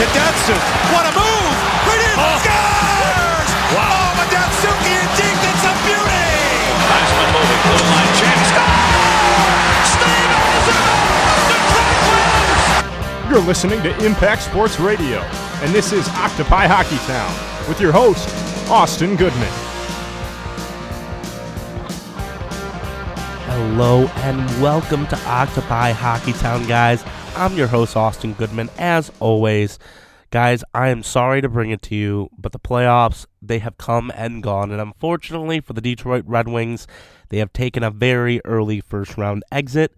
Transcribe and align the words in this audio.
to 0.00 0.06
Datsyuk. 0.16 0.64
What 0.96 1.04
a 1.04 1.12
move! 1.12 1.56
Right 1.84 2.00
in! 2.00 2.16
Oh. 2.16 2.40
Scores! 2.40 3.50
Wow. 3.76 3.84
Oh, 3.84 4.16
but 4.16 4.32
Datsuki 4.32 4.96
and 4.96 5.12
Deke, 5.12 5.36
that's 5.44 5.64
a 5.68 5.76
beauty! 5.84 6.24
Heisman 6.88 7.28
moving, 7.36 7.60
blue 7.68 7.84
line 7.84 8.12
chance, 8.16 8.48
check. 8.48 8.80
You're 13.28 13.46
listening 13.46 13.82
to 13.82 14.04
Impact 14.04 14.42
Sports 14.42 14.80
Radio, 14.80 15.20
and 15.62 15.72
this 15.74 15.92
is 15.92 16.08
Octopi 16.08 16.66
Hockey 16.66 16.96
Town 17.06 17.68
with 17.68 17.78
your 17.78 17.92
host, 17.92 18.26
Austin 18.70 19.16
Goodman. 19.16 19.52
Hello 23.46 24.06
and 24.24 24.62
welcome 24.62 25.06
to 25.08 25.16
Octopi 25.26 25.92
Hockeytown, 25.92 26.66
guys. 26.66 27.04
I'm 27.36 27.56
your 27.56 27.68
host, 27.68 27.96
Austin 27.96 28.34
Goodman. 28.34 28.68
As 28.76 29.10
always, 29.18 29.78
guys, 30.30 30.62
I 30.74 30.88
am 30.88 31.02
sorry 31.02 31.40
to 31.40 31.48
bring 31.48 31.70
it 31.70 31.80
to 31.82 31.94
you, 31.94 32.28
but 32.36 32.52
the 32.52 32.58
playoffs, 32.58 33.24
they 33.40 33.60
have 33.60 33.78
come 33.78 34.12
and 34.14 34.42
gone. 34.42 34.70
And 34.70 34.80
unfortunately 34.80 35.60
for 35.60 35.72
the 35.72 35.80
Detroit 35.80 36.24
Red 36.26 36.48
Wings, 36.48 36.86
they 37.30 37.38
have 37.38 37.52
taken 37.52 37.82
a 37.82 37.90
very 37.90 38.40
early 38.44 38.80
first 38.80 39.16
round 39.16 39.42
exit 39.50 39.94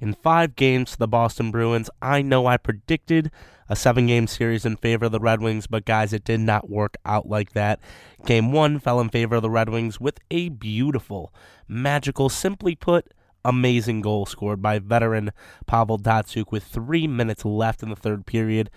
in 0.00 0.14
five 0.14 0.56
games 0.56 0.92
to 0.92 0.98
the 0.98 1.08
Boston 1.08 1.50
Bruins. 1.50 1.90
I 2.00 2.22
know 2.22 2.46
I 2.46 2.56
predicted 2.56 3.30
a 3.68 3.76
seven 3.76 4.06
game 4.06 4.26
series 4.26 4.64
in 4.64 4.76
favor 4.76 5.06
of 5.06 5.12
the 5.12 5.20
Red 5.20 5.42
Wings, 5.42 5.66
but 5.66 5.84
guys, 5.84 6.12
it 6.12 6.24
did 6.24 6.40
not 6.40 6.70
work 6.70 6.96
out 7.04 7.28
like 7.28 7.52
that. 7.52 7.80
Game 8.24 8.52
one 8.52 8.78
fell 8.78 9.00
in 9.00 9.10
favor 9.10 9.36
of 9.36 9.42
the 9.42 9.50
Red 9.50 9.68
Wings 9.68 10.00
with 10.00 10.20
a 10.30 10.48
beautiful, 10.48 11.32
magical, 11.68 12.28
simply 12.28 12.74
put, 12.74 13.12
amazing 13.46 14.02
goal 14.02 14.26
scored 14.26 14.60
by 14.60 14.78
veteran 14.78 15.32
Pavel 15.66 15.98
Datsyuk 15.98 16.50
with 16.50 16.64
three 16.64 17.06
minutes 17.06 17.44
left 17.44 17.82
in 17.82 17.88
the 17.88 17.96
third 17.96 18.26
period. 18.26 18.68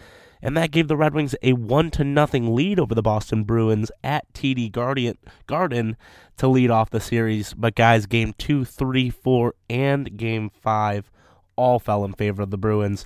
And 0.41 0.55
that 0.55 0.71
gave 0.71 0.87
the 0.87 0.95
Red 0.95 1.13
Wings 1.13 1.35
a 1.43 1.53
one 1.53 1.91
to 1.91 2.03
nothing 2.05 2.55
lead 2.55 2.79
over 2.79 2.95
the 2.95 3.01
Boston 3.01 3.43
Bruins 3.43 3.91
at 4.03 4.31
TD 4.33 4.71
Guardian 4.71 5.17
Garden 5.47 5.97
to 6.37 6.47
lead 6.47 6.71
off 6.71 6.89
the 6.89 7.01
series. 7.01 7.53
But 7.53 7.75
guys, 7.75 8.05
game 8.05 8.33
two, 8.37 8.63
three, 8.63 9.09
four, 9.09 9.55
and 9.69 10.15
game 10.15 10.49
five 10.49 11.11
all 11.57 11.79
fell 11.79 12.05
in 12.05 12.13
favor 12.13 12.41
of 12.41 12.51
the 12.51 12.57
Bruins. 12.57 13.05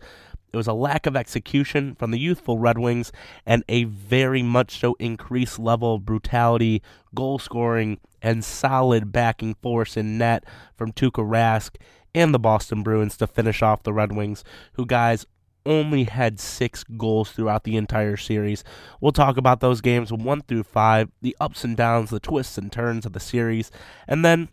It 0.53 0.57
was 0.57 0.67
a 0.67 0.73
lack 0.73 1.07
of 1.07 1.15
execution 1.15 1.95
from 1.95 2.11
the 2.11 2.19
youthful 2.19 2.59
Red 2.59 2.77
Wings 2.77 3.11
and 3.43 3.63
a 3.67 3.85
very 3.85 4.43
much 4.43 4.79
so 4.79 4.95
increased 4.99 5.57
level 5.57 5.95
of 5.95 6.05
brutality, 6.05 6.83
goal 7.15 7.39
scoring, 7.39 7.99
and 8.21 8.45
solid 8.45 9.11
backing 9.11 9.55
force 9.55 9.97
in 9.97 10.19
net 10.19 10.45
from 10.77 10.91
Tuukka 10.91 11.27
Rask 11.27 11.71
and 12.13 12.35
the 12.35 12.39
Boston 12.39 12.83
Bruins 12.83 13.17
to 13.17 13.25
finish 13.25 13.63
off 13.63 13.81
the 13.81 13.93
Red 13.93 14.15
Wings, 14.15 14.43
who, 14.73 14.85
guys, 14.85 15.25
only 15.65 16.03
had 16.03 16.39
six 16.39 16.83
goals 16.83 17.31
throughout 17.31 17.63
the 17.63 17.75
entire 17.75 18.17
series. 18.17 18.63
We'll 19.01 19.11
talk 19.11 19.37
about 19.37 19.59
those 19.59 19.81
games 19.81 20.13
one 20.13 20.41
through 20.41 20.63
five, 20.63 21.09
the 21.21 21.35
ups 21.39 21.63
and 21.63 21.75
downs, 21.75 22.11
the 22.11 22.19
twists 22.19 22.59
and 22.59 22.71
turns 22.71 23.07
of 23.07 23.13
the 23.13 23.19
series, 23.19 23.71
and 24.07 24.23
then 24.23 24.49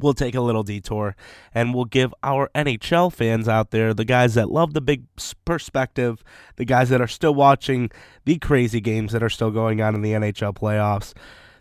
we'll 0.00 0.14
take 0.14 0.34
a 0.34 0.40
little 0.40 0.62
detour 0.62 1.16
and 1.54 1.74
we'll 1.74 1.84
give 1.84 2.14
our 2.22 2.50
NHL 2.54 3.12
fans 3.12 3.48
out 3.48 3.70
there, 3.70 3.94
the 3.94 4.04
guys 4.04 4.34
that 4.34 4.50
love 4.50 4.74
the 4.74 4.80
big 4.80 5.04
perspective, 5.44 6.22
the 6.56 6.64
guys 6.64 6.88
that 6.88 7.00
are 7.00 7.06
still 7.06 7.34
watching 7.34 7.90
the 8.24 8.38
crazy 8.38 8.80
games 8.80 9.12
that 9.12 9.22
are 9.22 9.30
still 9.30 9.50
going 9.50 9.80
on 9.80 9.94
in 9.94 10.02
the 10.02 10.12
NHL 10.12 10.54
playoffs. 10.54 11.12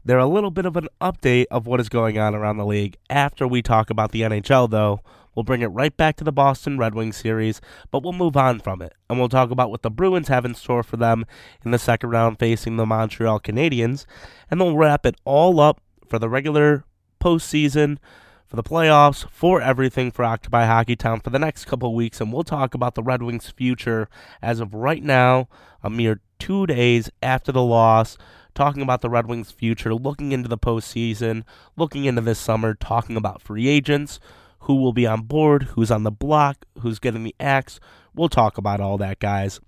They're 0.04 0.18
a 0.18 0.28
little 0.28 0.52
bit 0.52 0.66
of 0.66 0.78
an 0.78 0.88
update 1.00 1.46
of 1.52 1.68
what 1.68 1.80
is 1.80 1.90
going 1.90 2.18
on 2.18 2.34
around 2.34 2.58
the 2.58 2.66
league. 2.66 2.98
After 3.10 3.48
we 3.48 3.62
talk 3.62 3.92
about 3.92 4.12
the 4.12 4.22
NHL, 4.22 4.70
though, 4.70 5.02
we'll 5.36 5.44
bring 5.44 5.62
it 5.62 5.68
right 5.68 5.96
back 5.96 6.16
to 6.18 6.24
the 6.24 6.32
Boston 6.32 6.80
Red 6.80 6.96
Wings 6.96 7.18
series, 7.18 7.62
but 7.92 8.02
we'll 8.02 8.14
move 8.14 8.36
on 8.36 8.60
from 8.60 8.82
it. 8.82 8.94
And 9.10 9.20
we'll 9.20 9.30
talk 9.30 9.52
about 9.52 9.70
what 9.70 9.84
the 9.84 9.92
Bruins 9.92 10.28
have 10.28 10.44
in 10.44 10.56
store 10.56 10.82
for 10.82 10.98
them 10.98 11.26
in 11.64 11.70
the 11.70 11.78
second 11.78 12.10
round 12.10 12.40
facing 12.40 12.78
the 12.78 12.86
Montreal 12.86 13.40
Canadiens. 13.40 14.06
And 14.50 14.60
we'll 14.60 14.76
wrap 14.76 15.06
it 15.06 15.16
all 15.24 15.60
up 15.60 15.82
for 16.08 16.18
the 16.18 16.30
regular 16.30 16.84
postseason 17.22 17.98
for 18.52 18.58
the 18.58 18.64
playoffs, 18.64 19.26
for 19.32 19.62
everything 19.62 20.12
for 20.12 20.26
Octopi 20.26 20.66
Hockeytown 20.66 21.24
for 21.24 21.30
the 21.30 21.40
next 21.40 21.64
couple 21.64 21.96
weeks, 21.96 22.20
and 22.20 22.34
we'll 22.34 22.44
talk 22.44 22.74
about 22.74 22.96
the 22.96 23.02
Red 23.02 23.24
Wings' 23.24 23.50
future 23.50 24.10
as 24.42 24.60
of 24.60 24.74
right 24.74 25.02
now, 25.02 25.48
a 25.82 25.90
mere 25.90 26.20
two 26.38 26.68
days 26.68 27.10
after 27.24 27.54
the 27.54 27.64
loss. 27.64 28.18
Talking 28.54 28.82
about 28.82 29.00
the 29.00 29.10
Red 29.10 29.28
Wings' 29.28 29.52
future, 29.52 29.96
looking 29.96 30.34
into 30.34 30.50
the 30.50 30.58
postseason, 30.58 31.44
looking 31.78 32.04
into 32.04 32.20
this 32.20 32.40
summer, 32.40 32.74
talking 32.74 33.16
about 33.16 33.42
free 33.42 33.70
agents, 33.70 34.20
who 34.60 34.76
will 34.76 34.92
be 34.92 35.08
on 35.08 35.22
board, 35.22 35.64
who's 35.64 35.90
on 35.90 36.04
the 36.04 36.12
block, 36.12 36.66
who's 36.80 37.00
getting 37.00 37.24
the 37.24 37.36
axe. 37.40 37.80
We'll 38.14 38.28
talk 38.28 38.58
about 38.58 38.82
all 38.82 38.98
that, 38.98 39.20
guys. 39.20 39.62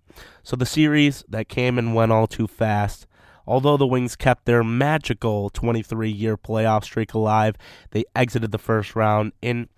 So, 0.44 0.58
the 0.58 0.66
series 0.66 1.24
that 1.30 1.48
came 1.48 1.80
and 1.80 1.96
went 1.96 2.12
all 2.12 2.28
too 2.28 2.48
fast 2.48 3.08
Although 3.46 3.78
the 3.78 3.88
Wings 3.88 4.16
kept 4.16 4.46
their 4.46 4.64
magical 4.64 5.50
23 5.50 6.10
year 6.10 6.38
playoff 6.38 6.84
streak 6.84 7.14
alive, 7.14 7.56
they 7.92 8.06
exited 8.16 8.52
the 8.52 8.58
first 8.58 8.96
round 8.96 9.34
in, 9.42 9.70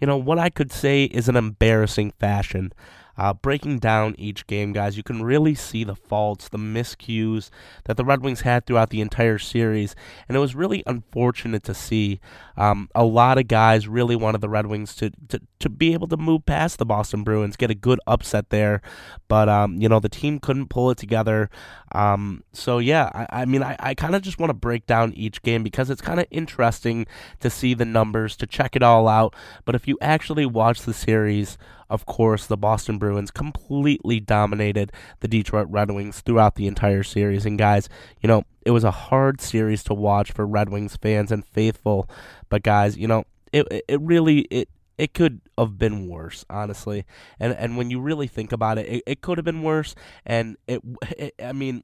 you 0.00 0.06
know, 0.06 0.16
what 0.16 0.38
I 0.38 0.50
could 0.50 0.72
say 0.72 1.04
is 1.04 1.28
an 1.28 1.36
embarrassing 1.36 2.12
fashion. 2.18 2.72
Uh, 3.16 3.32
breaking 3.32 3.78
down 3.78 4.14
each 4.16 4.46
game, 4.46 4.72
guys, 4.72 4.96
you 4.96 5.02
can 5.02 5.22
really 5.22 5.54
see 5.54 5.84
the 5.84 5.94
faults, 5.94 6.48
the 6.48 6.58
miscues 6.58 7.50
that 7.84 7.96
the 7.96 8.04
Red 8.04 8.22
Wings 8.22 8.40
had 8.40 8.64
throughout 8.64 8.88
the 8.88 9.02
entire 9.02 9.38
series, 9.38 9.94
and 10.26 10.36
it 10.36 10.40
was 10.40 10.54
really 10.54 10.82
unfortunate 10.86 11.62
to 11.64 11.74
see. 11.74 12.20
Um, 12.56 12.88
a 12.94 13.04
lot 13.04 13.36
of 13.36 13.48
guys 13.48 13.86
really 13.86 14.16
wanted 14.16 14.40
the 14.40 14.48
Red 14.48 14.66
Wings 14.66 14.94
to, 14.96 15.10
to, 15.28 15.40
to 15.62 15.68
be 15.68 15.92
able 15.92 16.08
to 16.08 16.16
move 16.16 16.44
past 16.44 16.78
the 16.78 16.84
Boston 16.84 17.22
Bruins, 17.24 17.56
get 17.56 17.70
a 17.70 17.74
good 17.74 18.00
upset 18.06 18.50
there, 18.50 18.82
but 19.28 19.48
um, 19.48 19.76
you 19.80 19.88
know 19.88 20.00
the 20.00 20.08
team 20.08 20.38
couldn't 20.38 20.68
pull 20.68 20.90
it 20.90 20.98
together. 20.98 21.48
Um, 21.92 22.42
so 22.52 22.78
yeah, 22.78 23.10
I, 23.14 23.42
I 23.42 23.44
mean, 23.44 23.62
I, 23.62 23.76
I 23.78 23.94
kind 23.94 24.14
of 24.14 24.22
just 24.22 24.38
want 24.38 24.50
to 24.50 24.54
break 24.54 24.86
down 24.86 25.12
each 25.14 25.42
game 25.42 25.62
because 25.62 25.88
it's 25.88 26.00
kind 26.00 26.20
of 26.20 26.26
interesting 26.30 27.06
to 27.40 27.48
see 27.48 27.74
the 27.74 27.84
numbers, 27.84 28.36
to 28.36 28.46
check 28.46 28.76
it 28.76 28.82
all 28.82 29.08
out. 29.08 29.34
But 29.64 29.74
if 29.74 29.86
you 29.86 29.98
actually 30.00 30.46
watch 30.46 30.82
the 30.82 30.94
series, 30.94 31.58
of 31.88 32.06
course, 32.06 32.46
the 32.46 32.56
Boston 32.56 32.98
Bruins 32.98 33.30
completely 33.30 34.18
dominated 34.18 34.92
the 35.20 35.28
Detroit 35.28 35.68
Red 35.70 35.90
Wings 35.90 36.20
throughout 36.20 36.56
the 36.56 36.66
entire 36.66 37.02
series. 37.02 37.46
And 37.46 37.58
guys, 37.58 37.88
you 38.20 38.28
know, 38.28 38.44
it 38.64 38.70
was 38.70 38.82
a 38.82 38.90
hard 38.90 39.40
series 39.40 39.84
to 39.84 39.94
watch 39.94 40.32
for 40.32 40.46
Red 40.46 40.70
Wings 40.70 40.96
fans 40.96 41.30
and 41.30 41.46
faithful. 41.46 42.08
But 42.48 42.62
guys, 42.62 42.96
you 42.96 43.06
know, 43.06 43.24
it 43.52 43.66
it 43.86 44.00
really 44.00 44.40
it 44.50 44.68
it 45.02 45.14
could 45.14 45.40
have 45.58 45.78
been 45.78 46.06
worse, 46.08 46.44
honestly. 46.48 47.04
And 47.40 47.52
and 47.54 47.76
when 47.76 47.90
you 47.90 48.00
really 48.00 48.28
think 48.28 48.52
about 48.52 48.78
it, 48.78 48.86
it, 48.86 49.02
it 49.04 49.20
could 49.20 49.36
have 49.36 49.44
been 49.44 49.62
worse. 49.62 49.96
And 50.24 50.56
it, 50.68 50.80
it 51.18 51.34
I 51.42 51.52
mean, 51.52 51.82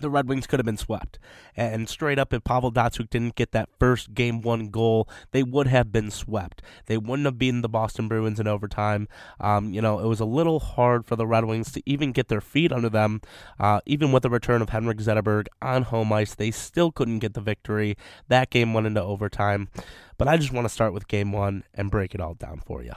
the 0.00 0.10
Red 0.10 0.28
Wings 0.28 0.46
could 0.46 0.58
have 0.58 0.66
been 0.66 0.76
swept. 0.76 1.18
And 1.56 1.88
straight 1.88 2.18
up, 2.18 2.32
if 2.32 2.44
Pavel 2.44 2.72
Datsyuk 2.72 3.10
didn't 3.10 3.34
get 3.34 3.52
that 3.52 3.68
first 3.78 4.14
game 4.14 4.40
one 4.42 4.68
goal, 4.68 5.08
they 5.32 5.42
would 5.42 5.66
have 5.66 5.92
been 5.92 6.10
swept. 6.10 6.62
They 6.86 6.96
wouldn't 6.96 7.26
have 7.26 7.38
beaten 7.38 7.62
the 7.62 7.68
Boston 7.68 8.08
Bruins 8.08 8.40
in 8.40 8.46
overtime. 8.46 9.08
Um, 9.40 9.72
you 9.72 9.80
know, 9.80 9.98
it 9.98 10.06
was 10.06 10.20
a 10.20 10.24
little 10.24 10.60
hard 10.60 11.06
for 11.06 11.16
the 11.16 11.26
Red 11.26 11.44
Wings 11.44 11.72
to 11.72 11.82
even 11.86 12.12
get 12.12 12.28
their 12.28 12.40
feet 12.40 12.72
under 12.72 12.88
them. 12.88 13.20
Uh, 13.58 13.80
even 13.86 14.12
with 14.12 14.22
the 14.22 14.30
return 14.30 14.62
of 14.62 14.70
Henrik 14.70 14.98
Zetterberg 14.98 15.46
on 15.60 15.82
home 15.82 16.12
ice, 16.12 16.34
they 16.34 16.50
still 16.50 16.92
couldn't 16.92 17.18
get 17.18 17.34
the 17.34 17.40
victory. 17.40 17.96
That 18.28 18.50
game 18.50 18.74
went 18.74 18.86
into 18.86 19.02
overtime. 19.02 19.68
But 20.16 20.28
I 20.28 20.36
just 20.36 20.52
want 20.52 20.64
to 20.64 20.72
start 20.72 20.92
with 20.92 21.08
game 21.08 21.32
one 21.32 21.64
and 21.74 21.90
break 21.90 22.14
it 22.14 22.20
all 22.20 22.34
down 22.34 22.60
for 22.64 22.82
you. 22.82 22.92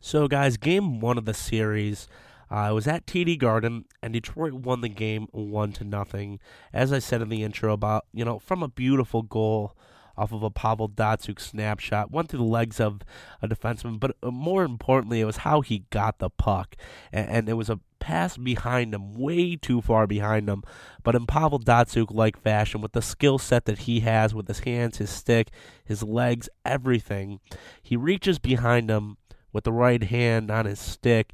So, 0.00 0.28
guys, 0.28 0.56
game 0.56 1.00
one 1.00 1.18
of 1.18 1.24
the 1.24 1.34
series. 1.34 2.06
Uh, 2.50 2.54
I 2.54 2.72
was 2.72 2.86
at 2.86 3.06
TD 3.06 3.38
Garden, 3.38 3.84
and 4.02 4.12
Detroit 4.12 4.52
won 4.52 4.80
the 4.80 4.88
game 4.88 5.28
one 5.32 5.72
to 5.72 5.84
nothing. 5.84 6.38
As 6.72 6.92
I 6.92 6.98
said 6.98 7.22
in 7.22 7.28
the 7.28 7.42
intro, 7.42 7.72
about 7.72 8.06
you 8.12 8.24
know 8.24 8.38
from 8.38 8.62
a 8.62 8.68
beautiful 8.68 9.22
goal 9.22 9.76
off 10.18 10.32
of 10.32 10.42
a 10.42 10.50
Pavel 10.50 10.88
Datsyuk 10.88 11.38
snapshot, 11.38 12.10
went 12.10 12.30
through 12.30 12.38
the 12.38 12.44
legs 12.44 12.80
of 12.80 13.02
a 13.42 13.48
defenseman, 13.48 14.00
but 14.00 14.16
uh, 14.22 14.30
more 14.30 14.64
importantly, 14.64 15.20
it 15.20 15.26
was 15.26 15.38
how 15.38 15.60
he 15.60 15.84
got 15.90 16.18
the 16.18 16.30
puck, 16.30 16.74
and, 17.12 17.28
and 17.28 17.48
it 17.48 17.52
was 17.54 17.68
a 17.68 17.80
pass 17.98 18.36
behind 18.38 18.94
him, 18.94 19.12
way 19.12 19.56
too 19.56 19.82
far 19.82 20.06
behind 20.06 20.48
him. 20.48 20.62
But 21.02 21.14
in 21.14 21.26
Pavel 21.26 21.60
Datsyuk 21.60 22.10
like 22.10 22.40
fashion, 22.40 22.80
with 22.80 22.92
the 22.92 23.02
skill 23.02 23.38
set 23.38 23.66
that 23.66 23.80
he 23.80 24.00
has 24.00 24.34
with 24.34 24.48
his 24.48 24.60
hands, 24.60 24.98
his 24.98 25.10
stick, 25.10 25.50
his 25.84 26.02
legs, 26.02 26.48
everything, 26.64 27.40
he 27.82 27.96
reaches 27.96 28.38
behind 28.38 28.88
him 28.88 29.18
with 29.52 29.64
the 29.64 29.72
right 29.72 30.02
hand 30.02 30.50
on 30.50 30.64
his 30.64 30.80
stick 30.80 31.32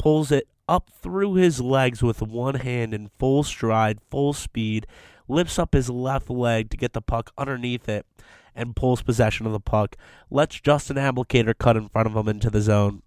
pulls 0.00 0.32
it 0.32 0.48
up 0.70 0.88
through 0.88 1.34
his 1.34 1.60
legs 1.60 2.00
with 2.00 2.22
one 2.22 2.54
hand 2.54 2.94
in 2.94 3.10
full 3.18 3.42
stride, 3.42 3.98
full 4.08 4.32
speed, 4.32 4.86
lifts 5.26 5.58
up 5.58 5.74
his 5.74 5.90
left 5.90 6.30
leg 6.30 6.70
to 6.70 6.76
get 6.76 6.92
the 6.92 7.02
puck 7.02 7.32
underneath 7.36 7.88
it, 7.88 8.06
and 8.54 8.76
pulls 8.76 9.02
possession 9.02 9.46
of 9.46 9.52
the 9.52 9.60
puck. 9.60 9.96
Lets 10.30 10.60
Justin 10.60 10.96
Abdelkader 10.96 11.58
cut 11.58 11.76
in 11.76 11.88
front 11.88 12.06
of 12.06 12.14
him 12.14 12.28
into 12.28 12.50
the 12.50 12.60
zone. 12.60 13.02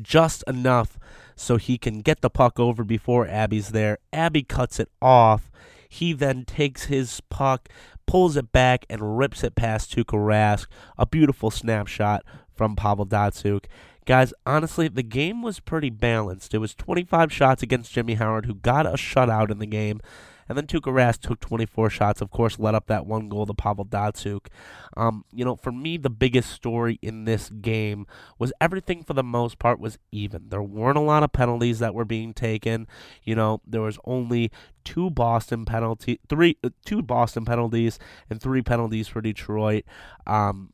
Just 0.00 0.44
enough 0.46 0.98
so 1.34 1.56
he 1.56 1.76
can 1.76 2.00
get 2.00 2.20
the 2.20 2.30
puck 2.30 2.60
over 2.60 2.84
before 2.84 3.26
Abby's 3.26 3.70
there. 3.70 3.98
Abby 4.12 4.44
cuts 4.44 4.78
it 4.78 4.88
off. 5.02 5.50
He 5.88 6.12
then 6.12 6.44
takes 6.44 6.84
his 6.84 7.20
puck, 7.28 7.68
pulls 8.06 8.36
it 8.36 8.52
back, 8.52 8.86
and 8.88 9.18
rips 9.18 9.42
it 9.42 9.56
past 9.56 9.92
Tuukka 9.92 10.16
Rask. 10.16 10.66
A 10.96 11.06
beautiful 11.06 11.50
snapshot 11.50 12.24
from 12.54 12.76
Pavel 12.76 13.06
Datsyuk. 13.06 13.64
Guys, 14.10 14.34
honestly, 14.44 14.88
the 14.88 15.04
game 15.04 15.40
was 15.40 15.60
pretty 15.60 15.88
balanced. 15.88 16.52
It 16.52 16.58
was 16.58 16.74
25 16.74 17.32
shots 17.32 17.62
against 17.62 17.92
Jimmy 17.92 18.14
Howard, 18.14 18.46
who 18.46 18.56
got 18.56 18.84
a 18.84 18.94
shutout 18.94 19.52
in 19.52 19.60
the 19.60 19.66
game. 19.66 20.00
And 20.48 20.58
then 20.58 20.66
Tuukka 20.66 20.92
Rask 20.92 21.20
took 21.20 21.38
24 21.38 21.90
shots, 21.90 22.20
of 22.20 22.32
course, 22.32 22.58
led 22.58 22.74
up 22.74 22.88
that 22.88 23.06
one 23.06 23.28
goal 23.28 23.46
to 23.46 23.54
Pavel 23.54 23.84
Datsyuk. 23.84 24.48
Um, 24.96 25.24
you 25.32 25.44
know, 25.44 25.54
for 25.54 25.70
me, 25.70 25.96
the 25.96 26.10
biggest 26.10 26.50
story 26.50 26.98
in 27.00 27.24
this 27.24 27.50
game 27.50 28.04
was 28.36 28.52
everything 28.60 29.04
for 29.04 29.14
the 29.14 29.22
most 29.22 29.60
part 29.60 29.78
was 29.78 29.96
even. 30.10 30.48
There 30.48 30.60
weren't 30.60 30.98
a 30.98 31.02
lot 31.02 31.22
of 31.22 31.32
penalties 31.32 31.78
that 31.78 31.94
were 31.94 32.04
being 32.04 32.34
taken. 32.34 32.88
You 33.22 33.36
know, 33.36 33.60
there 33.64 33.82
was 33.82 34.00
only 34.04 34.50
two 34.82 35.10
Boston 35.10 35.64
penalty, 35.64 36.18
three, 36.28 36.56
uh, 36.64 36.70
two 36.84 37.00
Boston 37.00 37.44
penalties, 37.44 38.00
and 38.28 38.42
three 38.42 38.62
penalties 38.62 39.06
for 39.06 39.20
Detroit. 39.20 39.84
Um, 40.26 40.72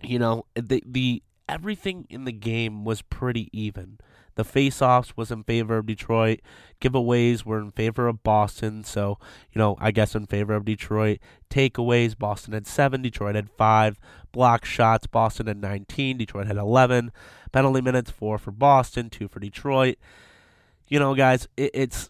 you 0.00 0.20
know, 0.20 0.46
the 0.54 0.84
the 0.86 1.20
everything 1.48 2.06
in 2.08 2.24
the 2.24 2.32
game 2.32 2.84
was 2.84 3.02
pretty 3.02 3.48
even. 3.52 3.98
The 4.36 4.44
face-offs 4.44 5.16
was 5.16 5.30
in 5.30 5.44
favor 5.44 5.78
of 5.78 5.86
Detroit. 5.86 6.40
Giveaways 6.80 7.44
were 7.44 7.60
in 7.60 7.70
favor 7.70 8.08
of 8.08 8.22
Boston. 8.22 8.82
So, 8.82 9.18
you 9.52 9.58
know, 9.58 9.76
I 9.78 9.92
guess 9.92 10.14
in 10.14 10.26
favor 10.26 10.54
of 10.54 10.64
Detroit. 10.64 11.18
Takeaways, 11.50 12.18
Boston 12.18 12.52
had 12.52 12.66
seven, 12.66 13.02
Detroit 13.02 13.36
had 13.36 13.50
five. 13.50 13.98
Block 14.32 14.64
shots, 14.64 15.06
Boston 15.06 15.46
had 15.46 15.60
19, 15.60 16.18
Detroit 16.18 16.48
had 16.48 16.56
11. 16.56 17.12
Penalty 17.52 17.80
minutes, 17.80 18.10
four 18.10 18.38
for 18.38 18.50
Boston, 18.50 19.08
two 19.08 19.28
for 19.28 19.38
Detroit. 19.38 19.96
You 20.88 20.98
know, 20.98 21.14
guys, 21.14 21.46
it, 21.56 21.70
it's 21.72 22.08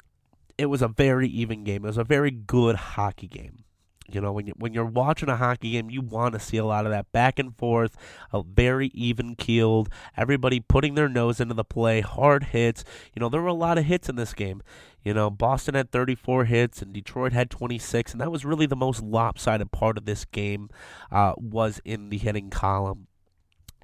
it 0.57 0.67
was 0.67 0.81
a 0.81 0.89
very 0.89 1.29
even 1.29 1.65
game. 1.65 1.85
It 1.85 1.89
was 1.89 1.99
a 1.99 2.05
very 2.05 2.31
good 2.31 2.77
hockey 2.77 3.27
game. 3.27 3.64
You 4.07 4.21
know, 4.21 4.33
when 4.33 4.47
you 4.47 4.53
when 4.57 4.75
you're 4.75 4.85
watching 4.85 5.31
a 5.31 5.37
hockey 5.37 5.73
game, 5.73 5.89
you 5.89 6.03
want 6.03 6.35
to 6.35 6.41
see 6.41 6.59
a 6.59 6.65
lot 6.65 6.85
of 6.85 6.93
that 6.93 7.11
back 7.13 7.39
and 7.39 7.57
forth, 7.57 7.97
a 8.33 8.43
very 8.43 8.89
even 8.89 9.35
keeled, 9.35 9.89
everybody 10.17 10.61
putting 10.61 10.95
their 10.95 11.09
nose 11.09 11.41
into 11.41 11.55
the 11.55 11.65
play, 11.65 12.01
hard 12.03 12.45
hits. 12.45 12.85
You 13.15 13.21
know, 13.21 13.29
there 13.31 13.41
were 13.41 13.49
a 13.49 13.55
lot 13.55 13.79
of 13.79 13.85
hits 13.85 14.09
in 14.09 14.17
this 14.17 14.35
game. 14.35 14.63
You 15.03 15.15
know, 15.15 15.31
Boston 15.31 15.75
had 15.75 15.91
34 15.91 16.45
hits 16.45 16.83
and 16.83 16.93
Detroit 16.93 17.33
had 17.33 17.51
26, 17.51 18.13
and 18.13 18.21
that 18.21 18.33
was 18.33 18.45
really 18.45 18.67
the 18.67 18.77
most 18.77 19.03
lopsided 19.03 19.71
part 19.73 19.99
of 19.99 20.05
this 20.05 20.25
game. 20.25 20.69
Uh, 21.11 21.35
was 21.37 21.81
in 21.85 22.11
the 22.11 22.19
hitting 22.19 22.51
column. 22.51 23.07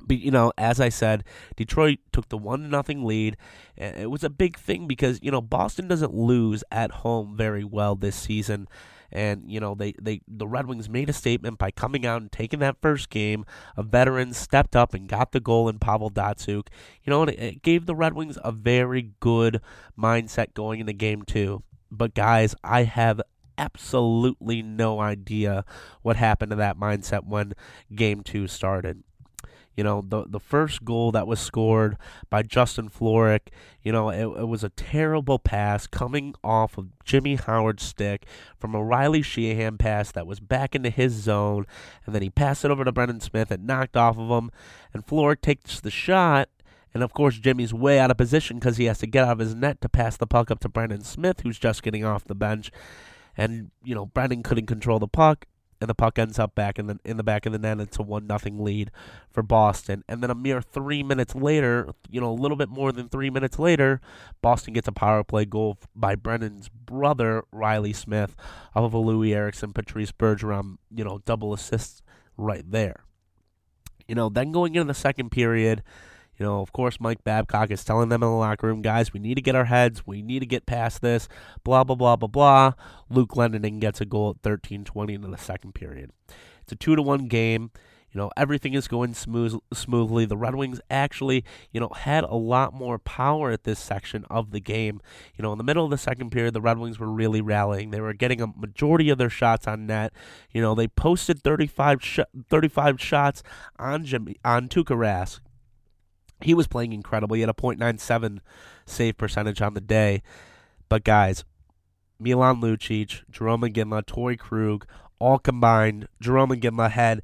But 0.07 0.19
you 0.19 0.31
know, 0.31 0.53
as 0.59 0.81
I 0.81 0.89
said, 0.89 1.25
Detroit 1.57 1.99
took 2.13 2.29
the 2.29 2.39
one 2.39 2.71
nothing 2.71 3.05
lead. 3.05 3.37
It 3.77 4.11
was 4.11 4.25
a 4.25 4.31
big 4.31 4.59
thing 4.59 4.87
because 4.87 5.19
you 5.23 5.31
know 5.31 5.41
Boston 5.41 5.89
doesn't 5.89 6.15
lose 6.15 6.65
at 6.71 6.91
home 6.91 7.37
very 7.37 7.65
well 7.65 7.95
this 7.95 8.17
season. 8.17 8.69
And 9.13 9.51
you 9.51 9.61
know 9.61 9.75
they, 9.75 9.95
they 10.01 10.23
the 10.29 10.47
Red 10.47 10.67
Wings 10.67 10.89
made 10.89 11.09
a 11.09 11.13
statement 11.13 11.59
by 11.59 11.71
coming 11.71 12.07
out 12.07 12.23
and 12.23 12.31
taking 12.31 12.61
that 12.61 12.81
first 12.81 13.11
game. 13.11 13.45
A 13.77 13.83
veteran 13.83 14.33
stepped 14.33 14.77
up 14.77 14.95
and 14.95 15.09
got 15.09 15.33
the 15.33 15.41
goal 15.41 15.69
in 15.69 15.79
Pavel 15.79 16.11
Datsyuk. 16.11 16.69
You 17.03 17.11
know, 17.11 17.23
and 17.23 17.31
it, 17.31 17.39
it 17.39 17.63
gave 17.63 17.87
the 17.87 17.95
Red 17.95 18.15
Wings 18.15 18.39
a 18.43 18.53
very 18.53 19.13
good 19.21 19.61
mindset 19.99 20.55
going 20.55 20.81
into 20.81 20.93
game 20.93 21.23
two. 21.23 21.63
But 21.91 22.15
guys, 22.15 22.55
I 22.63 22.85
have 22.85 23.21
absolutely 23.59 24.63
no 24.63 25.01
idea 25.01 25.65
what 26.03 26.17
happened 26.17 26.51
to 26.51 26.57
that 26.57 26.79
mindset 26.79 27.27
when 27.27 27.53
game 27.95 28.23
two 28.23 28.47
started. 28.47 29.03
You 29.81 29.85
know, 29.85 30.05
the 30.07 30.27
the 30.29 30.39
first 30.39 30.85
goal 30.85 31.11
that 31.13 31.27
was 31.27 31.41
scored 31.41 31.97
by 32.29 32.43
Justin 32.43 32.91
Florek, 32.91 33.49
you 33.83 33.93
know, 33.93 34.11
it, 34.11 34.41
it 34.41 34.47
was 34.47 34.63
a 34.63 34.69
terrible 34.69 35.39
pass 35.39 35.87
coming 35.87 36.35
off 36.45 36.77
of 36.77 36.89
Jimmy 37.03 37.37
Howard's 37.37 37.85
stick 37.85 38.27
from 38.59 38.75
a 38.75 38.85
Riley 38.85 39.23
Sheahan 39.23 39.79
pass 39.79 40.13
that 40.13 40.27
was 40.27 40.39
back 40.39 40.75
into 40.75 40.91
his 40.91 41.15
zone, 41.15 41.65
and 42.05 42.15
then 42.15 42.21
he 42.21 42.29
passed 42.29 42.63
it 42.63 42.71
over 42.71 42.85
to 42.85 42.93
Brendan 42.93 43.21
Smith 43.21 43.51
and 43.51 43.67
knocked 43.67 43.97
off 43.97 44.19
of 44.19 44.29
him, 44.29 44.51
and 44.93 45.07
Florek 45.07 45.41
takes 45.41 45.81
the 45.81 45.91
shot, 45.91 46.51
and 46.93 47.03
of 47.03 47.15
course, 47.15 47.39
Jimmy's 47.39 47.73
way 47.73 47.99
out 47.99 48.11
of 48.11 48.19
position 48.19 48.59
because 48.59 48.77
he 48.77 48.85
has 48.85 48.99
to 48.99 49.07
get 49.07 49.25
out 49.25 49.33
of 49.33 49.39
his 49.39 49.55
net 49.55 49.81
to 49.81 49.89
pass 49.89 50.19
the 50.19 50.27
puck 50.27 50.51
up 50.51 50.61
to 50.61 50.69
Brendan 50.69 51.05
Smith, 51.05 51.41
who's 51.41 51.59
just 51.59 51.83
getting 51.83 52.05
off 52.05 52.25
the 52.25 52.35
bench. 52.35 52.71
And, 53.35 53.71
you 53.83 53.95
know, 53.95 54.05
Brendan 54.05 54.43
couldn't 54.43 54.67
control 54.67 54.99
the 54.99 55.09
puck 55.09 55.47
and 55.81 55.89
the 55.89 55.95
puck 55.95 56.19
ends 56.19 56.39
up 56.39 56.55
back 56.55 56.79
in 56.79 56.87
the 56.87 56.99
in 57.05 57.17
the 57.17 57.23
back 57.23 57.47
of 57.47 57.53
the 57.53 57.59
net. 57.59 57.81
It's 57.81 57.99
a 57.99 58.03
one 58.03 58.27
nothing 58.27 58.63
lead 58.63 58.91
for 59.31 59.43
Boston, 59.43 60.05
and 60.09 60.23
then 60.23 60.31
a 60.31 60.35
mere 60.35 60.61
three 60.61 61.03
minutes 61.03 61.35
later, 61.35 61.91
you 62.11 62.21
know, 62.21 62.31
a 62.31 62.35
little 62.35 62.57
bit 62.57 62.69
more 62.69 62.93
than 62.93 63.09
three 63.09 63.31
minutes 63.31 63.59
later, 63.59 64.01
Boston 64.43 64.75
gets 64.75 64.89
a 64.89 64.93
power 64.93 65.25
play 65.25 65.45
goal 65.45 65.79
by 65.95 66.15
Brendan's 66.15 66.69
brother 66.69 67.45
Reilly 67.51 67.93
Smith 67.93 68.37
off 68.75 68.85
of 68.85 68.95
a 68.95 68.99
Loui 68.99 69.35
Eriksson, 69.35 69.73
Patrice 69.73 70.13
Bergeron, 70.13 70.77
you 70.95 71.05
know, 71.05 71.21
double 71.25 71.55
assists 71.55 72.03
right 72.37 72.65
there. 72.71 73.05
You 74.07 74.15
know, 74.15 74.29
then 74.29 74.53
going 74.53 74.75
into 74.75 74.89
the 74.89 74.95
second 74.95 75.31
period. 75.31 75.83
You 76.41 76.47
know, 76.47 76.63
of 76.63 76.73
course, 76.73 76.99
Mike 76.99 77.23
Babcock 77.23 77.71
is 77.71 77.85
telling 77.85 78.09
them 78.09 78.23
in 78.23 78.29
the 78.31 78.35
locker 78.35 78.67
room, 78.67 78.81
guys, 78.81 79.13
we 79.13 79.21
need 79.21 79.35
to 79.35 79.43
get 79.43 79.55
our 79.55 79.67
heads. 79.67 80.07
We 80.07 80.23
need 80.23 80.39
to 80.39 80.47
get 80.47 80.65
past 80.65 81.03
this. 81.03 81.29
Blah, 81.65 81.85
blah, 81.85 81.97
blah, 81.97 82.17
blah, 82.17 82.29
blah. 82.29 82.73
Luke 83.11 83.33
Glendening 83.33 83.79
gets 83.79 84.01
a 84.01 84.07
goal 84.07 84.31
at 84.31 84.43
13 84.43 84.85
20 84.85 85.13
in 85.13 85.31
the 85.31 85.37
second 85.37 85.75
period. 85.75 86.13
It's 86.63 86.73
a 86.73 86.77
2 86.77 86.97
to 86.97 87.03
1 87.03 87.29
game. 87.29 87.71
You 88.11 88.19
know, 88.19 88.31
everything 88.39 88.73
is 88.73 88.89
going 88.89 89.13
smooth, 89.13 89.61
smoothly. 89.75 90.25
The 90.25 90.37
Red 90.39 90.55
Wings 90.55 90.81
actually, 90.91 91.45
you 91.73 91.79
know, 91.79 91.91
had 91.95 92.25
a 92.25 92.35
lot 92.35 92.73
more 92.73 92.99
power 92.99 93.51
at 93.51 93.65
this 93.65 93.79
section 93.79 94.25
of 94.31 94.51
the 94.51 94.61
game. 94.61 95.03
You 95.37 95.43
know, 95.43 95.53
in 95.53 95.59
the 95.59 95.65
middle 95.65 95.85
of 95.85 95.91
the 95.91 95.99
second 95.99 96.31
period, 96.31 96.55
the 96.55 96.63
Red 96.63 96.79
Wings 96.79 96.99
were 96.99 97.11
really 97.11 97.43
rallying. 97.43 97.91
They 97.91 98.01
were 98.01 98.15
getting 98.15 98.41
a 98.41 98.47
majority 98.47 99.11
of 99.11 99.19
their 99.19 99.29
shots 99.29 99.69
on 99.69 99.87
net. 99.87 100.15
You 100.53 100.63
know, 100.63 100.75
they 100.75 100.89
posted 100.89 101.43
35, 101.43 102.03
sh- 102.03 102.21
35 102.49 102.99
shots 102.99 103.43
on 103.79 104.07
Jimmy 104.07 104.37
on 104.43 104.69
Tuukka 104.69 104.97
Rask 104.97 105.41
he 106.43 106.55
was 106.55 106.67
playing 106.67 106.93
incredible. 106.93 107.35
He 107.35 107.41
had 107.41 107.51
a 107.51 107.55
.97 107.55 108.39
save 108.87 109.17
percentage 109.17 109.61
on 109.61 109.75
the 109.75 109.81
day. 109.81 110.23
But 110.89 111.05
guys, 111.05 111.45
Milan 112.19 112.61
Lucic, 112.61 113.23
Jarome 113.31 113.71
Iginla, 113.71 114.05
Torey 114.05 114.39
Krug, 114.39 114.87
all 115.19 115.39
combined, 115.39 116.09
Jarome 116.23 116.59
Iginla 116.61 116.91
had 116.91 117.23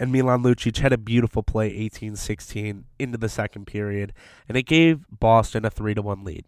and 0.00 0.12
Milan 0.12 0.42
Lucic 0.42 0.78
had 0.78 0.92
a 0.92 0.98
beautiful 0.98 1.42
play 1.42 1.76
18-16 1.88 2.84
into 3.00 3.18
the 3.18 3.28
second 3.28 3.66
period 3.66 4.12
and 4.48 4.56
it 4.56 4.64
gave 4.64 5.04
Boston 5.10 5.64
a 5.64 5.70
3 5.70 5.94
to 5.94 6.02
1 6.02 6.24
lead. 6.24 6.44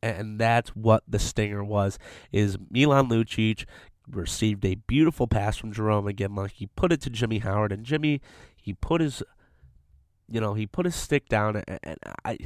And 0.00 0.38
that's 0.38 0.70
what 0.70 1.02
the 1.08 1.18
stinger 1.18 1.64
was 1.64 1.98
is 2.30 2.56
Milan 2.70 3.08
Lucic 3.08 3.64
received 4.08 4.64
a 4.64 4.74
beautiful 4.74 5.26
pass 5.26 5.56
from 5.56 5.72
Jarome 5.72 6.14
Iginla. 6.14 6.50
He 6.50 6.66
put 6.66 6.92
it 6.92 7.00
to 7.02 7.10
Jimmy 7.10 7.38
Howard 7.38 7.72
and 7.72 7.84
Jimmy 7.84 8.20
he 8.64 8.72
put 8.72 9.02
his 9.02 9.22
you 10.28 10.40
know, 10.40 10.54
he 10.54 10.66
put 10.66 10.86
his 10.86 10.94
stick 10.94 11.28
down 11.28 11.56
and, 11.56 11.78
and 11.82 11.96
I 12.24 12.38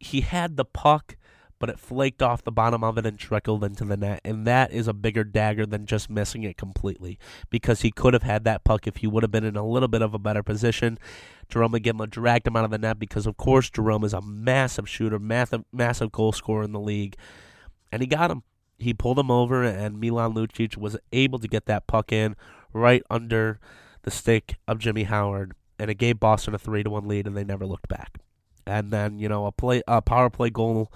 he 0.00 0.22
had 0.22 0.56
the 0.56 0.64
puck, 0.64 1.16
but 1.58 1.68
it 1.68 1.78
flaked 1.78 2.22
off 2.22 2.42
the 2.42 2.50
bottom 2.50 2.82
of 2.82 2.96
it 2.96 3.04
and 3.04 3.18
trickled 3.18 3.62
into 3.62 3.84
the 3.84 3.96
net. 3.96 4.22
And 4.24 4.46
that 4.46 4.72
is 4.72 4.88
a 4.88 4.94
bigger 4.94 5.24
dagger 5.24 5.66
than 5.66 5.84
just 5.84 6.08
missing 6.08 6.42
it 6.42 6.56
completely 6.56 7.18
because 7.50 7.82
he 7.82 7.90
could 7.90 8.14
have 8.14 8.22
had 8.22 8.44
that 8.44 8.64
puck 8.64 8.86
if 8.86 8.96
he 8.96 9.06
would 9.06 9.22
have 9.22 9.30
been 9.30 9.44
in 9.44 9.56
a 9.56 9.66
little 9.66 9.88
bit 9.88 10.00
of 10.00 10.14
a 10.14 10.18
better 10.18 10.42
position. 10.42 10.98
Jarome 11.50 11.78
Iginla 11.78 12.08
dragged 12.08 12.46
him 12.46 12.56
out 12.56 12.64
of 12.64 12.70
the 12.70 12.78
net 12.78 12.98
because, 12.98 13.26
of 13.26 13.36
course, 13.36 13.68
Jarome 13.68 14.04
is 14.04 14.14
a 14.14 14.22
massive 14.22 14.88
shooter, 14.88 15.18
massive, 15.18 15.64
massive 15.70 16.10
goal 16.10 16.32
scorer 16.32 16.64
in 16.64 16.72
the 16.72 16.80
league. 16.80 17.16
And 17.92 18.00
he 18.00 18.08
got 18.08 18.30
him. 18.30 18.42
He 18.78 18.94
pulled 18.94 19.18
him 19.18 19.30
over, 19.30 19.62
and 19.62 20.00
Milan 20.00 20.32
Lucic 20.32 20.78
was 20.78 20.96
able 21.12 21.38
to 21.40 21.46
get 21.46 21.66
that 21.66 21.86
puck 21.86 22.12
in 22.12 22.34
right 22.72 23.02
under 23.10 23.60
the 24.02 24.10
stick 24.10 24.56
of 24.66 24.78
Jimmy 24.78 25.02
Howard 25.02 25.52
and 25.80 25.90
it 25.90 25.94
gave 25.94 26.20
Boston 26.20 26.54
a 26.54 26.58
three 26.58 26.82
to 26.82 26.90
one 26.90 27.08
lead, 27.08 27.26
and 27.26 27.36
they 27.36 27.44
never 27.44 27.66
looked 27.66 27.88
back. 27.88 28.18
And 28.66 28.92
then 28.92 29.18
you 29.18 29.28
know 29.28 29.46
a 29.46 29.52
play 29.52 29.82
a 29.88 30.02
power 30.02 30.30
play 30.30 30.50
goal, 30.50 30.92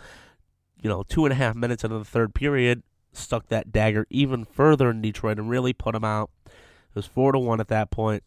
you 0.80 0.88
know 0.88 1.02
two 1.02 1.24
and 1.24 1.32
a 1.32 1.36
half 1.36 1.56
minutes 1.56 1.82
into 1.82 1.98
the 1.98 2.04
third 2.04 2.34
period 2.34 2.82
stuck 3.12 3.48
that 3.48 3.72
dagger 3.72 4.06
even 4.10 4.44
further 4.44 4.90
in 4.90 5.00
Detroit 5.00 5.38
and 5.38 5.48
really 5.48 5.72
put 5.72 5.92
them 5.92 6.04
out. 6.04 6.30
It 6.46 6.96
was 6.96 7.06
four 7.06 7.32
to 7.32 7.38
one 7.38 7.60
at 7.60 7.68
that 7.68 7.90
point. 7.90 8.22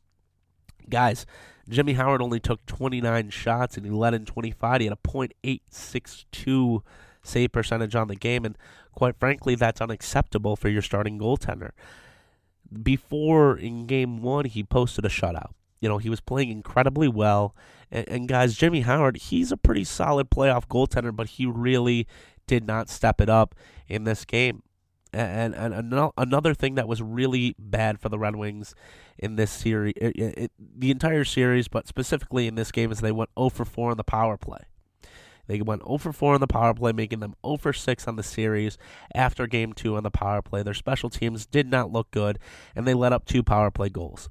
Guys, 0.90 1.26
Jimmy 1.70 1.94
Howard 1.94 2.22
only 2.22 2.40
took 2.40 2.66
29 2.66 3.30
shots 3.30 3.78
and 3.78 3.86
he 3.86 3.92
led 3.92 4.14
in 4.14 4.26
25. 4.26 4.82
He 4.82 4.88
had 4.88 4.98
a 4.98 5.08
.862 5.08 6.82
save 7.22 7.52
percentage 7.52 7.96
on 7.96 8.08
the 8.08 8.16
game, 8.16 8.46
and 8.46 8.58
quite 8.94 9.18
frankly, 9.18 9.56
that's 9.56 9.82
unacceptable 9.82 10.56
for 10.56 10.70
your 10.70 10.82
starting 10.82 11.20
goaltender. 11.20 11.72
Before 12.84 13.58
in 13.58 13.86
game 13.86 14.22
one, 14.22 14.46
he 14.46 14.64
posted 14.64 15.06
a 15.06 15.10
shutout. 15.10 15.52
You 15.80 15.90
know, 15.90 15.98
he 15.98 16.10
was 16.10 16.22
playing 16.22 16.50
incredibly 16.50 17.08
well. 17.08 17.56
And, 17.92 18.08
and, 18.10 18.28
guys, 18.28 18.56
Jimmy 18.56 18.82
Howard, 18.82 19.18
he's 19.18 19.52
a 19.52 19.58
pretty 19.58 19.84
solid 19.84 20.30
playoff 20.30 20.68
goaltender, 20.68 21.16
but 21.16 21.28
he 21.28 21.46
really 21.46 22.08
did 22.48 22.66
not 22.66 22.90
step 22.90 23.22
it 23.22 23.30
up 23.30 23.56
in 23.88 24.04
this 24.04 24.26
game. 24.26 24.64
And, 25.14 25.56
and, 25.56 25.74
and 25.74 26.12
another 26.18 26.54
thing 26.54 26.76
that 26.76 26.88
was 26.88 27.02
really 27.02 27.56
bad 27.58 28.00
for 28.00 28.10
the 28.10 28.20
Red 28.20 28.36
Wings 28.36 28.76
in 29.18 29.36
this 29.36 29.52
series, 29.52 29.94
it, 29.98 30.16
it, 30.18 30.52
the 30.60 30.92
entire 30.92 31.24
series, 31.24 31.68
but 31.68 31.88
specifically 31.88 32.48
in 32.48 32.56
this 32.56 32.72
game, 32.72 32.92
is 32.92 33.00
they 33.00 33.12
went 33.12 33.30
0 33.38 33.50
for 33.50 33.66
4 33.66 33.92
on 33.92 33.98
the 33.98 34.04
power 34.04 34.38
play. 34.38 34.60
They 35.48 35.62
went 35.62 35.84
0 35.84 35.98
for 35.98 36.12
4 36.12 36.36
on 36.36 36.42
the 36.42 36.48
power 36.48 36.74
play, 36.74 36.92
making 36.92 37.22
them 37.22 37.36
0 37.46 37.58
for 37.58 37.74
6 37.74 38.08
on 38.08 38.16
the 38.18 38.24
series 38.24 38.78
after 39.16 39.48
game 39.48 39.74
two 39.74 39.96
on 39.96 40.04
the 40.04 40.12
power 40.12 40.42
play. 40.42 40.62
Their 40.62 40.74
special 40.74 41.10
teams 41.10 41.46
did 41.46 41.68
not 41.68 41.92
look 41.92 42.12
good, 42.12 42.38
and 42.76 42.86
they 42.86 42.94
let 42.94 43.14
up 43.14 43.26
two 43.26 43.44
power 43.44 43.72
play 43.72 43.90
goals. 43.90 44.30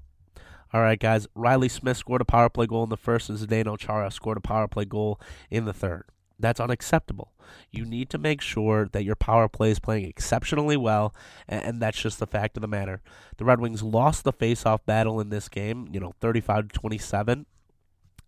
All 0.73 0.81
right, 0.81 0.99
guys. 0.99 1.27
Reilly 1.35 1.69
Smith 1.69 1.97
scored 1.97 2.21
a 2.21 2.25
power 2.25 2.49
play 2.49 2.67
goal 2.67 2.85
in 2.85 2.91
the 2.91 2.97
first, 2.97 3.29
and 3.29 3.39
Zdeno 3.39 3.79
Chara 3.79 4.11
scored 4.11 4.39
a 4.39 4.41
power 4.41 4.69
play 4.69 4.85
goal 4.85 5.21
in 5.51 5.65
the 5.65 5.73
third. 5.73 6.05
That's 6.39 6.61
unacceptable. 6.61 7.33
You 7.71 7.85
need 7.85 8.11
to 8.11 8.19
make 8.19 8.41
sure 8.41 8.89
that 8.93 9.05
your 9.05 9.15
power 9.15 9.49
play 9.49 9.71
is 9.71 9.79
playing 9.79 10.05
exceptionally 10.05 10.77
well, 10.77 11.15
and, 11.49 11.81
that's 11.81 12.01
just 12.01 12.19
the 12.19 12.27
fact 12.27 12.57
of 12.57 12.61
the 12.61 12.69
matter. 12.69 13.01
The 13.39 13.45
Red 13.45 13.61
Wings 13.61 13.83
lost 13.83 14.25
the 14.25 14.33
face-off 14.33 14.85
battle 14.85 15.21
in 15.21 15.31
this 15.31 15.49
game, 15.49 15.89
you 15.93 16.01
know, 16.01 16.13
35 16.21 16.69
to 16.69 16.79
27. 16.79 17.47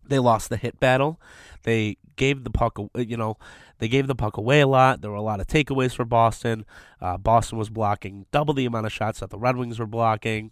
They 0.07 0.19
lost 0.19 0.49
the 0.49 0.57
hit 0.57 0.81
battle. 0.81 1.21
They 1.65 1.99
gave 2.17 2.45
the 2.45 2.51
puck, 2.51 2.79
you 2.95 3.17
know, 3.17 3.37
they 3.79 3.89
gave 3.89 4.07
the 4.07 4.15
puck 4.15 4.37
away 4.37 4.61
a 4.61 4.67
lot. 4.67 5.03
There 5.03 5.11
were 5.11 5.17
a 5.17 5.23
lot 5.23 5.41
of 5.41 5.47
takeaways 5.47 5.95
for 5.95 6.05
Boston. 6.05 6.65
Uh, 7.01 7.19
Boston 7.19 7.59
was 7.59 7.69
blocking 7.69 8.27
double 8.33 8.55
the 8.55 8.65
amount 8.65 8.87
of 8.87 8.93
shots 8.93 9.21
that 9.21 9.31
the 9.31 9.39
Red 9.39 9.57
Wings 9.57 9.79
were 9.79 9.87
blocking. 9.87 10.51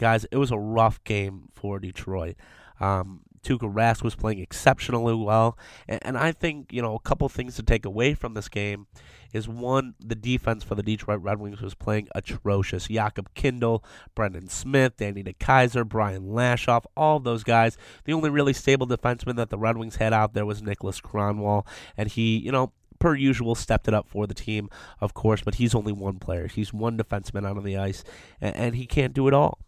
Guys, 0.00 0.24
it 0.30 0.38
was 0.38 0.50
a 0.50 0.58
rough 0.58 1.04
game 1.04 1.50
for 1.52 1.78
Detroit. 1.78 2.36
Um, 2.80 3.20
Tuukka 3.42 3.70
Rask 3.70 4.02
was 4.02 4.14
playing 4.14 4.38
exceptionally 4.38 5.14
well. 5.14 5.58
And, 5.86 5.98
and, 6.00 6.16
I 6.16 6.32
think, 6.32 6.72
you 6.72 6.80
know, 6.80 6.94
a 6.94 7.00
couple 7.00 7.28
things 7.28 7.56
to 7.56 7.62
take 7.62 7.84
away 7.84 8.14
from 8.14 8.32
this 8.32 8.48
game 8.48 8.86
is 9.34 9.46
one, 9.46 9.94
the 10.00 10.14
defense 10.14 10.64
for 10.64 10.74
the 10.74 10.82
Detroit 10.82 11.20
Red 11.20 11.38
Wings 11.38 11.60
was 11.60 11.74
playing 11.74 12.08
atrocious. 12.14 12.88
Jakub 12.88 13.26
Kindl, 13.34 13.84
Brendan 14.14 14.48
Smith, 14.48 14.96
Danny 14.96 15.22
DeKeyser, 15.22 15.86
Brian 15.86 16.28
Lashoff, 16.28 16.86
all 16.96 17.20
those 17.20 17.44
guys. 17.44 17.76
The 18.04 18.14
only 18.14 18.30
really 18.30 18.54
stable 18.54 18.86
defenseman 18.86 19.36
that 19.36 19.50
the 19.50 19.58
Red 19.58 19.76
Wings 19.76 19.96
had 19.96 20.14
out 20.14 20.32
there 20.32 20.46
was 20.46 20.62
Nicholas 20.62 21.02
Kronwall. 21.02 21.66
And 21.98 22.08
he, 22.08 22.38
you 22.38 22.52
know, 22.52 22.72
per 22.98 23.14
usual, 23.14 23.54
stepped 23.54 23.86
it 23.86 23.92
up 23.92 24.08
for 24.08 24.26
the 24.26 24.32
team, 24.32 24.70
of 24.98 25.12
course, 25.12 25.42
but 25.42 25.56
he's 25.56 25.74
only 25.74 25.92
one 25.92 26.18
player. 26.18 26.46
He's 26.46 26.72
one 26.72 26.96
defenseman 26.96 27.46
out 27.46 27.58
on 27.58 27.64
the 27.64 27.76
ice, 27.76 28.02
and, 28.40 28.56
and 28.56 28.74
he 28.76 28.86
can't 28.86 29.12
do 29.12 29.28
it 29.28 29.34
all 29.34 29.58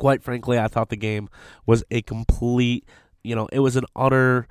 quite 0.00 0.22
frankly, 0.22 0.58
I 0.58 0.66
thought 0.66 0.88
the 0.88 0.96
game 0.96 1.28
was 1.66 1.84
a 1.90 2.02
complete, 2.02 2.84
you 3.22 3.36
know, 3.36 3.48
it 3.52 3.60
was 3.60 3.76
an 3.76 3.84
utter 3.94 4.48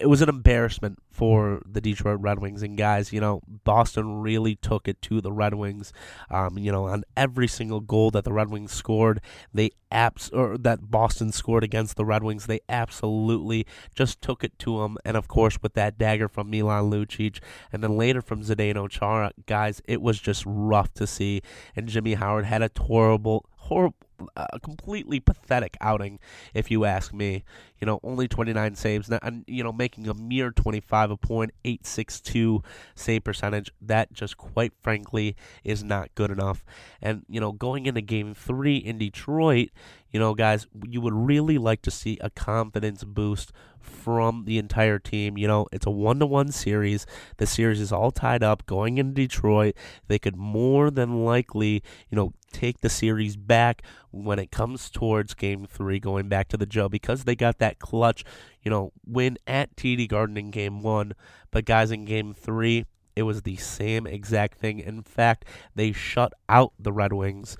it 0.00 0.06
was 0.06 0.20
an 0.20 0.28
embarrassment 0.28 0.98
for 1.10 1.62
the 1.64 1.80
Detroit 1.80 2.20
Red 2.20 2.40
Wings. 2.40 2.62
And 2.62 2.76
guys, 2.76 3.12
you 3.12 3.20
know, 3.20 3.40
Boston 3.64 4.20
really 4.20 4.56
took 4.56 4.88
it 4.88 5.00
to 5.02 5.20
the 5.20 5.32
Red 5.32 5.54
Wings. 5.54 5.92
Um, 6.30 6.58
you 6.58 6.72
know, 6.72 6.86
on 6.86 7.04
every 7.16 7.48
single 7.48 7.80
goal 7.80 8.10
that 8.10 8.24
the 8.24 8.32
Red 8.32 8.50
Wings 8.50 8.72
scored, 8.72 9.20
they 9.54 9.70
abs 9.90 10.28
or 10.30 10.58
that 10.58 10.90
Boston 10.90 11.32
scored 11.32 11.64
against 11.64 11.96
the 11.96 12.04
Red 12.04 12.22
Wings, 12.22 12.46
they 12.46 12.60
absolutely 12.68 13.66
just 13.94 14.20
took 14.20 14.44
it 14.44 14.58
to 14.60 14.80
them. 14.80 14.98
And 15.04 15.16
of 15.16 15.28
course, 15.28 15.58
with 15.62 15.74
that 15.74 15.96
dagger 15.96 16.28
from 16.28 16.50
Milan 16.50 16.90
Lucic, 16.90 17.38
and 17.72 17.82
then 17.82 17.96
later 17.96 18.20
from 18.20 18.42
Zdeno 18.42 18.90
Chara, 18.90 19.32
guys, 19.46 19.80
it 19.86 20.02
was 20.02 20.20
just 20.20 20.42
rough 20.46 20.92
to 20.94 21.06
see. 21.06 21.42
And 21.74 21.88
Jimmy 21.88 22.14
Howard 22.14 22.44
had 22.44 22.62
a 22.62 22.70
horrible, 22.76 23.46
horrible 23.56 23.96
a 24.36 24.60
completely 24.60 25.20
pathetic 25.20 25.76
outing, 25.80 26.18
if 26.54 26.70
you 26.70 26.84
ask 26.84 27.12
me. 27.12 27.44
You 27.80 27.86
know, 27.86 28.00
only 28.02 28.26
29 28.26 28.74
saves, 28.74 29.10
and 29.10 29.44
you 29.46 29.62
know, 29.62 29.72
making 29.72 30.08
a 30.08 30.14
mere 30.14 30.50
25, 30.50 31.10
a 31.10 31.16
point 31.16 31.52
862 31.64 32.62
save 32.94 33.24
percentage. 33.24 33.70
That 33.80 34.12
just 34.12 34.36
quite 34.36 34.72
frankly 34.82 35.36
is 35.62 35.84
not 35.84 36.14
good 36.14 36.30
enough. 36.30 36.64
And 37.02 37.24
you 37.28 37.40
know, 37.40 37.52
going 37.52 37.86
into 37.86 38.00
Game 38.00 38.34
Three 38.34 38.76
in 38.76 38.98
Detroit, 38.98 39.68
you 40.10 40.20
know, 40.20 40.34
guys, 40.34 40.66
you 40.88 41.00
would 41.02 41.12
really 41.12 41.58
like 41.58 41.82
to 41.82 41.90
see 41.90 42.16
a 42.22 42.30
confidence 42.30 43.04
boost 43.04 43.52
from 43.86 44.44
the 44.44 44.58
entire 44.58 44.98
team. 44.98 45.36
You 45.36 45.46
know, 45.46 45.66
it's 45.72 45.86
a 45.86 45.90
one 45.90 46.18
to 46.20 46.26
one 46.26 46.52
series. 46.52 47.06
The 47.36 47.46
series 47.46 47.80
is 47.80 47.92
all 47.92 48.10
tied 48.10 48.42
up 48.42 48.66
going 48.66 48.98
into 48.98 49.14
Detroit. 49.14 49.74
They 50.08 50.18
could 50.18 50.36
more 50.36 50.90
than 50.90 51.24
likely, 51.24 51.82
you 52.10 52.16
know, 52.16 52.32
take 52.52 52.80
the 52.80 52.88
series 52.88 53.36
back 53.36 53.82
when 54.24 54.38
it 54.38 54.50
comes 54.50 54.90
towards 54.90 55.34
game 55.34 55.66
three, 55.66 55.98
going 55.98 56.28
back 56.28 56.48
to 56.48 56.56
the 56.56 56.66
Joe, 56.66 56.88
because 56.88 57.24
they 57.24 57.36
got 57.36 57.58
that 57.58 57.78
clutch, 57.78 58.24
you 58.62 58.70
know, 58.70 58.92
win 59.06 59.38
at 59.46 59.74
TD 59.76 60.08
Garden 60.08 60.36
in 60.36 60.50
game 60.50 60.82
one. 60.82 61.12
But 61.50 61.64
guys, 61.64 61.90
in 61.90 62.04
game 62.04 62.34
three, 62.34 62.84
it 63.14 63.22
was 63.22 63.42
the 63.42 63.56
same 63.56 64.06
exact 64.06 64.58
thing. 64.58 64.78
In 64.78 65.02
fact, 65.02 65.44
they 65.74 65.92
shut 65.92 66.32
out 66.48 66.72
the 66.78 66.92
Red 66.92 67.12
Wings. 67.12 67.56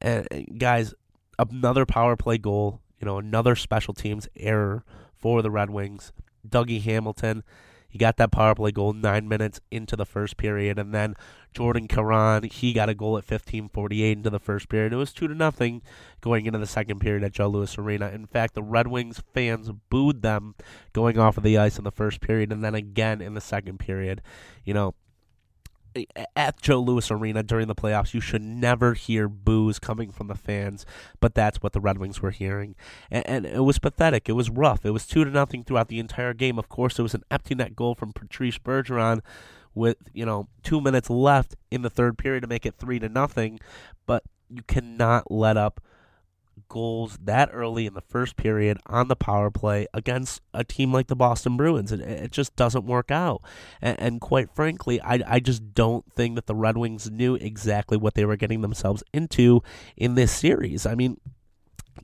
And 0.00 0.26
guys, 0.58 0.94
another 1.38 1.86
power 1.86 2.16
play 2.16 2.38
goal, 2.38 2.80
you 3.00 3.06
know, 3.06 3.18
another 3.18 3.54
special 3.54 3.94
teams 3.94 4.28
error 4.36 4.84
for 5.16 5.42
the 5.42 5.50
Red 5.50 5.70
Wings. 5.70 6.12
Dougie 6.48 6.82
Hamilton, 6.82 7.42
got 7.98 8.16
that 8.16 8.32
power 8.32 8.54
play 8.54 8.70
goal 8.70 8.92
nine 8.92 9.28
minutes 9.28 9.60
into 9.70 9.96
the 9.96 10.06
first 10.06 10.36
period, 10.36 10.78
and 10.78 10.94
then 10.94 11.14
Jordan 11.52 11.88
Caron, 11.88 12.44
he 12.44 12.72
got 12.72 12.88
a 12.88 12.94
goal 12.94 13.18
at 13.18 13.24
15:48 13.24 14.18
into 14.18 14.30
the 14.30 14.38
first 14.38 14.68
period. 14.68 14.92
It 14.92 14.96
was 14.96 15.12
two 15.12 15.28
to 15.28 15.34
nothing 15.34 15.82
going 16.20 16.46
into 16.46 16.58
the 16.58 16.66
second 16.66 17.00
period 17.00 17.24
at 17.24 17.32
Joe 17.32 17.48
Louis 17.48 17.76
Arena. 17.78 18.08
In 18.08 18.26
fact, 18.26 18.54
the 18.54 18.62
Red 18.62 18.86
Wings 18.86 19.22
fans 19.34 19.70
booed 19.90 20.22
them 20.22 20.54
going 20.92 21.18
off 21.18 21.36
of 21.36 21.42
the 21.42 21.58
ice 21.58 21.78
in 21.78 21.84
the 21.84 21.90
first 21.90 22.20
period, 22.20 22.52
and 22.52 22.64
then 22.64 22.74
again 22.74 23.20
in 23.20 23.34
the 23.34 23.40
second 23.40 23.78
period. 23.78 24.22
You 24.64 24.74
know, 24.74 24.94
at 26.36 26.60
Joe 26.60 26.80
Louis 26.80 27.10
Arena 27.10 27.42
during 27.42 27.66
the 27.66 27.74
playoffs, 27.74 28.14
you 28.14 28.20
should 28.20 28.42
never 28.42 28.94
hear 28.94 29.28
boos 29.28 29.78
coming 29.78 30.10
from 30.10 30.28
the 30.28 30.34
fans, 30.34 30.84
but 31.20 31.34
that's 31.34 31.58
what 31.58 31.72
the 31.72 31.80
Red 31.80 31.98
Wings 31.98 32.22
were 32.22 32.30
hearing, 32.30 32.74
and, 33.10 33.26
and, 33.26 33.46
it 33.46 33.64
was 33.64 33.78
pathetic. 33.78 34.28
It 34.28 34.32
was 34.32 34.50
rough. 34.50 34.84
It 34.84 34.90
was 34.90 35.06
two 35.06 35.24
to 35.24 35.30
nothing 35.30 35.64
throughout 35.64 35.88
the 35.88 35.98
entire 35.98 36.34
game. 36.34 36.58
Of 36.58 36.68
course, 36.68 36.98
it 36.98 37.02
was 37.02 37.14
an 37.14 37.24
empty 37.30 37.54
net 37.54 37.74
goal 37.74 37.94
from 37.94 38.12
Patrice 38.12 38.58
Bergeron, 38.58 39.20
with 39.74 39.96
you 40.12 40.26
know 40.26 40.48
two 40.62 40.80
minutes 40.80 41.08
left 41.08 41.56
in 41.70 41.82
the 41.82 41.90
third 41.90 42.18
period 42.18 42.42
to 42.42 42.46
make 42.46 42.66
it 42.66 42.74
three 42.74 42.98
to 42.98 43.08
nothing, 43.08 43.58
but 44.06 44.24
you 44.48 44.62
cannot 44.62 45.30
let 45.30 45.56
up 45.56 45.80
goals 46.68 47.18
that 47.22 47.50
early 47.52 47.86
in 47.86 47.94
the 47.94 48.00
first 48.00 48.36
period 48.36 48.78
on 48.86 49.08
the 49.08 49.16
power 49.16 49.50
play 49.50 49.86
against 49.92 50.42
a 50.52 50.64
team 50.64 50.92
like 50.92 51.06
the 51.06 51.16
Boston 51.16 51.56
Bruins. 51.56 51.92
It, 51.92 52.00
it 52.00 52.32
just 52.32 52.54
doesn't 52.56 52.86
work 52.86 53.10
out. 53.10 53.42
And, 53.80 53.98
and, 54.00 54.20
quite 54.20 54.50
frankly, 54.50 55.00
I, 55.00 55.20
I 55.26 55.40
just 55.40 55.74
don't 55.74 56.10
think 56.12 56.34
that 56.34 56.46
the 56.46 56.54
Red 56.54 56.76
Wings 56.76 57.10
knew 57.10 57.34
exactly 57.36 57.96
what 57.96 58.14
they 58.14 58.24
were 58.24 58.36
getting 58.36 58.60
themselves 58.60 59.02
into 59.12 59.62
in 59.96 60.14
this 60.14 60.32
series. 60.32 60.86
I 60.86 60.94
mean, 60.94 61.18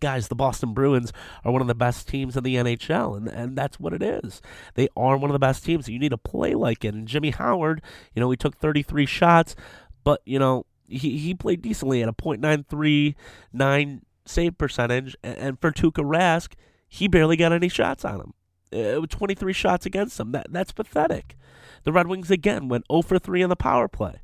guys, 0.00 0.28
the 0.28 0.34
Boston 0.34 0.74
Bruins 0.74 1.12
are 1.44 1.52
one 1.52 1.60
of 1.60 1.68
the 1.68 1.74
best 1.74 2.08
teams 2.08 2.36
in 2.36 2.44
the 2.44 2.56
NHL, 2.56 3.16
and, 3.16 3.28
and 3.28 3.56
that's 3.56 3.78
what 3.78 3.92
it 3.92 4.02
is. 4.02 4.40
They 4.74 4.88
are 4.96 5.16
one 5.16 5.30
of 5.30 5.34
the 5.34 5.38
best 5.38 5.64
teams. 5.64 5.88
You 5.88 5.98
need 5.98 6.10
to 6.10 6.18
play 6.18 6.54
like 6.54 6.84
it. 6.84 6.94
And 6.94 7.08
Jimmy 7.08 7.30
Howard, 7.30 7.82
you 8.14 8.20
know, 8.20 8.30
he 8.30 8.36
took 8.36 8.56
33 8.56 9.06
shots, 9.06 9.56
but, 10.02 10.20
you 10.24 10.38
know, 10.38 10.66
he, 10.86 11.18
he 11.18 11.34
played 11.34 11.62
decently 11.62 12.02
at 12.02 12.08
a 12.08 12.12
.939 12.12 14.00
save 14.26 14.58
percentage, 14.58 15.16
and 15.22 15.60
for 15.60 15.72
Tuukka 15.72 16.04
Rask, 16.04 16.52
he 16.88 17.08
barely 17.08 17.36
got 17.36 17.52
any 17.52 17.68
shots 17.68 18.04
on 18.04 18.20
him. 18.20 18.34
Uh, 18.72 19.06
23 19.06 19.52
shots 19.52 19.86
against 19.86 20.18
him. 20.18 20.32
That 20.32 20.46
that's 20.50 20.72
pathetic. 20.72 21.36
The 21.84 21.92
Red 21.92 22.08
Wings 22.08 22.30
again 22.30 22.68
went 22.68 22.86
0 22.90 23.02
for 23.02 23.18
3 23.18 23.42
on 23.42 23.50
the 23.50 23.56
power 23.56 23.88
play. 23.88 24.20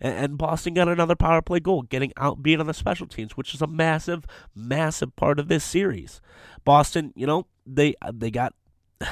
And, 0.00 0.36
Boston 0.36 0.74
got 0.74 0.88
another 0.88 1.14
power 1.14 1.40
play 1.40 1.60
goal, 1.60 1.82
getting 1.82 2.10
outbeat 2.18 2.60
on 2.60 2.66
the 2.66 2.74
special 2.74 3.06
teams, 3.06 3.36
which 3.36 3.54
is 3.54 3.62
a 3.62 3.66
massive, 3.66 4.26
massive 4.54 5.16
part 5.16 5.38
of 5.38 5.48
this 5.48 5.64
series. 5.64 6.20
Boston, 6.64 7.12
you 7.16 7.26
know, 7.26 7.46
they 7.64 7.94
they 8.12 8.30
got 8.30 8.54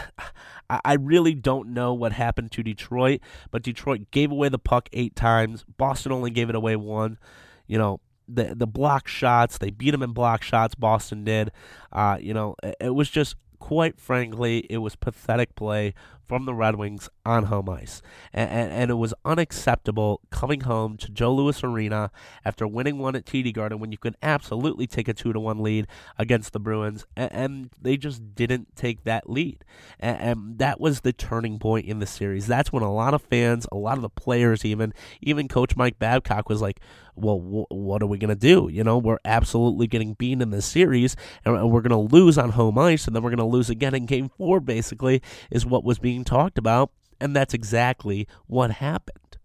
I 0.70 0.94
really 0.94 1.34
don't 1.34 1.68
know 1.74 1.94
what 1.94 2.12
happened 2.12 2.50
to 2.52 2.62
Detroit, 2.62 3.20
but 3.50 3.62
Detroit 3.62 4.10
gave 4.10 4.30
away 4.30 4.48
the 4.48 4.58
puck 4.58 4.88
eight 4.92 5.14
times. 5.14 5.64
Boston 5.76 6.12
only 6.12 6.30
gave 6.30 6.48
it 6.48 6.54
away 6.54 6.76
one. 6.76 7.18
You 7.66 7.78
know, 7.78 8.00
the 8.28 8.54
the 8.54 8.66
block 8.66 9.08
shots. 9.08 9.58
They 9.58 9.70
beat 9.70 9.90
them 9.90 10.02
in 10.02 10.12
block 10.12 10.42
shots. 10.42 10.74
Boston 10.74 11.24
did. 11.24 11.50
Uh, 11.92 12.18
you 12.20 12.34
know, 12.34 12.56
it, 12.62 12.76
it 12.80 12.90
was 12.90 13.10
just 13.10 13.36
quite 13.58 13.98
frankly, 14.00 14.66
it 14.68 14.78
was 14.78 14.96
pathetic 14.96 15.54
play 15.54 15.94
from 16.26 16.44
the 16.44 16.54
Red 16.54 16.76
Wings 16.76 17.08
on 17.24 17.44
home 17.44 17.68
ice. 17.68 18.02
And, 18.32 18.50
and, 18.50 18.72
and, 18.72 18.90
it 18.90 18.94
was 18.94 19.14
unacceptable 19.24 20.20
coming 20.30 20.62
home 20.62 20.96
to 20.98 21.10
Joe 21.10 21.34
Louis 21.34 21.62
Arena 21.62 22.10
after 22.44 22.66
winning 22.66 22.98
one 22.98 23.16
at 23.16 23.24
TD 23.24 23.52
Garden 23.52 23.78
when 23.78 23.92
you 23.92 23.98
could 23.98 24.16
absolutely 24.22 24.86
take 24.86 25.08
a 25.08 25.14
2 25.14 25.32
to 25.32 25.40
1 25.40 25.62
lead 25.62 25.86
against 26.18 26.52
the 26.52 26.60
Bruins. 26.60 27.06
And, 27.16 27.32
and 27.32 27.70
they 27.80 27.96
just 27.96 28.34
didn't 28.34 28.74
take 28.76 29.04
that 29.04 29.28
lead. 29.28 29.64
And, 30.00 30.20
and, 30.20 30.58
that 30.58 30.80
was 30.80 31.00
the 31.00 31.12
turning 31.12 31.58
point 31.58 31.86
in 31.86 31.98
the 31.98 32.06
series. 32.06 32.46
That's 32.46 32.72
when 32.72 32.82
a 32.82 32.92
lot 32.92 33.14
of 33.14 33.22
fans, 33.22 33.66
a 33.72 33.76
lot 33.76 33.96
of 33.96 34.02
the 34.02 34.08
players, 34.08 34.64
even, 34.64 34.92
even 35.20 35.48
Coach 35.48 35.76
Mike 35.76 35.98
Babcock 35.98 36.48
was 36.48 36.60
like, 36.60 36.80
well, 37.14 37.66
what 37.68 38.02
are 38.02 38.06
we 38.06 38.18
going 38.18 38.30
to 38.30 38.34
do? 38.34 38.68
You 38.72 38.84
know, 38.84 38.96
we're 38.96 39.18
absolutely 39.24 39.86
getting 39.86 40.14
beaten 40.14 40.40
in 40.40 40.50
this 40.50 40.64
series, 40.64 41.14
and 41.44 41.70
we're 41.70 41.82
going 41.82 41.90
to 41.90 42.14
lose 42.14 42.38
on 42.38 42.50
home 42.50 42.78
ice, 42.78 43.06
and 43.06 43.14
then 43.14 43.22
we're 43.22 43.30
going 43.30 43.38
to 43.38 43.44
lose 43.44 43.68
again 43.68 43.94
in 43.94 44.06
game 44.06 44.30
four, 44.30 44.60
basically, 44.60 45.20
is 45.50 45.66
what 45.66 45.84
was 45.84 45.98
being 45.98 46.11
being 46.12 46.24
talked 46.24 46.58
about, 46.58 46.90
and 47.18 47.34
that's 47.34 47.54
exactly 47.54 48.28
what 48.46 48.70
happened. 48.70 49.38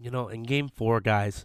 You 0.00 0.10
know, 0.10 0.28
in 0.28 0.44
game 0.44 0.70
four, 0.70 0.98
guys, 1.02 1.44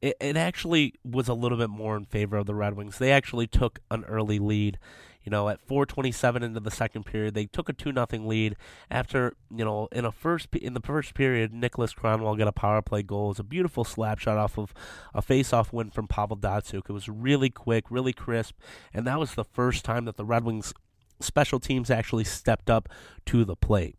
it, 0.00 0.16
it 0.20 0.36
actually 0.36 0.94
was 1.04 1.26
a 1.26 1.34
little 1.34 1.58
bit 1.58 1.68
more 1.68 1.96
in 1.96 2.04
favor 2.04 2.36
of 2.36 2.46
the 2.46 2.54
Red 2.54 2.74
Wings. 2.74 2.98
They 2.98 3.10
actually 3.10 3.48
took 3.48 3.80
an 3.90 4.04
early 4.04 4.38
lead. 4.38 4.78
You 5.24 5.30
know, 5.30 5.48
at 5.48 5.66
4:27 5.66 6.44
into 6.44 6.60
the 6.60 6.70
second 6.70 7.06
period, 7.06 7.34
they 7.34 7.46
took 7.46 7.68
a 7.68 7.72
two 7.72 7.90
nothing 7.90 8.28
lead 8.28 8.54
after 8.88 9.34
you 9.50 9.64
know 9.64 9.88
in 9.90 10.04
a 10.04 10.12
first 10.12 10.54
in 10.54 10.74
the 10.74 10.80
first 10.80 11.14
period, 11.14 11.52
Nicholas 11.52 11.92
Kronwall 11.92 12.38
got 12.38 12.46
a 12.46 12.52
power 12.52 12.82
play 12.82 13.02
goal. 13.02 13.26
It 13.26 13.28
was 13.30 13.38
a 13.40 13.44
beautiful 13.44 13.82
slap 13.82 14.20
shot 14.20 14.38
off 14.38 14.56
of 14.56 14.72
a 15.12 15.22
face-off 15.22 15.72
win 15.72 15.90
from 15.90 16.06
Pavel 16.06 16.36
Datsyuk. 16.36 16.88
It 16.88 16.92
was 16.92 17.08
really 17.08 17.50
quick, 17.50 17.86
really 17.90 18.12
crisp, 18.12 18.54
and 18.92 19.06
that 19.08 19.18
was 19.18 19.34
the 19.34 19.44
first 19.44 19.84
time 19.84 20.04
that 20.04 20.16
the 20.16 20.24
Red 20.24 20.44
Wings 20.44 20.72
special 21.20 21.58
teams 21.58 21.90
actually 21.90 22.24
stepped 22.24 22.70
up 22.70 22.88
to 23.26 23.44
the 23.44 23.56
plate. 23.56 23.96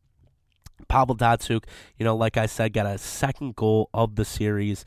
Pavel 0.88 1.16
Datsyuk, 1.16 1.64
you 1.98 2.04
know, 2.04 2.16
like 2.16 2.38
I 2.38 2.46
said, 2.46 2.74
got 2.74 2.86
a 2.86 2.98
second 2.98 3.56
goal 3.56 3.90
of 3.94 4.16
the 4.16 4.26
series 4.26 4.86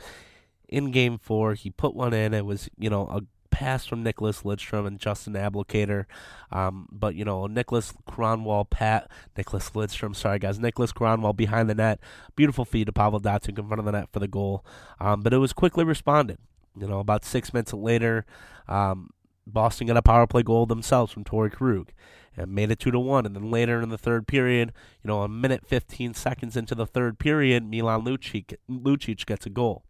in 0.69 0.91
game 0.91 1.19
four. 1.19 1.55
He 1.55 1.71
put 1.71 1.95
one 1.95 2.13
in. 2.13 2.35
It 2.35 2.45
was, 2.45 2.69
you 2.79 2.91
know, 2.91 3.07
a 3.09 3.23
pass 3.51 3.87
from 3.87 4.03
Nicholas 4.03 4.43
Lidstrom 4.43 4.87
and 4.87 4.99
Justin 4.99 5.33
Abdelkader. 5.33 6.05
Um, 6.53 6.89
but, 6.93 7.15
you 7.15 7.25
know, 7.25 7.47
Nicholas 7.47 7.93
Kronwall, 8.09 8.69
Pat, 8.69 9.11
Nicholas 9.37 9.71
Lidstrom, 9.71 10.15
sorry 10.15 10.39
guys, 10.39 10.59
Nicholas 10.59 10.93
Kronwall 10.93 11.37
behind 11.37 11.69
the 11.69 11.75
net. 11.75 11.99
Beautiful 12.37 12.65
feed 12.65 12.87
to 12.87 12.93
Pavel 12.93 13.21
Datsyuk 13.21 13.59
in 13.59 13.67
front 13.67 13.81
of 13.81 13.87
the 13.87 13.93
net 13.93 14.09
for 14.13 14.21
the 14.21 14.29
goal. 14.29 14.65
Um, 15.01 15.23
but 15.23 15.33
it 15.33 15.39
was 15.39 15.53
quickly 15.53 15.85
responded. 15.85 16.39
You 16.79 16.87
know, 16.87 17.01
about 17.01 17.25
six 17.25 17.53
minutes 17.53 17.73
later, 17.73 18.25
um, 18.69 19.11
Boston 19.47 19.87
got 19.87 19.97
a 19.97 20.03
power 20.03 20.27
play 20.27 20.43
goal 20.43 20.67
themselves 20.67 21.13
from 21.13 21.25
Torey 21.25 21.51
Krug 21.51 21.91
and 22.39 22.55
made 22.55 22.71
it 22.71 22.79
two 22.79 22.91
to 22.91 22.99
one. 22.99 23.27
And 23.27 23.35
then 23.35 23.51
later 23.51 23.83
in 23.83 23.89
the 23.89 23.99
third 23.99 24.27
period, 24.27 24.73
you 25.03 25.09
know, 25.09 25.23
a 25.23 25.29
minute 25.29 25.67
fifteen 25.67 26.15
seconds 26.15 26.57
into 26.57 26.75
the 26.75 26.87
third 26.87 27.19
period, 27.19 27.65
Milan 27.65 28.05
Lucic, 28.05 28.55
Lucic 28.71 29.27
gets 29.27 29.45
a 29.47 29.51
goal. 29.51 29.85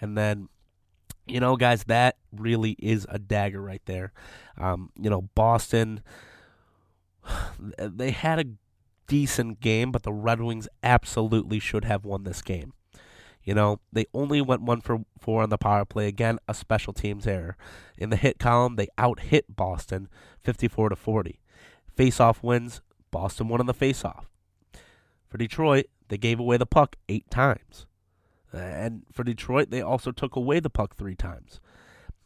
And 0.00 0.16
then, 0.16 0.48
you 1.26 1.40
know, 1.40 1.56
guys, 1.56 1.84
that 1.84 2.16
really 2.32 2.76
is 2.78 3.06
a 3.08 3.18
dagger 3.18 3.60
right 3.60 3.82
there. 3.86 4.12
Um, 4.56 4.90
you 4.98 5.10
know, 5.10 5.22
Boston, 5.34 6.02
they 7.78 8.10
had 8.10 8.38
a 8.38 8.44
decent 9.06 9.60
game, 9.60 9.92
but 9.92 10.02
the 10.04 10.12
Red 10.12 10.40
Wings 10.40 10.68
absolutely 10.82 11.58
should 11.58 11.84
have 11.84 12.04
won 12.04 12.24
this 12.24 12.42
game. 12.42 12.72
You 13.44 13.54
know, 13.54 13.80
they 13.92 14.06
only 14.14 14.40
went 14.40 14.62
one 14.62 14.80
for 14.80 15.00
four 15.18 15.42
on 15.42 15.50
the 15.50 15.58
power 15.58 15.84
play. 15.84 16.06
Again, 16.06 16.38
a 16.46 16.54
special 16.54 16.92
teams 16.92 17.26
error. 17.26 17.56
In 17.98 18.10
the 18.10 18.16
hit 18.16 18.38
column, 18.38 18.76
they 18.76 18.88
out 18.96 19.20
hit 19.20 19.56
Boston 19.56 20.08
54 20.42 20.90
to 20.90 20.96
40. 20.96 21.40
Face 21.96 22.20
off 22.20 22.42
wins, 22.42 22.80
Boston 23.10 23.48
won 23.48 23.60
on 23.60 23.66
the 23.66 23.74
face 23.74 24.04
off. 24.04 24.28
For 25.28 25.38
Detroit, 25.38 25.86
they 26.08 26.18
gave 26.18 26.40
away 26.40 26.56
the 26.56 26.66
puck 26.66 26.96
eight 27.08 27.30
times. 27.30 27.86
And 28.52 29.04
for 29.12 29.24
Detroit, 29.24 29.70
they 29.70 29.80
also 29.80 30.12
took 30.12 30.36
away 30.36 30.60
the 30.60 30.70
puck 30.70 30.96
three 30.96 31.14
times. 31.14 31.60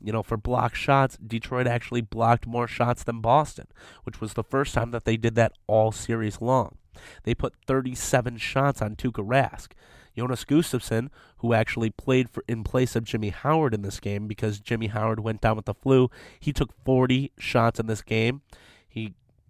You 0.01 0.13
know, 0.13 0.23
for 0.23 0.37
block 0.37 0.75
shots, 0.75 1.17
Detroit 1.17 1.67
actually 1.67 2.01
blocked 2.01 2.47
more 2.47 2.67
shots 2.67 3.03
than 3.05 3.21
Boston, 3.21 3.67
which 4.05 4.21
was 4.21 4.35
the 4.35 4.45
first 4.45 4.75
time 4.75 4.91
that 4.91 5.05
they 5.05 5.17
did 5.17 5.35
that 5.37 5.53
all 5.67 5.93
series 5.93 6.41
long. 6.41 6.77
They 7.23 7.35
put 7.35 7.55
37 7.67 8.39
shots 8.39 8.83
on 8.83 8.97
Tuukka 8.97 9.27
Rask. 9.27 9.69
Jonas 10.17 10.45
Gustavsson, 10.45 11.11
who 11.39 11.53
actually 11.53 11.91
played 11.91 12.31
for 12.31 12.43
in 12.49 12.65
place 12.65 12.97
of 12.97 13.05
Jimmy 13.05 13.29
Howard 13.29 13.75
in 13.75 13.83
this 13.83 14.01
game 14.01 14.27
because 14.27 14.61
Jimmy 14.61 14.87
Howard 14.87 15.21
went 15.21 15.43
down 15.43 15.57
with 15.57 15.67
the 15.67 15.75
flu, 15.75 16.11
he 16.41 16.53
took 16.55 16.73
40 16.85 17.33
shots 17.39 17.79
in 17.79 17.87
this 17.87 18.01
game. 18.01 18.41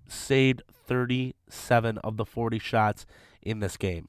Saved 0.08 0.62
37 0.86 1.98
of 1.98 2.16
the 2.16 2.24
40 2.24 2.58
shots 2.58 3.06
in 3.42 3.60
this 3.60 3.76
game. 3.76 4.08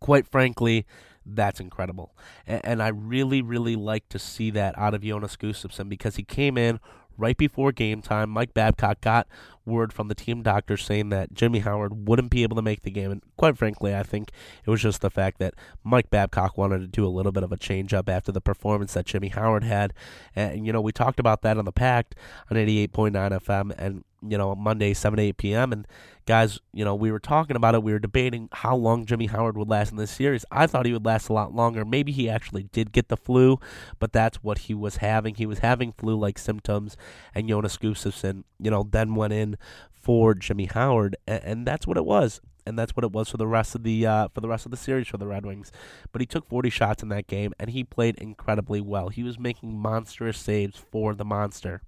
Quite 0.00 0.26
frankly, 0.26 0.86
that's 1.26 1.60
incredible. 1.60 2.14
And, 2.46 2.60
and, 2.64 2.82
I 2.82 2.88
really, 2.88 3.40
really 3.40 3.76
like 3.76 4.08
to 4.10 4.18
see 4.18 4.50
that 4.50 4.76
out 4.78 4.94
of 4.94 5.02
Jonas 5.02 5.36
Gustavsson 5.36 5.88
because 5.88 6.16
he 6.16 6.22
came 6.22 6.58
in 6.58 6.80
right 7.16 7.36
before 7.36 7.72
game 7.72 8.02
time. 8.02 8.30
Mike 8.30 8.54
Babcock 8.54 9.00
got 9.00 9.26
word 9.64 9.92
from 9.92 10.08
the 10.08 10.14
team 10.14 10.42
doctor 10.42 10.76
saying 10.76 11.08
that 11.08 11.32
Jimmy 11.32 11.60
Howard 11.60 12.08
wouldn't 12.08 12.30
be 12.30 12.42
able 12.42 12.56
to 12.56 12.62
make 12.62 12.82
the 12.82 12.90
game. 12.90 13.10
And 13.10 13.22
quite 13.36 13.56
frankly, 13.56 13.94
I 13.94 14.02
think 14.02 14.30
it 14.64 14.70
was 14.70 14.82
just 14.82 15.00
the 15.00 15.10
fact 15.10 15.38
that 15.38 15.54
Mike 15.82 16.10
Babcock 16.10 16.58
wanted 16.58 16.80
to 16.80 16.86
do 16.86 17.06
a 17.06 17.08
little 17.08 17.32
bit 17.32 17.42
of 17.42 17.52
a 17.52 17.56
change 17.56 17.94
up 17.94 18.08
after 18.08 18.32
the 18.32 18.40
performance 18.40 18.94
that 18.94 19.06
Jimmy 19.06 19.28
Howard 19.28 19.64
had. 19.64 19.92
And, 20.34 20.66
you 20.66 20.72
know, 20.72 20.80
we 20.80 20.92
talked 20.92 21.20
about 21.20 21.42
that 21.42 21.56
on 21.56 21.64
the 21.64 21.72
Pact 21.72 22.14
on 22.50 22.56
88.9 22.56 23.12
FM. 23.12 23.74
And 23.78 24.04
you 24.30 24.38
know, 24.38 24.54
Monday, 24.54 24.94
7 24.94 25.18
8 25.18 25.36
p.m. 25.36 25.72
And 25.72 25.86
guys, 26.26 26.58
you 26.72 26.84
know, 26.84 26.94
we 26.94 27.10
were 27.12 27.18
talking 27.18 27.56
about 27.56 27.74
it. 27.74 27.82
We 27.82 27.92
were 27.92 27.98
debating 27.98 28.48
how 28.52 28.76
long 28.76 29.06
Jimmy 29.06 29.26
Howard 29.26 29.56
would 29.56 29.68
last 29.68 29.90
in 29.90 29.96
this 29.96 30.10
series. 30.10 30.44
I 30.50 30.66
thought 30.66 30.86
he 30.86 30.92
would 30.92 31.04
last 31.04 31.28
a 31.28 31.32
lot 31.32 31.54
longer. 31.54 31.84
Maybe 31.84 32.12
he 32.12 32.28
actually 32.28 32.64
did 32.64 32.92
get 32.92 33.08
the 33.08 33.16
flu, 33.16 33.58
but 33.98 34.12
that's 34.12 34.42
what 34.42 34.58
he 34.58 34.74
was 34.74 34.96
having. 34.96 35.34
He 35.34 35.46
was 35.46 35.60
having 35.60 35.92
flu 35.92 36.16
like 36.16 36.38
symptoms. 36.38 36.96
And 37.34 37.48
Jonas 37.48 37.76
Gustavsson, 37.78 38.44
you 38.58 38.70
know, 38.70 38.86
then 38.90 39.14
went 39.14 39.32
in 39.32 39.56
for 39.90 40.34
Jimmy 40.34 40.66
Howard. 40.66 41.16
And, 41.26 41.44
and 41.44 41.66
that's 41.66 41.86
what 41.86 41.96
it 41.96 42.04
was 42.04 42.40
and 42.66 42.78
that's 42.78 42.96
what 42.96 43.04
it 43.04 43.12
was 43.12 43.28
for 43.28 43.36
the 43.36 43.46
rest 43.46 43.74
of 43.74 43.82
the 43.82 44.06
uh, 44.06 44.28
for 44.28 44.40
the 44.40 44.48
rest 44.48 44.64
of 44.64 44.70
the 44.70 44.76
series 44.76 45.08
for 45.08 45.18
the 45.18 45.26
Red 45.26 45.44
Wings. 45.44 45.70
But 46.12 46.20
he 46.20 46.26
took 46.26 46.48
40 46.48 46.70
shots 46.70 47.02
in 47.02 47.08
that 47.10 47.26
game, 47.26 47.52
and 47.58 47.70
he 47.70 47.84
played 47.84 48.16
incredibly 48.16 48.80
well. 48.80 49.08
He 49.08 49.22
was 49.22 49.38
making 49.38 49.78
monstrous 49.78 50.38
saves 50.38 50.78
for 50.78 51.14
the 51.14 51.24
monster. 51.24 51.82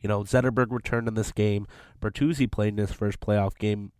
You 0.00 0.08
know, 0.08 0.22
Zetterberg 0.22 0.70
returned 0.70 1.08
in 1.08 1.14
this 1.14 1.32
game. 1.32 1.66
Bertuzzi 2.00 2.50
played 2.50 2.74
in 2.74 2.78
his 2.78 2.92
first 2.92 3.20
playoff 3.20 3.56
game 3.58 3.92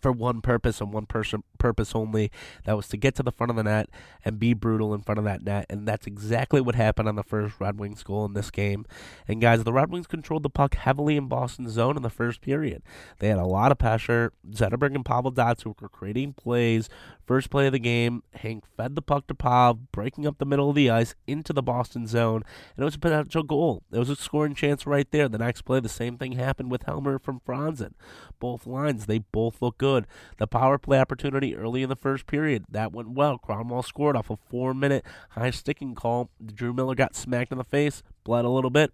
for 0.00 0.12
one 0.12 0.40
purpose 0.40 0.80
and 0.80 0.92
one 0.92 1.06
person 1.06 1.42
purpose 1.58 1.94
only. 1.94 2.30
That 2.64 2.76
was 2.76 2.88
to 2.88 2.96
get 2.96 3.14
to 3.16 3.22
the 3.22 3.32
front 3.32 3.50
of 3.50 3.56
the 3.56 3.64
net 3.64 3.88
and 4.24 4.38
be 4.38 4.54
brutal 4.54 4.94
in 4.94 5.02
front 5.02 5.18
of 5.18 5.24
that 5.24 5.42
net. 5.42 5.66
And 5.70 5.86
that's 5.86 6.06
exactly 6.06 6.60
what 6.60 6.74
happened 6.74 7.08
on 7.08 7.16
the 7.16 7.22
first 7.22 7.54
Red 7.58 7.78
Wings 7.78 8.02
goal 8.02 8.24
in 8.24 8.34
this 8.34 8.50
game. 8.50 8.84
And 9.26 9.40
guys, 9.40 9.64
the 9.64 9.72
Red 9.72 9.90
Wings 9.90 10.06
controlled 10.06 10.42
the 10.42 10.50
puck 10.50 10.74
heavily 10.74 11.16
in 11.16 11.28
Boston's 11.28 11.72
zone 11.72 11.96
in 11.96 12.02
the 12.02 12.10
first 12.10 12.40
period. 12.40 12.82
They 13.18 13.28
had 13.28 13.38
a 13.38 13.46
lot 13.46 13.72
of 13.72 13.78
pressure. 13.78 14.32
Zetterberg 14.50 14.94
and 14.94 15.04
Pavel 15.04 15.32
Datsyuk 15.32 15.80
were 15.80 15.88
creating 15.88 16.34
plays. 16.34 16.88
First 17.26 17.50
play 17.50 17.66
of 17.66 17.72
the 17.72 17.80
game, 17.80 18.22
Hank 18.34 18.64
fed 18.76 18.94
the 18.94 19.02
puck 19.02 19.26
to 19.26 19.34
Pavel, 19.34 19.80
breaking 19.90 20.28
up 20.28 20.38
the 20.38 20.46
middle 20.46 20.70
of 20.70 20.76
the 20.76 20.88
ice 20.88 21.16
into 21.26 21.52
the 21.52 21.62
Boston 21.62 22.06
zone, 22.06 22.44
and 22.76 22.82
it 22.82 22.84
was 22.84 22.94
a 22.94 23.00
potential 23.00 23.42
goal. 23.42 23.82
There 23.90 23.98
was 23.98 24.10
a 24.10 24.14
scoring 24.14 24.54
chance 24.54 24.86
right 24.86 25.10
there. 25.10 25.28
The 25.28 25.38
next 25.38 25.62
play, 25.62 25.80
the 25.80 25.88
same 25.88 26.18
thing 26.18 26.32
happened 26.32 26.70
with 26.70 26.84
Helmer 26.84 27.18
from 27.18 27.40
Franzen. 27.40 27.94
Both 28.38 28.64
lines, 28.64 29.06
they 29.06 29.18
both 29.18 29.60
look 29.60 29.78
good. 29.78 29.85
The 30.38 30.46
power 30.46 30.78
play 30.78 30.98
opportunity 30.98 31.56
early 31.56 31.82
in 31.82 31.88
the 31.88 31.96
first 31.96 32.26
period. 32.26 32.64
That 32.70 32.92
went 32.92 33.10
well. 33.10 33.38
Kronwall 33.38 33.84
scored 33.84 34.16
off 34.16 34.30
a 34.30 34.36
four 34.36 34.74
minute 34.74 35.04
high 35.30 35.50
sticking 35.50 35.94
call. 35.94 36.30
Drew 36.44 36.72
Miller 36.72 36.94
got 36.94 37.14
smacked 37.14 37.52
in 37.52 37.58
the 37.58 37.64
face, 37.64 38.02
bled 38.24 38.44
a 38.44 38.50
little 38.50 38.70
bit. 38.70 38.92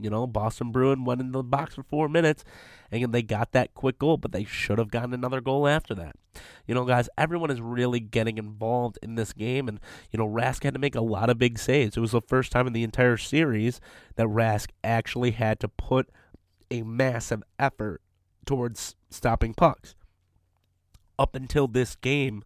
You 0.00 0.08
know, 0.08 0.26
Boston 0.26 0.72
Bruin 0.72 1.04
went 1.04 1.20
into 1.20 1.38
the 1.38 1.42
box 1.42 1.74
for 1.74 1.82
four 1.82 2.08
minutes, 2.08 2.42
and 2.90 3.12
they 3.12 3.22
got 3.22 3.52
that 3.52 3.74
quick 3.74 3.98
goal, 3.98 4.16
but 4.16 4.32
they 4.32 4.44
should 4.44 4.78
have 4.78 4.90
gotten 4.90 5.12
another 5.12 5.40
goal 5.40 5.68
after 5.68 5.94
that. 5.94 6.16
You 6.66 6.74
know, 6.74 6.84
guys, 6.84 7.08
everyone 7.18 7.50
is 7.50 7.60
really 7.60 8.00
getting 8.00 8.38
involved 8.38 8.98
in 9.02 9.16
this 9.16 9.32
game, 9.32 9.68
and, 9.68 9.78
you 10.10 10.18
know, 10.18 10.26
Rask 10.26 10.64
had 10.64 10.74
to 10.74 10.80
make 10.80 10.94
a 10.94 11.02
lot 11.02 11.28
of 11.28 11.38
big 11.38 11.58
saves. 11.58 11.96
It 11.96 12.00
was 12.00 12.12
the 12.12 12.22
first 12.22 12.50
time 12.50 12.66
in 12.66 12.72
the 12.72 12.82
entire 12.82 13.18
series 13.18 13.80
that 14.16 14.26
Rask 14.26 14.70
actually 14.82 15.32
had 15.32 15.60
to 15.60 15.68
put 15.68 16.08
a 16.70 16.82
massive 16.82 17.42
effort 17.58 18.00
towards 18.46 18.96
stopping 19.10 19.52
pucks 19.52 19.94
up 21.20 21.34
until 21.36 21.68
this 21.68 21.94
game. 21.94 22.42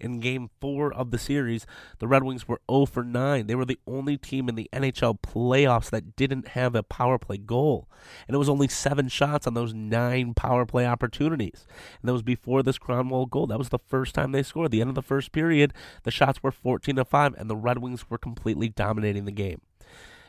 In 0.00 0.20
game 0.20 0.48
four 0.60 0.92
of 0.92 1.10
the 1.10 1.18
series, 1.18 1.66
the 1.98 2.06
Red 2.06 2.22
Wings 2.22 2.46
were 2.46 2.60
0 2.70 2.86
for 2.86 3.02
9. 3.02 3.48
They 3.48 3.56
were 3.56 3.64
the 3.64 3.80
only 3.84 4.16
team 4.16 4.48
in 4.48 4.54
the 4.54 4.68
NHL 4.72 5.18
playoffs 5.20 5.90
that 5.90 6.14
didn't 6.14 6.48
have 6.48 6.76
a 6.76 6.84
power 6.84 7.18
play 7.18 7.36
goal. 7.36 7.88
And 8.28 8.34
it 8.36 8.38
was 8.38 8.48
only 8.48 8.68
seven 8.68 9.08
shots 9.08 9.44
on 9.44 9.54
those 9.54 9.74
nine 9.74 10.34
power 10.34 10.64
play 10.66 10.86
opportunities. 10.86 11.66
And 12.00 12.08
that 12.08 12.12
was 12.12 12.22
before 12.22 12.62
this 12.62 12.78
Kronwall 12.78 13.28
goal. 13.28 13.48
That 13.48 13.58
was 13.58 13.70
the 13.70 13.80
first 13.80 14.14
time 14.14 14.30
they 14.30 14.44
scored. 14.44 14.66
At 14.66 14.70
The 14.70 14.82
end 14.82 14.90
of 14.90 14.94
the 14.94 15.02
first 15.02 15.32
period, 15.32 15.74
the 16.04 16.12
shots 16.12 16.44
were 16.44 16.52
14 16.52 16.94
to 16.94 17.04
5, 17.04 17.34
and 17.36 17.50
the 17.50 17.56
Red 17.56 17.78
Wings 17.78 18.08
were 18.08 18.18
completely 18.18 18.68
dominating 18.68 19.24
the 19.24 19.32
game. 19.32 19.62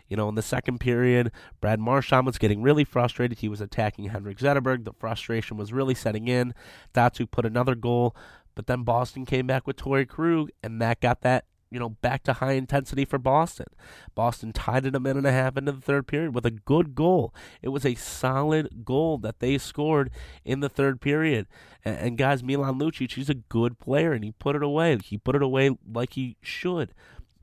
You 0.10 0.17
know, 0.17 0.28
in 0.28 0.36
the 0.36 0.41
second 0.41 0.80
period, 0.80 1.32
Brad 1.62 1.80
Marchand 1.80 2.26
was 2.26 2.38
getting 2.38 2.62
really 2.62 2.84
frustrated. 2.84 3.39
He 3.39 3.48
was 3.48 3.62
attacking 3.62 4.06
Henrik 4.06 4.39
Zetterberg. 4.39 4.84
The 4.84 4.93
frustration 4.93 5.56
was 5.56 5.72
really 5.72 5.95
setting 5.95 6.28
in. 6.28 6.54
Datsyuk 6.93 7.32
put 7.32 7.45
another 7.45 7.76
goal, 7.76 8.15
but 8.56 8.67
then 8.67 8.84
Boston 8.84 9.26
came 9.26 9.48
back 9.48 9.67
with 9.67 9.78
Torey 9.78 10.08
Krug, 10.08 10.50
and 10.63 10.82
that 10.82 11.00
got 11.00 11.22
that 11.22 11.45
you 11.72 11.80
know, 11.80 11.89
back 11.89 12.24
to 12.24 12.34
high 12.34 12.54
intensity 12.54 13.06
for 13.06 13.19
Boston. 13.19 13.67
Boston 14.15 14.52
tied 14.52 14.86
it 14.86 14.95
a 14.95 15.00
minute 15.00 15.19
and 15.19 15.28
a 15.28 15.32
half 15.32 15.58
into 15.58 15.72
the 15.72 15.82
third 15.82 16.08
period 16.08 16.34
with 16.34 16.45
a 16.45 16.52
good 16.52 16.95
goal. 16.95 17.34
It 17.62 17.69
was 17.69 17.86
a 17.86 17.95
solid 17.95 18.84
goal 18.84 19.17
that 19.19 19.39
they 19.39 19.58
scored 19.58 20.10
in 20.43 20.62
the 20.62 20.69
third 20.69 21.00
period. 21.00 21.48
And, 21.86 21.98
and 21.98 22.17
guys, 22.17 22.43
Milan 22.43 22.80
Lucic, 22.80 23.13
he's 23.13 23.30
a 23.30 23.36
good 23.36 23.78
player, 23.78 24.13
and 24.13 24.24
he 24.24 24.32
put 24.32 24.56
it 24.56 24.63
away. 24.63 24.98
He 25.04 25.17
put 25.17 25.36
it 25.36 25.43
away 25.43 25.78
like 25.91 26.13
he 26.13 26.38
should 26.41 26.93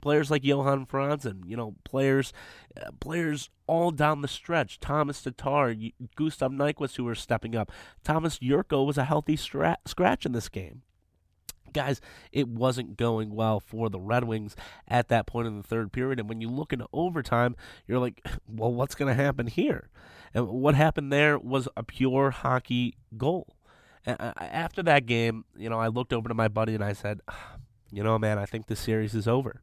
players 0.01 0.31
like 0.31 0.45
Johan 0.45 0.87
Franzen, 0.87 1.43
you 1.47 1.57
know, 1.57 1.75
players, 1.85 2.33
uh, 2.81 2.91
players 3.01 3.51
all 3.67 3.91
down 3.91 4.23
the 4.23 4.29
stretch. 4.29 4.79
Tomas 4.81 5.23
Tatar, 5.23 5.75
Gustav 6.15 6.53
Nyquist, 6.53 6.97
who 6.97 7.05
were 7.05 7.15
stepping 7.15 7.57
up. 7.57 7.71
Tomas 8.05 8.39
Jurco 8.39 8.85
was 8.85 8.99
a 8.99 9.05
healthy 9.05 9.37
stra- 9.37 9.79
scratch 9.87 10.25
in 10.27 10.33
this 10.33 10.49
game. 10.49 10.83
guys, 11.73 12.01
it 12.33 12.49
wasn't 12.49 12.97
going 12.97 13.35
well 13.35 13.61
for 13.61 13.91
the 13.91 14.01
Red 14.01 14.25
Wings 14.25 14.57
at 14.89 15.09
that 15.09 15.27
point 15.27 15.47
in 15.47 15.57
the 15.57 15.63
third 15.63 15.93
period. 15.93 16.19
And 16.19 16.29
when 16.29 16.41
you 16.41 16.49
look 16.49 16.73
into 16.73 16.87
overtime, 16.93 17.55
you're 17.87 17.99
like, 17.99 18.25
well, 18.49 18.73
what's 18.73 18.95
going 18.95 19.15
to 19.15 19.23
happen 19.23 19.47
here? 19.47 19.89
And 20.33 20.49
what 20.49 20.75
happened 20.75 21.13
there 21.13 21.39
was 21.39 21.69
a 21.77 21.83
pure 21.83 22.31
hockey 22.31 22.97
goal. 23.17 23.57
And 24.05 24.17
After 24.21 24.83
that 24.85 25.07
game, 25.07 25.45
you 25.57 25.69
know, 25.69 25.79
I 25.79 25.89
looked 25.89 26.13
over 26.13 26.29
to 26.29 26.35
my 26.35 26.49
buddy 26.49 26.75
and 26.75 26.85
I 26.85 26.93
said, 26.93 27.21
you 27.91 28.03
know, 28.03 28.19
man, 28.19 28.39
I 28.39 28.47
think 28.47 28.67
the 28.67 28.77
series 28.77 29.15
is 29.15 29.29
over. 29.29 29.63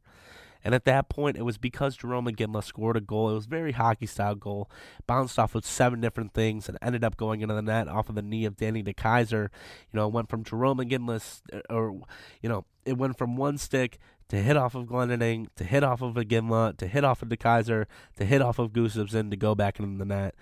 And 0.64 0.74
at 0.74 0.86
that 0.86 1.10
point, 1.10 1.36
it 1.36 1.42
was 1.42 1.58
because 1.58 1.98
Jarome 1.98 2.34
Iginla 2.34 2.64
scored 2.64 2.96
a 2.96 3.00
goal. 3.00 3.30
It 3.30 3.34
was 3.34 3.44
very 3.44 3.72
hockey 3.72 4.06
style 4.06 4.34
goal, 4.34 4.70
bounced 5.06 5.38
off 5.38 5.54
of 5.54 5.66
seven 5.66 6.00
different 6.00 6.32
things, 6.32 6.68
and 6.68 6.78
ended 6.80 7.04
up 7.04 7.18
going 7.18 7.42
into 7.42 7.54
the 7.54 7.60
net 7.60 7.86
off 7.86 8.08
of 8.08 8.14
the 8.14 8.22
knee 8.22 8.46
of 8.46 8.56
Danny 8.56 8.82
DeKeyser. 8.82 9.42
You 9.42 9.92
know, 9.92 10.06
it 10.06 10.14
went 10.14 10.30
from 10.30 10.42
Jarome 10.42 10.88
Iginla, 10.88 11.62
or 11.68 12.00
you 12.40 12.48
know, 12.48 12.64
it 12.86 12.96
went 12.96 13.18
from 13.18 13.36
one 13.36 13.58
stick 13.58 13.98
to 14.28 14.36
hit 14.36 14.56
off 14.56 14.74
of 14.74 14.86
Glendening, 14.86 15.48
to 15.56 15.64
hit 15.64 15.84
off 15.84 16.00
of 16.00 16.14
Iginla, 16.14 16.78
to 16.78 16.86
hit 16.86 17.04
off 17.04 17.20
of 17.20 17.28
DeKeyser, 17.28 17.84
to 18.16 18.24
hit 18.24 18.40
off 18.40 18.58
of 18.58 18.72
Gustavsson, 18.72 19.30
to 19.30 19.36
go 19.36 19.54
back 19.54 19.78
into 19.78 19.98
the 19.98 20.06
net. 20.06 20.34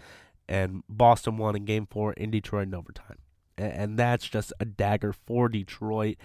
And 0.49 0.85
Boston 0.89 1.37
won 1.37 1.57
in 1.57 1.65
Game 1.65 1.87
Four 1.87 2.13
in 2.13 2.31
Detroit 2.31 2.69
in 2.69 2.75
overtime, 2.75 3.19
and 3.59 3.99
that's 3.99 4.29
just 4.29 4.53
a 4.61 4.65
dagger 4.65 5.13
for 5.13 5.49
Detroit, 5.49 6.17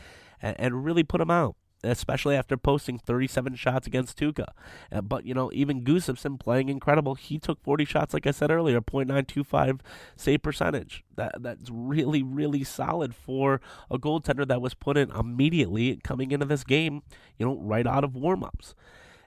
and, 0.42 0.56
and 0.60 0.86
really 0.86 1.04
put 1.04 1.20
them 1.20 1.32
out 1.32 1.56
especially 1.84 2.36
after 2.36 2.58
posting 2.58 2.98
37 2.98 3.56
shots 3.56 3.88
against 3.88 4.18
Tuukka. 4.18 4.48
Uh, 4.92 5.02
but, 5.02 5.26
you 5.26 5.34
know, 5.34 5.52
even 5.54 5.84
Gustavsson 5.84 6.40
playing 6.40 6.70
incredible. 6.70 7.16
He 7.16 7.38
took 7.38 7.62
40 7.62 7.86
shots, 7.86 8.14
like 8.14 8.28
I 8.28 8.32
said 8.32 8.52
earlier, 8.52 8.82
0.925 8.82 9.82
save 10.16 10.42
percentage. 10.42 11.04
That 11.16 11.36
That's 11.42 11.70
really, 11.72 12.24
really 12.24 12.64
solid 12.64 13.16
for 13.16 13.62
a 13.92 13.98
goaltender 13.98 14.48
that 14.48 14.62
was 14.62 14.74
put 14.74 14.98
in 14.98 15.12
immediately 15.12 16.00
coming 16.04 16.32
into 16.32 16.46
this 16.46 16.64
game, 16.64 17.04
you 17.38 17.46
know, 17.46 17.58
right 17.58 17.86
out 17.86 18.04
of 18.04 18.16
warm-ups. 18.16 18.76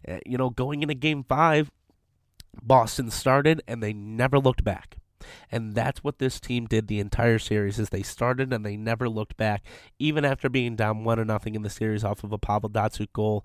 Uh, 0.08 0.18
you 0.24 0.38
know, 0.38 0.50
going 0.50 0.82
into 0.82 0.94
game 0.94 1.24
five, 1.28 1.70
Boston 2.62 3.10
started 3.10 3.62
and 3.68 3.82
they 3.82 3.92
never 3.92 4.38
looked 4.38 4.64
back. 4.64 4.96
And 5.50 5.74
that's 5.74 6.04
what 6.04 6.18
this 6.18 6.40
team 6.40 6.66
did 6.66 6.88
the 6.88 7.00
entire 7.00 7.38
series 7.38 7.78
is 7.78 7.90
they 7.90 8.02
started 8.02 8.52
and 8.52 8.64
they 8.64 8.76
never 8.76 9.08
looked 9.08 9.36
back, 9.36 9.62
even 9.98 10.24
after 10.24 10.48
being 10.48 10.76
down 10.76 11.04
one 11.04 11.18
to 11.18 11.24
nothing 11.24 11.54
in 11.54 11.62
the 11.62 11.70
series 11.70 12.04
off 12.04 12.24
of 12.24 12.32
a 12.32 12.38
Pavel 12.38 12.70
Datsyuk 12.70 13.12
goal. 13.12 13.44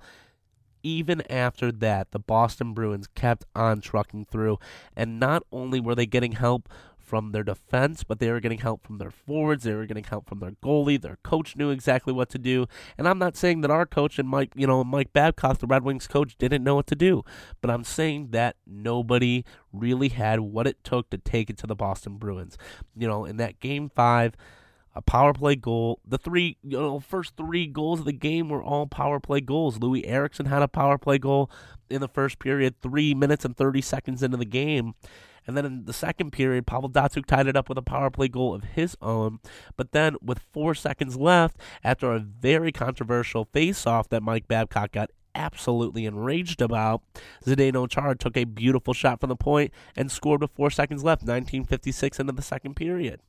Even 0.84 1.22
after 1.32 1.72
that, 1.72 2.12
the 2.12 2.20
Boston 2.20 2.74
Bruins 2.74 3.08
kept 3.16 3.44
on 3.56 3.82
trucking 3.82 4.26
through, 4.26 4.60
and 4.96 5.20
not 5.20 5.44
only 5.52 5.80
were 5.80 5.96
they 5.96 6.06
getting 6.06 6.34
help 6.34 6.70
from 7.06 7.32
their 7.32 7.44
defense, 7.44 8.04
but 8.04 8.20
they 8.20 8.32
were 8.32 8.40
getting 8.40 8.60
help 8.60 8.86
from 8.86 8.98
their 8.98 9.12
forwards. 9.12 9.64
They 9.64 9.74
were 9.74 9.86
getting 9.86 10.04
help 10.04 10.28
from 10.28 10.40
their 10.40 10.54
goalie. 10.64 11.00
Their 11.00 11.18
coach 11.24 11.56
knew 11.56 11.70
exactly 11.70 12.12
what 12.14 12.30
to 12.30 12.38
do. 12.38 12.68
And 12.98 13.08
I'm 13.08 13.20
not 13.20 13.38
saying 13.38 13.62
that 13.62 13.72
our 13.72 13.86
coach 13.86 14.18
and 14.20 14.28
Mike, 14.28 14.52
you 14.56 14.68
know, 14.68 14.84
Mike 14.84 15.14
Babcock, 15.14 15.60
the 15.60 15.68
Red 15.68 15.84
Wings 15.84 16.08
coach, 16.08 16.38
didn't 16.38 16.64
know 16.64 16.76
what 16.76 16.88
to 16.88 16.96
do, 16.96 17.24
but 17.62 17.70
I'm 17.70 17.84
saying 17.84 18.30
that 18.32 18.56
nobody 18.66 19.44
really 19.72 20.10
had 20.10 20.40
what 20.40 20.68
it 20.68 20.84
took 20.84 21.10
to 21.12 21.18
take 21.18 21.50
it 21.50 21.58
to 21.60 21.68
the 21.68 21.76
Boston 21.76 22.18
Bruins. 22.18 22.58
You 22.96 23.08
know, 23.08 23.26
in 23.26 23.38
that 23.38 23.60
game 23.60 23.90
five, 23.90 24.36
a 24.96 25.02
power 25.02 25.34
play 25.34 25.56
goal. 25.56 26.00
The 26.08 26.18
three, 26.18 26.58
you 26.64 26.78
know, 26.78 27.00
first 27.00 27.36
three 27.36 27.68
goals 27.68 28.00
of 28.00 28.06
the 28.06 28.14
game 28.14 28.48
were 28.48 28.64
all 28.64 28.88
power 28.88 29.20
play 29.20 29.42
goals. 29.42 29.78
Loui 29.78 30.04
Eriksson 30.06 30.46
had 30.46 30.62
a 30.62 30.70
power 30.70 30.98
play 30.98 31.18
goal 31.18 31.52
in 31.90 32.00
the 32.00 32.08
first 32.08 32.40
period, 32.40 32.82
three 32.82 33.14
minutes 33.14 33.44
and 33.44 33.56
30 33.56 33.82
seconds 33.82 34.24
into 34.24 34.38
the 34.38 34.46
game. 34.46 34.96
And 35.48 35.56
then 35.56 35.66
in 35.66 35.86
the 35.86 35.94
second 35.94 36.32
period, 36.32 36.66
Pavel 36.66 36.90
Datsyuk 36.90 37.26
tied 37.26 37.48
it 37.48 37.56
up 37.56 37.70
with 37.70 37.78
a 37.78 37.84
power 37.84 38.10
play 38.10 38.28
goal 38.28 38.56
of 38.56 38.64
his 38.64 38.98
own. 39.02 39.40
But 39.78 39.92
then, 39.92 40.16
with 40.22 40.40
four 40.52 40.74
seconds 40.74 41.18
left, 41.18 41.58
after 41.84 42.12
a 42.12 42.20
very 42.20 42.72
controversial 42.72 43.46
face-off 43.46 44.10
that 44.10 44.24
Mike 44.24 44.48
Babcock 44.48 44.92
got 44.92 45.12
absolutely 45.36 46.06
enraged 46.06 46.62
about, 46.62 47.04
Zdeno 47.46 47.90
Chara 47.90 48.16
took 48.16 48.38
a 48.38 48.46
beautiful 48.46 48.94
shot 48.94 49.20
from 49.20 49.30
the 49.30 49.36
point 49.36 49.72
and 49.96 50.12
scored 50.12 50.42
with 50.42 50.52
four 50.52 50.72
seconds 50.72 51.04
left, 51.04 51.22
1956 51.22 52.20
into 52.20 52.34
the 52.34 52.42
second 52.42 52.76
period. 52.76 53.20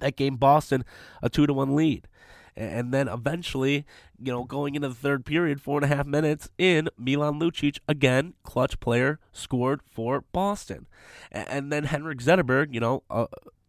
That 0.00 0.16
gave 0.16 0.38
Boston 0.38 0.84
a 1.22 1.28
two 1.28 1.46
to 1.46 1.52
one 1.52 1.74
lead. 1.74 2.06
And 2.58 2.92
then 2.92 3.06
eventually, 3.06 3.86
you 4.20 4.32
know, 4.32 4.42
going 4.42 4.74
into 4.74 4.88
the 4.88 4.94
third 4.94 5.24
period, 5.24 5.62
four 5.62 5.78
and 5.80 5.84
a 5.84 5.94
half 5.94 6.06
minutes 6.06 6.50
in, 6.58 6.88
Milan 6.98 7.38
Lucic, 7.38 7.78
again, 7.86 8.34
clutch 8.42 8.80
player, 8.80 9.20
scored 9.32 9.80
for 9.88 10.24
Boston. 10.32 10.88
And 11.30 11.70
then 11.70 11.84
Henrik 11.84 12.18
Zetterberg, 12.18 12.74
you 12.74 12.80
know, 12.80 13.04
uh, 13.10 13.26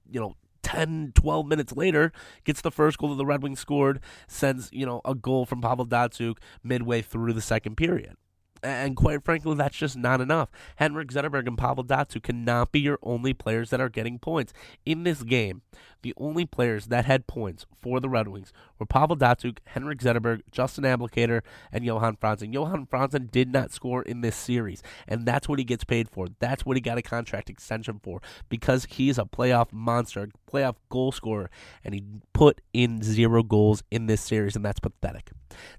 you 0.10 0.20
know, 0.20 0.36
10, 0.64 1.12
12 1.14 1.46
minutes 1.46 1.76
later, 1.76 2.12
gets 2.46 2.62
the 2.62 2.72
first 2.72 2.98
goal 2.98 3.10
that 3.10 3.16
the 3.16 3.28
Red 3.28 3.44
Wings 3.44 3.60
scored, 3.60 4.00
sends, 4.28 4.70
you 4.72 4.88
know, 4.88 5.02
a 5.06 5.14
goal 5.14 5.46
from 5.46 5.62
Pavel 5.62 5.86
Datsyuk 5.86 6.38
midway 6.64 7.04
through 7.04 7.34
the 7.34 7.42
second 7.42 7.76
period. 7.76 8.18
And 8.62 8.96
quite 8.96 9.24
frankly, 9.24 9.56
that's 9.56 9.78
just 9.78 9.96
not 9.96 10.22
enough. 10.22 10.50
Henrik 10.78 11.10
Zetterberg 11.10 11.48
and 11.48 11.58
Pavel 11.58 11.84
Datsyuk 11.84 12.24
cannot 12.24 12.72
be 12.72 12.80
your 12.80 13.00
only 13.02 13.34
players 13.34 13.70
that 13.70 13.82
are 13.82 13.90
getting 13.90 14.20
points. 14.20 14.54
In 14.86 15.04
this 15.04 15.24
game, 15.24 15.62
the 16.02 16.14
only 16.18 16.46
players 16.46 16.88
that 16.88 17.06
had 17.06 17.28
points 17.28 17.66
for 17.76 18.00
the 18.00 18.10
Red 18.10 18.28
Wings 18.28 18.54
were 18.78 18.86
Pavel 18.86 19.18
Datsyuk, 19.18 19.58
Henrik 19.66 20.00
Zetterberg, 20.00 20.42
Justin 20.52 20.86
Abdelkader, 20.86 21.42
and 21.72 21.86
Johan 21.86 22.16
Franzen. 22.16 22.54
Johan 22.54 22.86
Franzen 22.86 23.30
did 23.30 23.52
not 23.52 23.72
score 23.72 24.02
in 24.02 24.22
this 24.22 24.36
series, 24.36 24.82
and 25.08 25.26
that's 25.26 25.50
what 25.50 25.60
he 25.60 25.66
gets 25.66 25.84
paid 25.84 26.10
for. 26.10 26.28
That's 26.40 26.66
what 26.66 26.78
he 26.78 26.82
got 26.82 26.98
a 26.98 27.02
contract 27.02 27.50
extension 27.50 28.00
for 28.02 28.22
because 28.48 28.86
he's 28.86 29.18
a 29.18 29.26
playoff 29.26 29.72
monster, 29.74 30.24
a 30.24 30.52
playoff 30.52 30.76
goal 30.90 31.12
scorer, 31.12 31.50
and 31.84 31.94
he 31.94 32.04
put 32.40 32.62
in 32.72 33.04
zero 33.04 33.44
goals 33.44 33.84
in 33.92 34.06
this 34.06 34.22
series, 34.22 34.56
and 34.56 34.64
that's 34.64 34.80
pathetic. 34.80 35.32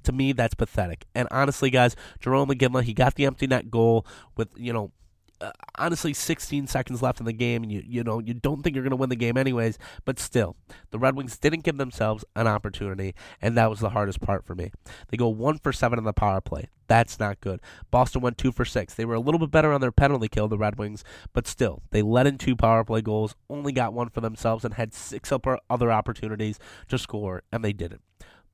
To 0.02 0.12
me, 0.12 0.32
that's 0.32 0.54
pathetic. 0.54 1.06
And 1.14 1.26
honestly, 1.30 1.70
guys, 1.70 1.96
Jarome 2.22 2.50
Iginla, 2.50 2.82
he 2.82 2.92
got 2.92 3.14
the 3.14 3.24
empty 3.24 3.46
net 3.46 3.70
goal 3.70 4.04
with, 4.36 4.50
you 4.58 4.70
know, 4.70 4.92
uh, 5.40 5.52
honestly 5.78 6.12
16 6.12 6.66
seconds 6.66 7.02
left 7.02 7.20
in 7.20 7.26
the 7.26 7.32
game 7.32 7.62
and 7.62 7.72
you 7.72 7.82
you 7.86 8.04
know 8.04 8.18
you 8.18 8.34
don't 8.34 8.62
think 8.62 8.74
you're 8.74 8.82
going 8.82 8.90
to 8.90 8.96
win 8.96 9.08
the 9.08 9.16
game 9.16 9.36
anyways 9.36 9.78
but 10.04 10.18
still 10.18 10.56
the 10.90 10.98
Red 10.98 11.16
Wings 11.16 11.38
didn't 11.38 11.64
give 11.64 11.78
themselves 11.78 12.24
an 12.36 12.46
opportunity 12.46 13.14
and 13.40 13.56
that 13.56 13.70
was 13.70 13.80
the 13.80 13.90
hardest 13.90 14.20
part 14.20 14.44
for 14.44 14.54
me. 14.54 14.70
They 15.08 15.16
go 15.16 15.28
1 15.28 15.58
for 15.58 15.72
7 15.72 15.98
on 15.98 16.04
the 16.04 16.12
power 16.12 16.40
play. 16.40 16.68
That's 16.88 17.18
not 17.18 17.40
good. 17.40 17.60
Boston 17.90 18.20
went 18.20 18.38
2 18.38 18.52
for 18.52 18.64
6 18.64 18.94
they 18.94 19.04
were 19.04 19.14
a 19.14 19.20
little 19.20 19.38
bit 19.38 19.50
better 19.50 19.72
on 19.72 19.80
their 19.80 19.92
penalty 19.92 20.28
kill 20.28 20.48
the 20.48 20.58
Red 20.58 20.78
Wings 20.78 21.04
but 21.32 21.46
still 21.46 21.82
they 21.90 22.02
let 22.02 22.26
in 22.26 22.38
two 22.38 22.56
power 22.56 22.84
play 22.84 23.00
goals 23.00 23.34
only 23.48 23.72
got 23.72 23.94
one 23.94 24.08
for 24.08 24.20
themselves 24.20 24.64
and 24.64 24.74
had 24.74 24.92
six 24.92 25.32
other 25.70 25.92
opportunities 25.92 26.58
to 26.88 26.98
score 26.98 27.42
and 27.52 27.64
they 27.64 27.72
didn't. 27.72 28.02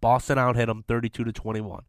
Boston 0.00 0.38
outhit 0.38 0.66
them 0.66 0.84
32 0.86 1.24
to 1.24 1.32
21 1.32 1.84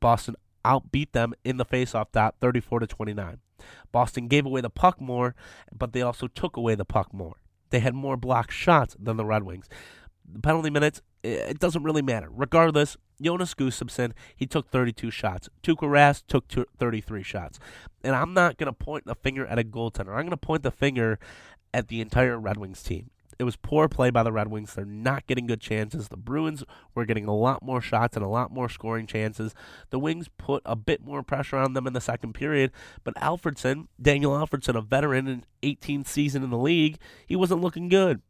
Boston 0.00 0.36
outbeat 0.64 1.12
them 1.12 1.34
in 1.44 1.56
the 1.56 1.64
faceoff 1.64 2.06
dot 2.12 2.34
34 2.40 2.80
to 2.80 2.86
29 2.86 3.38
Boston 3.92 4.28
gave 4.28 4.46
away 4.46 4.60
the 4.60 4.70
puck 4.70 5.00
more, 5.00 5.34
but 5.72 5.92
they 5.92 6.02
also 6.02 6.26
took 6.26 6.56
away 6.56 6.74
the 6.74 6.84
puck 6.84 7.12
more. 7.12 7.36
They 7.70 7.80
had 7.80 7.94
more 7.94 8.16
block 8.16 8.50
shots 8.50 8.96
than 8.98 9.16
the 9.16 9.24
Red 9.24 9.44
Wings. 9.44 9.68
The 10.30 10.40
penalty 10.40 10.70
minutes, 10.70 11.02
it 11.22 11.58
doesn't 11.58 11.82
really 11.82 12.02
matter. 12.02 12.28
Regardless, 12.30 12.96
Jonas 13.20 13.54
Gustavsson, 13.54 14.12
he 14.36 14.46
took 14.46 14.70
32 14.70 15.10
shots. 15.10 15.48
Tuukka 15.62 15.88
Rask 15.88 16.22
took 16.26 16.48
33 16.48 17.22
shots. 17.22 17.58
And 18.02 18.14
I'm 18.14 18.34
not 18.34 18.56
going 18.56 18.66
to 18.66 18.72
point 18.72 19.06
the 19.06 19.14
finger 19.14 19.46
at 19.46 19.58
a 19.58 19.64
goaltender. 19.64 20.10
I'm 20.10 20.22
going 20.22 20.30
to 20.30 20.36
point 20.36 20.62
the 20.62 20.70
finger 20.70 21.18
at 21.72 21.88
the 21.88 22.00
entire 22.00 22.38
Red 22.38 22.56
Wings 22.56 22.82
team. 22.82 23.10
It 23.38 23.44
was 23.44 23.56
poor 23.56 23.88
play 23.88 24.10
by 24.10 24.22
the 24.22 24.32
Red 24.32 24.48
Wings. 24.48 24.74
They're 24.74 24.84
not 24.84 25.26
getting 25.26 25.46
good 25.46 25.60
chances. 25.60 26.08
The 26.08 26.16
Bruins 26.16 26.64
were 26.94 27.04
getting 27.04 27.26
a 27.26 27.34
lot 27.34 27.62
more 27.62 27.80
shots 27.80 28.16
and 28.16 28.24
a 28.24 28.28
lot 28.28 28.52
more 28.52 28.68
scoring 28.68 29.06
chances. 29.06 29.54
The 29.90 29.98
Wings 29.98 30.28
put 30.38 30.62
a 30.64 30.76
bit 30.76 31.04
more 31.04 31.22
pressure 31.22 31.56
on 31.56 31.72
them 31.72 31.86
in 31.86 31.92
the 31.92 32.00
second 32.00 32.34
period, 32.34 32.70
but 33.02 33.14
Alfredsson, 33.16 33.88
Daniel 34.00 34.32
Alfredsson, 34.32 34.76
a 34.76 34.80
veteran 34.80 35.26
in 35.26 35.44
18th 35.62 36.06
season 36.06 36.42
in 36.42 36.50
the 36.50 36.58
league, 36.58 36.98
he 37.26 37.36
wasn't 37.36 37.60
looking 37.60 37.88
good 37.88 38.22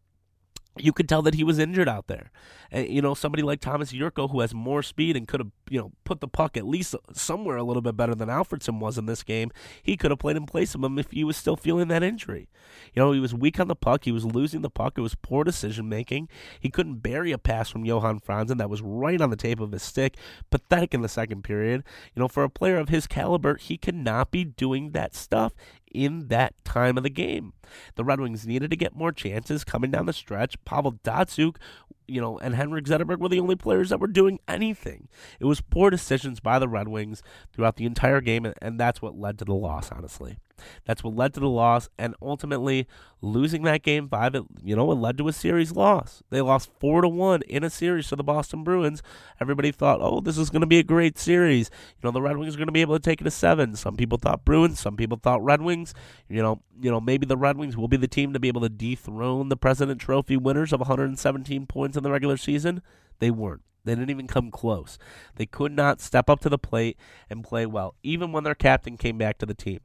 you 0.77 0.93
could 0.93 1.09
tell 1.09 1.23
that 1.23 1.35
he 1.35 1.45
was 1.45 1.59
injured 1.59 1.89
out 1.89 2.09
there. 2.09 2.31
And, 2.71 2.89
you 2.89 3.01
know, 3.01 3.15
somebody 3.15 3.43
like 3.43 3.61
Tomas 3.61 3.93
Jurco, 3.93 4.31
who 4.31 4.41
has 4.41 4.53
more 4.53 4.83
speed 4.83 5.17
and 5.17 5.29
could 5.29 5.41
have, 5.41 5.51
you 5.71 5.79
know, 5.79 5.93
put 6.03 6.21
the 6.21 6.27
puck 6.27 6.57
at 6.57 6.67
least 6.67 6.97
somewhere 7.13 7.57
a 7.57 7.63
little 7.63 7.83
bit 7.83 7.97
better 7.97 8.15
than 8.15 8.29
Alfredsson 8.29 8.81
was 8.81 8.99
in 8.99 9.07
this 9.07 9.23
game, 9.23 9.53
he 9.83 9.97
could 9.97 10.11
have 10.11 10.19
played 10.19 10.37
in 10.37 10.47
place 10.47 10.75
of 10.75 10.83
him 10.83 10.99
if 10.99 11.13
he 11.13 11.23
was 11.23 11.37
still 11.37 11.57
feeling 11.57 11.89
that 11.89 12.03
injury. 12.03 12.49
You 12.93 13.03
know, 13.03 13.13
he 13.13 13.21
was 13.21 13.33
weak 13.33 13.61
on 13.61 13.69
the 13.69 13.77
puck. 13.77 14.05
He 14.05 14.13
was 14.13 14.25
losing 14.25 14.63
the 14.63 14.71
puck. 14.71 14.95
It 14.97 15.03
was 15.03 15.15
poor 15.15 15.45
decision 15.45 15.89
making. 15.89 16.29
He 16.59 16.71
couldn't 16.71 16.97
bury 16.97 17.31
a 17.31 17.39
pass 17.39 17.71
from 17.71 17.85
Johan 17.85 18.19
Franzen 18.19 18.59
that 18.59 18.71
was 18.71 18.83
right 18.83 19.21
on 19.21 19.31
the 19.31 19.37
tape 19.37 19.61
of 19.61 19.71
his 19.71 19.83
stick. 19.83 20.17
Pathetic 20.51 20.93
in 20.93 21.03
the 21.03 21.09
second 21.09 21.45
period. 21.45 21.85
You 22.15 22.21
know, 22.21 22.29
for 22.29 22.43
a 22.43 22.51
player 22.51 22.79
of 22.79 22.89
his 22.89 23.07
caliber, 23.07 23.57
he 23.57 23.77
cannot 23.77 24.33
be 24.33 24.45
doing 24.45 24.91
that 24.91 25.15
stuff 25.15 25.53
in 25.95 26.29
that 26.29 26.55
time 26.65 26.97
of 26.97 27.03
the 27.03 27.11
game. 27.11 27.55
The 27.95 28.05
Red 28.05 28.21
Wings 28.21 28.47
needed 28.47 28.71
to 28.71 28.77
get 28.77 28.95
more 28.95 29.13
chances 29.13 29.65
coming 29.65 29.91
down 29.91 30.07
the 30.07 30.13
stretch. 30.13 30.63
Pavel 30.65 30.99
Datsyuk, 31.05 31.57
you 32.07 32.21
know, 32.21 32.39
and 32.39 32.55
Henrik 32.55 32.85
Zetterberg 32.85 33.19
were 33.19 33.29
the 33.29 33.41
only 33.41 33.57
players 33.57 33.89
that 33.89 34.01
were 34.01 34.07
doing 34.07 34.39
anything. 34.47 35.09
It 35.41 35.47
was 35.47 35.61
poor 35.61 35.89
decisions 35.89 36.41
by 36.41 36.59
the 36.59 36.69
Red 36.69 36.89
Wings 36.89 37.23
throughout 37.53 37.77
the 37.77 37.87
entire 37.87 38.21
game, 38.21 38.53
and 38.61 38.79
that's 38.79 39.01
what 39.01 39.19
led 39.19 39.39
to 39.39 39.45
the 39.45 39.55
loss, 39.55 39.91
honestly. 39.91 40.37
That's 40.85 41.03
what 41.03 41.15
led 41.15 41.35
to 41.35 41.41
the 41.41 41.49
loss, 41.49 41.89
and 41.99 42.15
ultimately 42.23 42.87
losing 43.21 43.63
that 43.63 43.83
game 43.83 44.09
five. 44.09 44.35
It, 44.35 44.45
you 44.63 44.77
know, 44.77 44.91
it 44.93 44.97
led 44.97 45.19
to 45.19 45.29
a 45.29 45.33
series 45.33 45.73
loss. 45.73 46.23
They 46.31 46.41
lost 46.41 46.71
four 46.79 47.03
to 47.03 47.09
one 47.09 47.43
in 47.43 47.65
a 47.65 47.71
series 47.71 48.09
to 48.09 48.17
the 48.17 48.23
Boston 48.23 48.65
Bruins. 48.65 49.03
Everybody 49.41 49.73
thought, 49.73 50.01
oh, 50.01 50.21
this 50.21 50.39
is 50.39 50.51
going 50.51 50.61
to 50.61 50.67
be 50.67 50.79
a 50.79 50.85
great 50.85 51.19
series. 51.19 51.71
You 51.97 52.07
know, 52.07 52.11
the 52.11 52.23
Red 52.23 52.37
Wings 52.37 52.55
are 52.55 52.59
going 52.59 52.67
to 52.67 52.73
be 52.73 52.83
able 52.83 52.97
to 52.97 53.03
take 53.03 53.21
it 53.21 53.25
to 53.25 53.31
seven. 53.31 53.77
Some 53.77 53.97
people 53.97 54.19
thought 54.19 54.45
Bruins, 54.45 54.81
some 54.81 54.97
people 54.97 55.19
thought 55.21 55.45
Red 55.45 55.63
Wings. 55.63 55.95
You 56.29 56.43
know, 56.43 56.63
you 56.81 56.91
know, 56.91 57.01
maybe 57.01 57.27
the 57.27 57.37
Red 57.37 57.57
Wings 57.57 57.77
will 57.77 57.89
be 57.89 57.97
the 57.97 58.09
team 58.09 58.33
to 58.33 58.41
be 58.41 58.49
able 58.49 58.61
to 58.63 58.69
dethrone 58.69 59.49
the 59.49 59.57
President 59.57 60.01
Trophy 60.01 60.37
winners 60.37 60.73
of 60.73 60.81
117 60.81 61.67
points 61.67 61.97
in 61.97 62.03
the 62.03 62.11
regular 62.11 62.37
season. 62.37 62.83
They 63.19 63.31
weren't. 63.31 63.63
They 63.85 63.95
didn't 63.95 64.11
even 64.11 64.27
come 64.27 64.51
close. 64.51 64.99
They 65.37 65.45
could 65.45 65.73
not 65.73 66.01
step 66.01 66.31
up 66.31 66.41
to 66.41 66.49
the 66.49 66.59
plate 66.59 66.97
and 67.29 67.45
play 67.45 67.67
well, 67.67 67.95
even 68.03 68.33
when 68.33 68.45
their 68.45 68.55
captain 68.55 68.97
came 68.97 69.19
back 69.19 69.37
to 69.39 69.47
the 69.47 69.55
team 69.55 69.81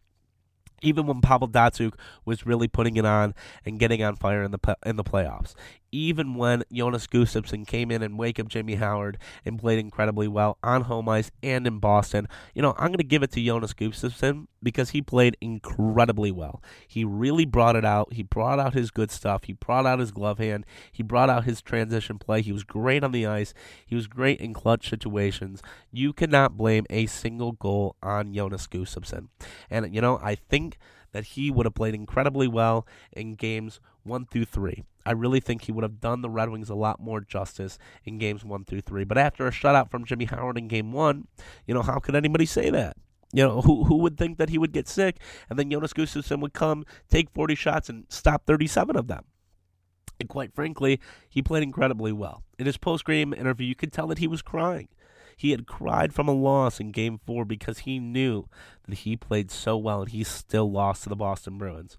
even 0.82 1.06
when 1.08 1.22
Pavel 1.22 1.48
Datsyuk 1.48 1.94
was 2.26 2.46
really 2.46 2.68
putting 2.68 2.98
it 2.98 3.06
on 3.06 3.34
and 3.65 3.80
getting 3.80 4.04
on 4.04 4.15
fire 4.15 4.44
in 4.44 4.52
the 4.52 4.78
in 4.86 4.96
the 4.96 5.04
playoffs. 5.04 5.56
Even 5.91 6.36
when 6.36 6.63
Jonas 6.71 7.08
Gustavsson 7.08 7.65
came 7.65 7.91
in 7.91 8.02
and 8.02 8.17
wake 8.17 8.39
up 8.39 8.47
Jimmy 8.47 8.75
Howard 8.75 9.17
and 9.45 9.60
played 9.60 9.80
incredibly 9.80 10.28
well 10.28 10.58
on 10.63 10.84
home 10.84 11.10
ice 11.10 11.32
and 11.41 11.65
in 11.65 11.80
Boston, 11.80 12.28
you 12.54 12.62
know, 12.62 12.73
I'm 12.78 12.88
going 12.88 12.97
to 12.97 13.04
give 13.04 13.23
it 13.23 13.32
to 13.32 13.43
Jonas 13.43 13.73
Gustavsson 13.73 14.47
because 14.62 14.91
he 14.91 15.02
played 15.02 15.38
incredibly 15.41 16.32
well. 16.32 16.62
He 16.88 17.04
really 17.04 17.45
brought 17.45 17.75
it 17.75 17.86
out. 17.86 18.13
He 18.13 18.23
brought 18.23 18.60
out 18.60 18.73
his 18.73 18.91
good 18.91 19.12
stuff. 19.12 19.45
He 19.45 19.54
brought 19.54 19.86
out 19.86 19.99
his 19.99 20.12
glove 20.12 20.38
hand. 20.38 20.65
He 20.91 21.04
brought 21.04 21.30
out 21.30 21.45
his 21.45 21.62
transition 21.62 22.19
play. 22.19 22.41
He 22.41 22.52
was 22.52 22.63
great 22.63 23.04
on 23.04 23.12
the 23.12 23.25
ice. 23.25 23.54
He 23.86 23.95
was 23.95 24.08
great 24.08 24.39
in 24.39 24.54
clutch 24.54 24.89
situations. 24.89 25.62
You 25.91 26.13
cannot 26.13 26.58
blame 26.58 26.86
a 26.89 27.06
single 27.06 27.54
goal 27.54 27.95
on 28.04 28.34
Jonas 28.34 28.67
Gustavsson. 28.67 29.30
And, 29.69 29.93
you 29.93 30.02
know, 30.02 30.19
I 30.21 30.36
think 30.36 30.78
that 31.12 31.26
he 31.26 31.52
would 31.52 31.65
have 31.65 31.76
played 31.76 31.95
incredibly 31.95 32.48
well 32.48 32.86
in 33.12 33.36
games 33.36 33.80
one 34.04 34.26
through 34.26 34.45
three. 34.45 34.84
I 35.06 35.12
really 35.12 35.39
think 35.39 35.63
he 35.63 35.72
would 35.72 35.84
have 35.84 36.00
done 36.00 36.22
the 36.22 36.30
Red 36.30 36.50
Wings 36.50 36.69
a 36.69 36.76
lot 36.76 37.00
more 37.00 37.22
justice 37.22 37.78
in 38.04 38.17
games 38.17 38.43
one 38.43 38.65
through 38.65 38.82
three. 38.82 39.04
But 39.04 39.17
after 39.17 39.48
a 39.48 39.52
shutout 39.52 39.89
from 39.89 40.06
Jimmy 40.06 40.26
Howard 40.26 40.58
in 40.58 40.67
game 40.67 40.91
one, 40.91 41.28
you 41.65 41.74
know, 41.74 41.82
how 41.82 42.00
could 42.00 42.15
anybody 42.15 42.45
say 42.45 42.69
that? 42.69 42.98
You 43.32 43.43
know, 43.43 43.62
who 43.62 43.84
who 43.86 43.98
would 43.98 44.17
think 44.17 44.38
that 44.38 44.50
he 44.50 44.58
would 44.58 44.72
get 44.72 44.88
sick 44.88 45.17
and 45.50 45.58
then 45.58 45.69
Jonas 45.69 45.93
Gustavsson 45.93 46.41
would 46.41 46.54
come, 46.54 46.86
take 47.10 47.30
40 47.30 47.56
shots, 47.56 47.89
and 47.89 48.06
stop 48.10 48.45
37 48.45 48.95
of 48.95 49.08
them? 49.08 49.26
And 50.19 50.28
quite 50.28 50.54
frankly, 50.54 51.00
he 51.30 51.41
played 51.41 51.63
incredibly 51.63 52.12
well. 52.12 52.43
In 52.58 52.65
his 52.65 52.78
post 52.78 53.06
game 53.06 53.34
interview, 53.34 53.67
you 53.67 53.76
could 53.76 53.93
tell 53.93 54.08
that 54.08 54.17
he 54.17 54.28
was 54.28 54.41
crying. 54.41 54.89
He 55.39 55.52
had 55.52 55.67
cried 55.67 56.13
from 56.13 56.28
a 56.28 56.34
loss 56.34 56.82
in 56.82 56.91
game 56.91 57.17
four 57.25 57.45
because 57.45 57.80
he 57.80 57.97
knew 57.97 58.43
that 58.86 58.93
he 58.99 59.15
played 59.15 59.49
so 59.49 59.78
well 59.78 60.02
and 60.02 60.10
he 60.12 60.25
still 60.25 60.69
lost 60.69 61.04
to 61.04 61.10
the 61.10 61.15
Boston 61.15 61.58
Bruins. 61.58 61.97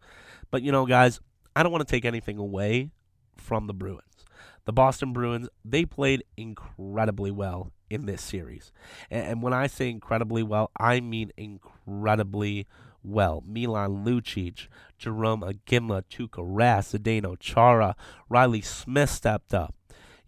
But, 0.51 0.61
you 0.61 0.71
know, 0.71 0.85
guys, 0.85 1.21
I 1.57 1.63
don't 1.63 1.73
want 1.73 1.81
to 1.89 1.91
take 1.91 2.05
anything 2.05 2.37
away 2.37 2.91
from 3.35 3.67
the 3.67 3.73
Bruins. 3.73 4.27
The 4.67 4.75
Boston 4.75 5.15
Bruins, 5.15 5.49
they 5.65 5.87
played 5.87 6.23
incredibly 6.37 7.31
well 7.31 7.73
in 7.89 8.05
this 8.05 8.21
series. 8.21 8.73
And, 9.11 9.41
when 9.41 9.55
I 9.55 9.69
say 9.69 9.89
incredibly 9.89 10.43
well, 10.43 10.71
I 10.79 11.01
mean 11.01 11.33
incredibly 11.39 12.67
well. 13.03 13.43
Milan 13.47 14.05
Lucic, 14.05 14.69
Jarome 15.01 15.51
Iginla, 15.51 16.03
Tuukka 16.11 16.45
Rask, 16.47 16.99
Zdeno 16.99 17.39
Chara, 17.41 17.97
Reilly 18.29 18.61
Smith 18.61 19.09
stepped 19.09 19.55
up. 19.55 19.75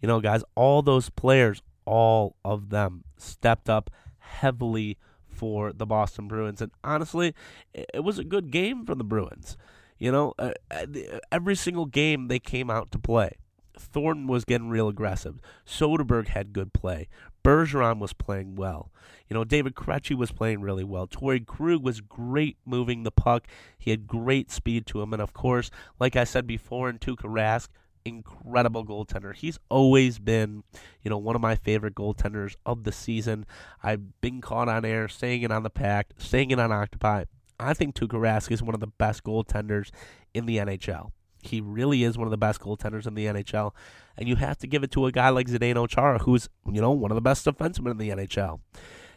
You 0.01 0.07
know, 0.07 0.19
guys, 0.19 0.43
all 0.55 0.81
those 0.81 1.11
players 1.11 1.61
all 1.85 2.35
of 2.43 2.69
them 2.69 3.03
stepped 3.17 3.69
up 3.69 3.89
heavily 4.19 4.97
for 5.27 5.73
the 5.73 5.85
Boston 5.85 6.27
Bruins. 6.27 6.61
And 6.61 6.71
honestly, 6.83 7.33
it 7.73 8.03
was 8.03 8.19
a 8.19 8.23
good 8.23 8.51
game 8.51 8.85
for 8.85 8.95
the 8.95 9.03
Bruins. 9.03 9.57
You 9.97 10.11
know, 10.11 10.33
uh, 10.39 10.51
uh 10.71 10.85
every 11.31 11.55
single 11.55 11.85
game 11.85 12.27
they 12.27 12.39
came 12.39 12.69
out 12.69 12.91
to 12.91 12.99
play. 12.99 13.37
Thornton 13.77 14.27
was 14.27 14.45
getting 14.45 14.69
real 14.69 14.87
aggressive. 14.87 15.39
Soderberg 15.65 16.27
had 16.27 16.53
good 16.53 16.73
play. 16.73 17.07
Bergeron 17.43 17.99
was 17.99 18.13
playing 18.13 18.55
well. 18.55 18.91
You 19.27 19.33
know, 19.33 19.43
David 19.43 19.75
Krejci 19.75 20.15
was 20.15 20.31
playing 20.31 20.61
really 20.61 20.83
well. 20.83 21.07
Torey 21.07 21.45
Krug 21.45 21.83
was 21.83 22.01
great 22.01 22.57
moving 22.65 23.03
the 23.03 23.11
puck. 23.11 23.47
He 23.77 23.91
had 23.91 24.07
great 24.07 24.51
speed 24.51 24.85
to 24.87 25.01
him. 25.01 25.11
And 25.11 25.21
of 25.21 25.33
course, 25.33 25.71
like 25.99 26.15
I 26.15 26.23
said 26.23 26.45
before, 26.45 26.89
in 26.89 26.99
Tuukka 26.99 27.25
Rask, 27.25 27.69
incredible 28.05 28.85
goaltender. 28.85 29.35
He's 29.35 29.59
always 29.69 30.19
been, 30.19 30.63
you 31.01 31.09
know, 31.09 31.17
one 31.17 31.35
of 31.35 31.41
my 31.41 31.55
favorite 31.55 31.95
goaltenders 31.95 32.55
of 32.65 32.83
the 32.83 32.91
season. 32.91 33.45
I've 33.81 34.19
been 34.21 34.41
caught 34.41 34.69
on 34.69 34.85
air 34.85 35.07
saying 35.07 35.41
it 35.41 35.51
on 35.51 35.63
the 35.63 35.69
pack, 35.69 36.09
saying 36.17 36.51
it 36.51 36.59
on 36.59 36.71
Octopi. 36.71 37.25
I 37.59 37.73
think 37.73 37.95
Tuukka 37.95 38.19
Rask 38.19 38.51
is 38.51 38.63
one 38.63 38.73
of 38.73 38.79
the 38.79 38.87
best 38.87 39.23
goaltenders 39.23 39.91
in 40.33 40.45
the 40.45 40.57
NHL. 40.57 41.11
He 41.41 41.61
really 41.61 42.03
is 42.03 42.17
one 42.17 42.27
of 42.27 42.31
the 42.31 42.37
best 42.37 42.61
goaltenders 42.61 43.05
in 43.05 43.15
the 43.15 43.25
NHL, 43.25 43.73
and 44.17 44.29
you 44.29 44.37
have 44.37 44.57
to 44.59 44.67
give 44.67 44.83
it 44.83 44.91
to 44.91 45.05
a 45.05 45.11
guy 45.11 45.29
like 45.29 45.47
Zdeno 45.47 45.87
Chara, 45.89 46.19
who's 46.19 46.49
you 46.65 46.81
know 46.81 46.91
one 46.91 47.11
of 47.11 47.15
the 47.15 47.21
best 47.21 47.45
defensemen 47.45 47.91
in 47.91 47.97
the 47.97 48.09
NHL. 48.09 48.59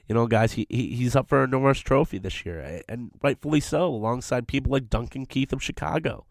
You 0.08 0.14
know, 0.14 0.26
guys, 0.26 0.52
he, 0.52 0.66
he 0.68 0.94
he's 0.96 1.16
up 1.16 1.28
for 1.28 1.44
a 1.44 1.46
Norris 1.46 1.80
Trophy 1.80 2.18
this 2.18 2.44
year, 2.44 2.82
and 2.88 3.10
rightfully 3.22 3.60
so, 3.60 3.86
alongside 3.86 4.48
people 4.48 4.72
like 4.72 4.90
Duncan 4.90 5.26
Keith 5.26 5.52
of 5.52 5.62
Chicago. 5.62 6.26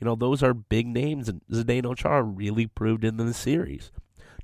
You 0.00 0.04
know, 0.04 0.14
those 0.14 0.42
are 0.42 0.54
big 0.54 0.86
names, 0.86 1.28
and 1.28 1.40
Zdeno 1.50 1.96
Chara 1.96 2.22
really 2.22 2.66
proved 2.66 3.04
in 3.04 3.16
the 3.16 3.32
series. 3.32 3.90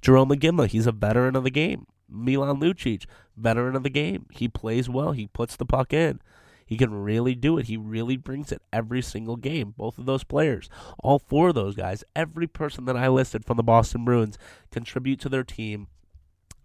Jarome 0.00 0.36
Iginla, 0.36 0.68
he's 0.68 0.86
a 0.86 0.92
veteran 0.92 1.36
of 1.36 1.44
the 1.44 1.50
game. 1.50 1.86
Milan 2.08 2.60
Lucic, 2.60 3.06
veteran 3.36 3.76
of 3.76 3.82
the 3.82 3.90
game. 3.90 4.26
He 4.30 4.48
plays 4.48 4.88
well. 4.88 5.12
He 5.12 5.26
puts 5.28 5.56
the 5.56 5.66
puck 5.66 5.92
in. 5.92 6.20
He 6.64 6.76
can 6.76 6.94
really 6.94 7.34
do 7.34 7.58
it. 7.58 7.66
He 7.66 7.76
really 7.76 8.16
brings 8.16 8.50
it 8.50 8.62
every 8.72 9.02
single 9.02 9.36
game. 9.36 9.74
Both 9.76 9.98
of 9.98 10.06
those 10.06 10.24
players, 10.24 10.70
all 10.98 11.18
four 11.18 11.50
of 11.50 11.54
those 11.54 11.74
guys, 11.74 12.02
every 12.16 12.46
person 12.46 12.86
that 12.86 12.96
I 12.96 13.08
listed 13.08 13.44
from 13.44 13.58
the 13.58 13.62
Boston 13.62 14.04
Bruins 14.04 14.38
contribute 14.70 15.20
to 15.20 15.28
their 15.28 15.44
team 15.44 15.88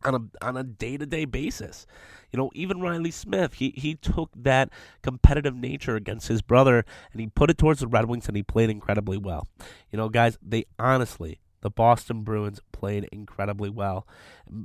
on 0.07 0.15
a 0.15 0.45
on 0.45 0.57
a 0.57 0.63
day 0.63 0.97
to 0.97 1.05
day 1.05 1.25
basis. 1.25 1.85
You 2.31 2.37
know, 2.37 2.49
even 2.53 2.81
Reilly 2.81 3.11
Smith, 3.11 3.55
he 3.55 3.73
he 3.75 3.95
took 3.95 4.31
that 4.35 4.69
competitive 5.01 5.55
nature 5.55 5.95
against 5.95 6.27
his 6.27 6.41
brother 6.41 6.85
and 7.11 7.21
he 7.21 7.27
put 7.27 7.49
it 7.49 7.57
towards 7.57 7.79
the 7.79 7.87
Red 7.87 8.05
Wings 8.05 8.27
and 8.27 8.35
he 8.35 8.43
played 8.43 8.69
incredibly 8.69 9.17
well. 9.17 9.47
You 9.91 9.97
know, 9.97 10.09
guys, 10.09 10.37
they 10.41 10.65
honestly 10.79 11.39
the 11.61 11.69
Boston 11.69 12.23
Bruins 12.23 12.61
played 12.71 13.09
incredibly 13.11 13.69
well. 13.69 14.07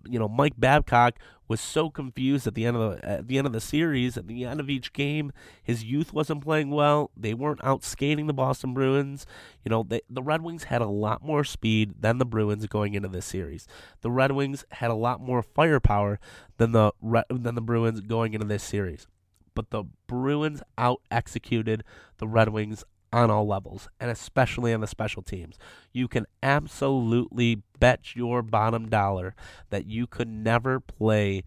You 0.08 0.18
know, 0.18 0.28
Mike 0.28 0.54
Babcock 0.58 1.18
was 1.48 1.60
so 1.60 1.90
confused 1.90 2.46
at 2.46 2.54
the 2.54 2.66
end 2.66 2.76
of 2.76 3.00
the 3.00 3.08
at 3.08 3.28
the 3.28 3.38
end 3.38 3.46
of 3.46 3.52
the 3.52 3.60
series, 3.60 4.16
at 4.16 4.26
the 4.26 4.44
end 4.44 4.60
of 4.60 4.70
each 4.70 4.92
game. 4.92 5.32
His 5.62 5.84
youth 5.84 6.12
wasn't 6.12 6.44
playing 6.44 6.70
well. 6.70 7.10
They 7.16 7.34
weren't 7.34 7.64
out 7.64 7.82
skating 7.82 8.26
the 8.26 8.32
Boston 8.32 8.74
Bruins. 8.74 9.26
You 9.64 9.70
know, 9.70 9.82
they, 9.82 10.02
the 10.08 10.22
Red 10.22 10.42
Wings 10.42 10.64
had 10.64 10.82
a 10.82 10.86
lot 10.86 11.22
more 11.22 11.44
speed 11.44 11.94
than 12.00 12.18
the 12.18 12.26
Bruins 12.26 12.66
going 12.66 12.94
into 12.94 13.08
this 13.08 13.26
series. 13.26 13.66
The 14.02 14.10
Red 14.10 14.32
Wings 14.32 14.64
had 14.72 14.90
a 14.90 14.94
lot 14.94 15.20
more 15.20 15.42
firepower 15.42 16.20
than 16.58 16.72
the 16.72 16.92
than 17.30 17.54
the 17.54 17.60
Bruins 17.60 18.00
going 18.00 18.34
into 18.34 18.46
this 18.46 18.62
series. 18.62 19.06
But 19.54 19.70
the 19.70 19.84
Bruins 20.06 20.62
out 20.78 21.02
executed 21.10 21.84
the 22.18 22.28
Red 22.28 22.48
Wings 22.50 22.84
on 23.12 23.30
all 23.30 23.46
levels, 23.46 23.88
and 24.00 24.10
especially 24.10 24.72
on 24.72 24.80
the 24.80 24.86
special 24.86 25.22
teams. 25.22 25.58
You 25.92 26.08
can 26.08 26.26
absolutely 26.42 27.62
bet 27.78 28.16
your 28.16 28.42
bottom 28.42 28.88
dollar 28.88 29.34
that 29.70 29.86
you 29.86 30.06
could 30.06 30.28
never 30.28 30.80
play 30.80 31.44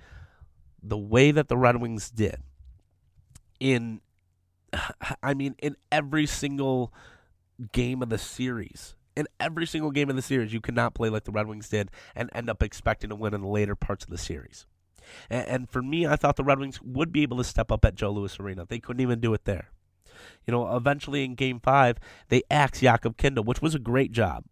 the 0.81 0.97
way 0.97 1.31
that 1.31 1.47
the 1.47 1.57
Red 1.57 1.77
Wings 1.77 2.11
did 2.11 2.37
in 3.59 4.01
I 5.23 5.33
mean 5.33 5.55
in 5.59 5.75
every 5.91 6.25
single 6.25 6.93
game 7.71 8.01
of 8.01 8.09
the 8.09 8.17
series. 8.17 8.95
In 9.15 9.27
every 9.39 9.65
single 9.65 9.91
game 9.91 10.09
of 10.09 10.17
the 10.17 10.21
series, 10.21 10.51
you 10.51 10.59
cannot 10.59 10.93
play 10.93 11.09
like 11.09 11.23
the 11.23 11.31
Red 11.31 11.47
Wings 11.47 11.69
did 11.69 11.89
and 12.15 12.29
end 12.33 12.49
up 12.49 12.61
expecting 12.61 13.09
to 13.09 13.15
win 13.15 13.33
in 13.33 13.41
the 13.41 13.47
later 13.47 13.73
parts 13.73 14.03
of 14.03 14.09
the 14.09 14.17
series. 14.17 14.65
And, 15.29 15.47
and 15.47 15.69
for 15.69 15.81
me, 15.81 16.05
I 16.05 16.17
thought 16.17 16.35
the 16.35 16.43
Red 16.43 16.59
Wings 16.59 16.81
would 16.81 17.13
be 17.13 17.23
able 17.23 17.37
to 17.37 17.45
step 17.45 17.71
up 17.71 17.85
at 17.85 17.95
Joe 17.95 18.11
Louis 18.11 18.37
Arena. 18.41 18.65
They 18.67 18.79
couldn't 18.79 19.01
even 19.01 19.21
do 19.21 19.33
it 19.33 19.45
there. 19.45 19.69
You 20.45 20.51
know, 20.51 20.75
eventually 20.75 21.23
in 21.23 21.35
Game 21.35 21.59
Five, 21.59 21.97
they 22.29 22.43
axed 22.49 22.81
Jakub 22.81 23.15
Kindl, 23.15 23.45
which 23.45 23.61
was 23.61 23.75
a 23.75 23.79
great 23.79 24.11
job. 24.11 24.43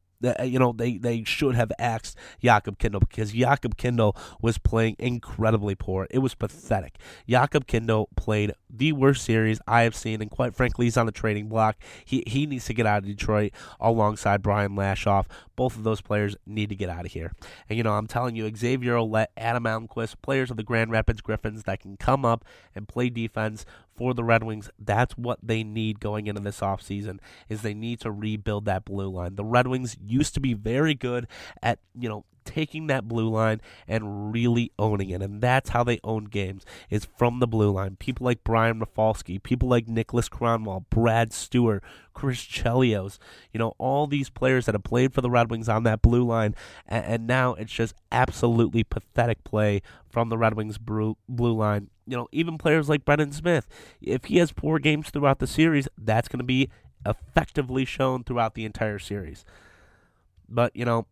You 0.43 0.59
know, 0.59 0.71
they, 0.71 0.97
they 0.97 1.23
should 1.23 1.55
have 1.55 1.71
axed 1.77 2.17
Jakub 2.41 2.77
Kindl 2.77 2.99
because 2.99 3.33
Jakub 3.33 3.75
Kindl 3.75 4.15
was 4.41 4.57
playing 4.57 4.95
incredibly 4.99 5.75
poor. 5.75 6.07
It 6.09 6.19
was 6.19 6.35
pathetic. 6.35 6.97
Jakub 7.27 7.65
Kindl 7.65 8.07
played 8.15 8.53
the 8.69 8.91
worst 8.93 9.23
series 9.23 9.59
I 9.67 9.81
have 9.81 9.95
seen, 9.95 10.21
and 10.21 10.31
quite 10.31 10.55
frankly, 10.55 10.85
he's 10.85 10.97
on 10.97 11.05
the 11.05 11.11
trading 11.11 11.47
block. 11.47 11.77
He 12.05 12.23
he 12.25 12.45
needs 12.45 12.65
to 12.65 12.73
get 12.73 12.85
out 12.85 13.03
of 13.03 13.05
Detroit 13.05 13.51
alongside 13.79 14.41
Brian 14.41 14.75
Lashoff. 14.75 15.25
Both 15.55 15.75
of 15.75 15.83
those 15.83 16.01
players 16.01 16.35
need 16.45 16.69
to 16.69 16.75
get 16.75 16.89
out 16.89 17.05
of 17.05 17.11
here. 17.11 17.33
And 17.69 17.77
you 17.77 17.83
know, 17.83 17.93
I'm 17.93 18.07
telling 18.07 18.35
you, 18.35 18.51
Xavier 18.55 18.95
Ouellet, 18.95 19.27
Adam 19.37 19.63
Almqvist, 19.65 20.15
players 20.21 20.49
of 20.49 20.57
the 20.57 20.63
Grand 20.63 20.91
Rapids 20.91 21.21
Griffins 21.21 21.63
that 21.63 21.81
can 21.81 21.97
come 21.97 22.25
up 22.25 22.45
and 22.75 22.87
play 22.87 23.09
defense 23.09 23.65
for 23.95 24.13
the 24.13 24.23
Red 24.23 24.43
Wings. 24.43 24.69
That's 24.79 25.17
what 25.17 25.39
they 25.43 25.63
need 25.63 25.99
going 25.99 26.27
into 26.27 26.41
this 26.41 26.59
offseason 26.59 27.19
is 27.49 27.61
they 27.61 27.73
need 27.73 27.99
to 28.01 28.11
rebuild 28.11 28.65
that 28.65 28.85
blue 28.85 29.09
line. 29.09 29.35
The 29.35 29.45
Red 29.45 29.67
Wings 29.67 29.97
used 30.13 30.33
to 30.35 30.39
be 30.39 30.53
very 30.53 30.93
good 30.93 31.27
at, 31.61 31.79
you 31.93 32.07
know, 32.07 32.25
taking 32.45 32.87
that 32.87 33.07
blue 33.07 33.29
line 33.29 33.61
and 33.87 34.33
really 34.33 34.69
owning 34.77 35.09
it. 35.09 35.21
And 35.21 35.41
that's 35.41 35.69
how 35.69 35.83
they 35.83 35.99
own 36.03 36.25
games, 36.25 36.65
is 36.89 37.07
from 37.17 37.39
the 37.39 37.47
blue 37.47 37.71
line. 37.71 37.95
People 37.95 38.25
like 38.25 38.43
Brian 38.43 38.79
Rafalski, 38.79 39.39
people 39.39 39.69
like 39.69 39.87
Nicholas 39.87 40.27
Kronwall, 40.27 40.83
Brad 40.89 41.31
Stuart, 41.31 41.83
Chris 42.13 42.39
Chelios, 42.39 43.17
you 43.53 43.59
know, 43.59 43.73
all 43.77 44.07
these 44.07 44.29
players 44.29 44.65
that 44.65 44.75
have 44.75 44.83
played 44.83 45.13
for 45.13 45.21
the 45.21 45.29
Red 45.29 45.49
Wings 45.49 45.69
on 45.69 45.83
that 45.83 46.01
blue 46.01 46.25
line. 46.25 46.53
And, 46.85 47.05
and 47.05 47.27
now 47.27 47.53
it's 47.53 47.71
just 47.71 47.95
absolutely 48.11 48.83
pathetic 48.83 49.43
play 49.45 49.81
from 50.09 50.27
the 50.29 50.37
Red 50.37 50.55
Wings 50.55 50.77
blue, 50.77 51.17
blue 51.29 51.53
line. 51.53 51.89
You 52.05 52.17
know, 52.17 52.27
even 52.33 52.57
players 52.57 52.89
like 52.89 53.05
Brendan 53.05 53.31
Smith, 53.31 53.67
if 54.01 54.25
he 54.25 54.37
has 54.39 54.51
poor 54.51 54.79
games 54.79 55.09
throughout 55.09 55.39
the 55.39 55.47
series, 55.47 55.87
that's 55.97 56.27
going 56.27 56.39
to 56.39 56.43
be 56.43 56.69
effectively 57.05 57.85
shown 57.85 58.25
throughout 58.25 58.55
the 58.55 58.65
entire 58.65 58.99
series. 58.99 59.45
But, 60.53 60.75
you 60.75 60.85
know, 60.85 61.07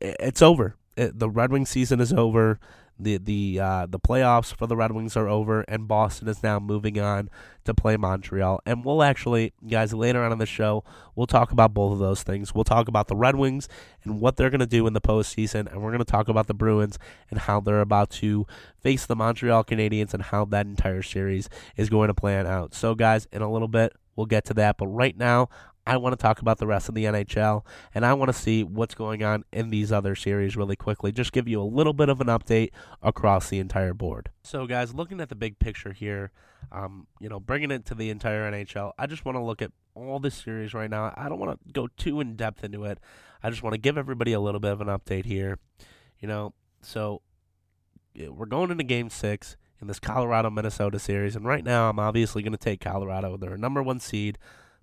it's 0.00 0.42
over. 0.42 0.76
It, 0.96 1.18
the 1.18 1.30
Red 1.30 1.52
Wings 1.52 1.70
season 1.70 2.00
is 2.00 2.12
over. 2.12 2.58
The 3.00 3.16
the 3.18 3.60
uh, 3.60 3.86
the 3.86 4.00
playoffs 4.00 4.52
for 4.52 4.66
the 4.66 4.74
Red 4.74 4.90
Wings 4.90 5.16
are 5.16 5.28
over, 5.28 5.60
and 5.68 5.86
Boston 5.86 6.26
is 6.26 6.42
now 6.42 6.58
moving 6.58 6.98
on 6.98 7.30
to 7.64 7.72
play 7.72 7.96
Montreal. 7.96 8.60
And 8.66 8.84
we'll 8.84 9.04
actually, 9.04 9.52
guys, 9.68 9.94
later 9.94 10.20
on 10.24 10.32
in 10.32 10.38
the 10.38 10.46
show, 10.46 10.82
we'll 11.14 11.28
talk 11.28 11.52
about 11.52 11.72
both 11.72 11.92
of 11.92 12.00
those 12.00 12.24
things. 12.24 12.52
We'll 12.52 12.64
talk 12.64 12.88
about 12.88 13.06
the 13.06 13.14
Red 13.14 13.36
Wings 13.36 13.68
and 14.02 14.20
what 14.20 14.36
they're 14.36 14.50
going 14.50 14.58
to 14.58 14.66
do 14.66 14.84
in 14.88 14.94
the 14.94 15.00
postseason, 15.00 15.70
and 15.70 15.80
we're 15.80 15.92
going 15.92 16.00
to 16.00 16.04
talk 16.04 16.28
about 16.28 16.48
the 16.48 16.54
Bruins 16.54 16.98
and 17.30 17.38
how 17.38 17.60
they're 17.60 17.80
about 17.80 18.10
to 18.10 18.48
face 18.80 19.06
the 19.06 19.14
Montreal 19.14 19.62
Canadiens 19.62 20.12
and 20.12 20.24
how 20.24 20.44
that 20.46 20.66
entire 20.66 21.02
series 21.02 21.48
is 21.76 21.88
going 21.88 22.08
to 22.08 22.14
plan 22.14 22.48
out. 22.48 22.74
So, 22.74 22.96
guys, 22.96 23.28
in 23.30 23.42
a 23.42 23.52
little 23.52 23.68
bit, 23.68 23.92
we'll 24.16 24.26
get 24.26 24.44
to 24.46 24.54
that. 24.54 24.76
But 24.76 24.88
right 24.88 25.16
now, 25.16 25.50
I 25.88 25.96
want 25.96 26.12
to 26.12 26.22
talk 26.22 26.40
about 26.40 26.58
the 26.58 26.66
rest 26.66 26.90
of 26.90 26.94
the 26.94 27.06
NHL, 27.06 27.64
and 27.94 28.04
I 28.04 28.12
want 28.12 28.28
to 28.28 28.34
see 28.34 28.62
what's 28.62 28.94
going 28.94 29.24
on 29.24 29.44
in 29.54 29.70
these 29.70 29.90
other 29.90 30.14
series 30.14 30.54
really 30.54 30.76
quickly. 30.76 31.12
Just 31.12 31.32
give 31.32 31.48
you 31.48 31.62
a 31.62 31.64
little 31.64 31.94
bit 31.94 32.10
of 32.10 32.20
an 32.20 32.26
update 32.26 32.72
across 33.02 33.48
the 33.48 33.58
entire 33.58 33.94
board. 33.94 34.28
So, 34.42 34.66
guys, 34.66 34.92
looking 34.92 35.18
at 35.18 35.30
the 35.30 35.34
big 35.34 35.58
picture 35.58 35.94
here, 35.94 36.30
um, 36.70 37.06
you 37.20 37.30
know, 37.30 37.40
bringing 37.40 37.70
it 37.70 37.86
to 37.86 37.94
the 37.94 38.10
entire 38.10 38.52
NHL, 38.52 38.92
I 38.98 39.06
just 39.06 39.24
want 39.24 39.36
to 39.36 39.42
look 39.42 39.62
at 39.62 39.72
all 39.94 40.18
the 40.18 40.30
series 40.30 40.74
right 40.74 40.90
now. 40.90 41.14
I 41.16 41.30
don't 41.30 41.38
want 41.38 41.58
to 41.58 41.72
go 41.72 41.88
too 41.96 42.20
in 42.20 42.36
depth 42.36 42.62
into 42.62 42.84
it. 42.84 42.98
I 43.42 43.48
just 43.48 43.62
want 43.62 43.72
to 43.72 43.78
give 43.78 43.96
everybody 43.96 44.34
a 44.34 44.40
little 44.40 44.60
bit 44.60 44.72
of 44.72 44.82
an 44.82 44.88
update 44.88 45.24
here. 45.24 45.58
You 46.20 46.28
know, 46.28 46.52
so 46.82 47.22
we're 48.14 48.44
going 48.44 48.70
into 48.70 48.84
Game 48.84 49.08
Six 49.08 49.56
in 49.80 49.86
this 49.86 50.00
Colorado 50.00 50.50
Minnesota 50.50 50.98
series, 50.98 51.34
and 51.34 51.46
right 51.46 51.64
now 51.64 51.88
I'm 51.88 51.98
obviously 51.98 52.42
going 52.42 52.52
to 52.52 52.58
take 52.58 52.82
Colorado. 52.82 53.38
They're 53.38 53.54
a 53.54 53.58
number 53.58 53.82
one 53.82 54.00
seed. 54.00 54.36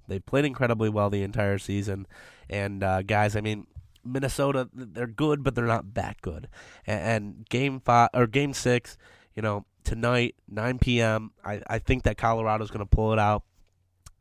They've 0.07 0.25
played 0.25 0.45
incredibly 0.45 0.89
well 0.89 1.09
the 1.09 1.23
entire 1.23 1.57
season. 1.57 2.07
And 2.49 2.83
uh, 2.83 3.01
guys, 3.01 3.35
I 3.35 3.41
mean, 3.41 3.67
Minnesota, 4.03 4.69
they're 4.73 5.07
good, 5.07 5.43
but 5.43 5.55
they're 5.55 5.65
not 5.65 5.93
that 5.95 6.21
good. 6.21 6.47
And, 6.85 7.01
and 7.01 7.49
game 7.49 7.79
five 7.79 8.09
or 8.13 8.27
game 8.27 8.53
six, 8.53 8.97
you 9.35 9.41
know, 9.41 9.65
tonight, 9.83 10.35
9 10.49 10.79
p.m. 10.79 11.31
I, 11.43 11.61
I 11.67 11.79
think 11.79 12.03
that 12.03 12.17
Colorado's 12.17 12.71
going 12.71 12.85
to 12.85 12.95
pull 12.95 13.13
it 13.13 13.19
out 13.19 13.43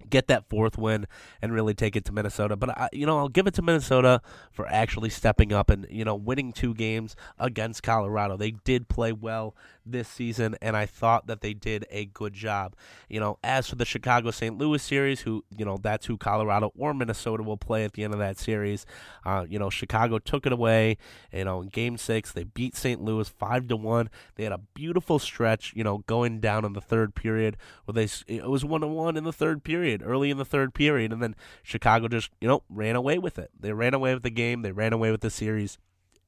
get 0.08 0.28
that 0.28 0.48
fourth 0.48 0.78
win 0.78 1.06
and 1.40 1.52
really 1.52 1.74
take 1.74 1.96
it 1.96 2.04
to 2.06 2.12
Minnesota. 2.12 2.56
But 2.56 2.70
I, 2.70 2.88
you 2.92 3.06
know, 3.06 3.18
I'll 3.18 3.28
give 3.28 3.46
it 3.46 3.54
to 3.54 3.62
Minnesota 3.62 4.20
for 4.52 4.66
actually 4.68 5.10
stepping 5.10 5.52
up 5.52 5.70
and 5.70 5.86
you 5.90 6.04
know 6.04 6.14
winning 6.14 6.52
two 6.52 6.74
games 6.74 7.16
against 7.38 7.82
Colorado. 7.82 8.36
They 8.36 8.52
did 8.52 8.88
play 8.88 9.12
well 9.12 9.54
this 9.86 10.08
season, 10.08 10.56
and 10.60 10.76
I 10.76 10.86
thought 10.86 11.26
that 11.26 11.40
they 11.40 11.54
did 11.54 11.86
a 11.90 12.06
good 12.06 12.32
job. 12.32 12.74
You 13.08 13.20
know, 13.20 13.38
as 13.42 13.68
for 13.68 13.76
the 13.76 13.84
Chicago 13.84 14.30
St. 14.30 14.56
Louis 14.56 14.82
series, 14.82 15.20
who 15.20 15.44
you 15.56 15.64
know 15.64 15.76
that's 15.76 16.06
who 16.06 16.16
Colorado 16.16 16.72
or 16.76 16.94
Minnesota 16.94 17.42
will 17.42 17.56
play 17.56 17.84
at 17.84 17.92
the 17.92 18.04
end 18.04 18.12
of 18.12 18.18
that 18.18 18.38
series. 18.38 18.86
Uh, 19.24 19.44
you 19.48 19.58
know, 19.58 19.70
Chicago 19.70 20.18
took 20.18 20.46
it 20.46 20.52
away. 20.52 20.96
You 21.32 21.44
know, 21.44 21.62
in 21.62 21.68
Game 21.68 21.96
Six, 21.96 22.32
they 22.32 22.44
beat 22.44 22.76
St. 22.76 23.02
Louis 23.02 23.28
five 23.28 23.68
to 23.68 23.76
one. 23.76 24.10
They 24.36 24.44
had 24.44 24.52
a 24.52 24.60
beautiful 24.74 25.18
stretch. 25.18 25.72
You 25.74 25.84
know, 25.84 25.98
going 26.06 26.40
down 26.40 26.64
in 26.64 26.72
the 26.72 26.80
third 26.80 27.14
period 27.14 27.56
where 27.84 27.94
they 27.94 28.08
it 28.26 28.48
was 28.48 28.64
one 28.64 28.80
to 28.80 28.86
one 28.86 29.16
in 29.16 29.24
the 29.24 29.32
third 29.32 29.64
period, 29.64 30.02
early 30.04 30.30
in 30.30 30.38
the 30.38 30.44
third 30.44 30.74
period, 30.74 31.12
and 31.12 31.22
then 31.22 31.34
Chicago 31.62 32.08
just 32.08 32.30
you 32.40 32.48
know 32.48 32.62
ran 32.68 32.96
away 32.96 33.18
with 33.18 33.38
it. 33.38 33.50
They 33.58 33.72
ran 33.72 33.94
away 33.94 34.14
with 34.14 34.22
the 34.22 34.30
game. 34.30 34.62
They 34.62 34.72
ran 34.72 34.92
away 34.92 35.10
with 35.10 35.20
the 35.20 35.30
series 35.30 35.78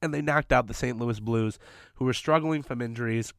and 0.01 0.13
they 0.13 0.21
knocked 0.21 0.51
out 0.51 0.67
the 0.67 0.73
St. 0.73 0.97
Louis 0.97 1.19
Blues, 1.19 1.59
who 1.95 2.05
were 2.05 2.13
struggling 2.13 2.63
from 2.63 2.81
injuries. 2.81 3.33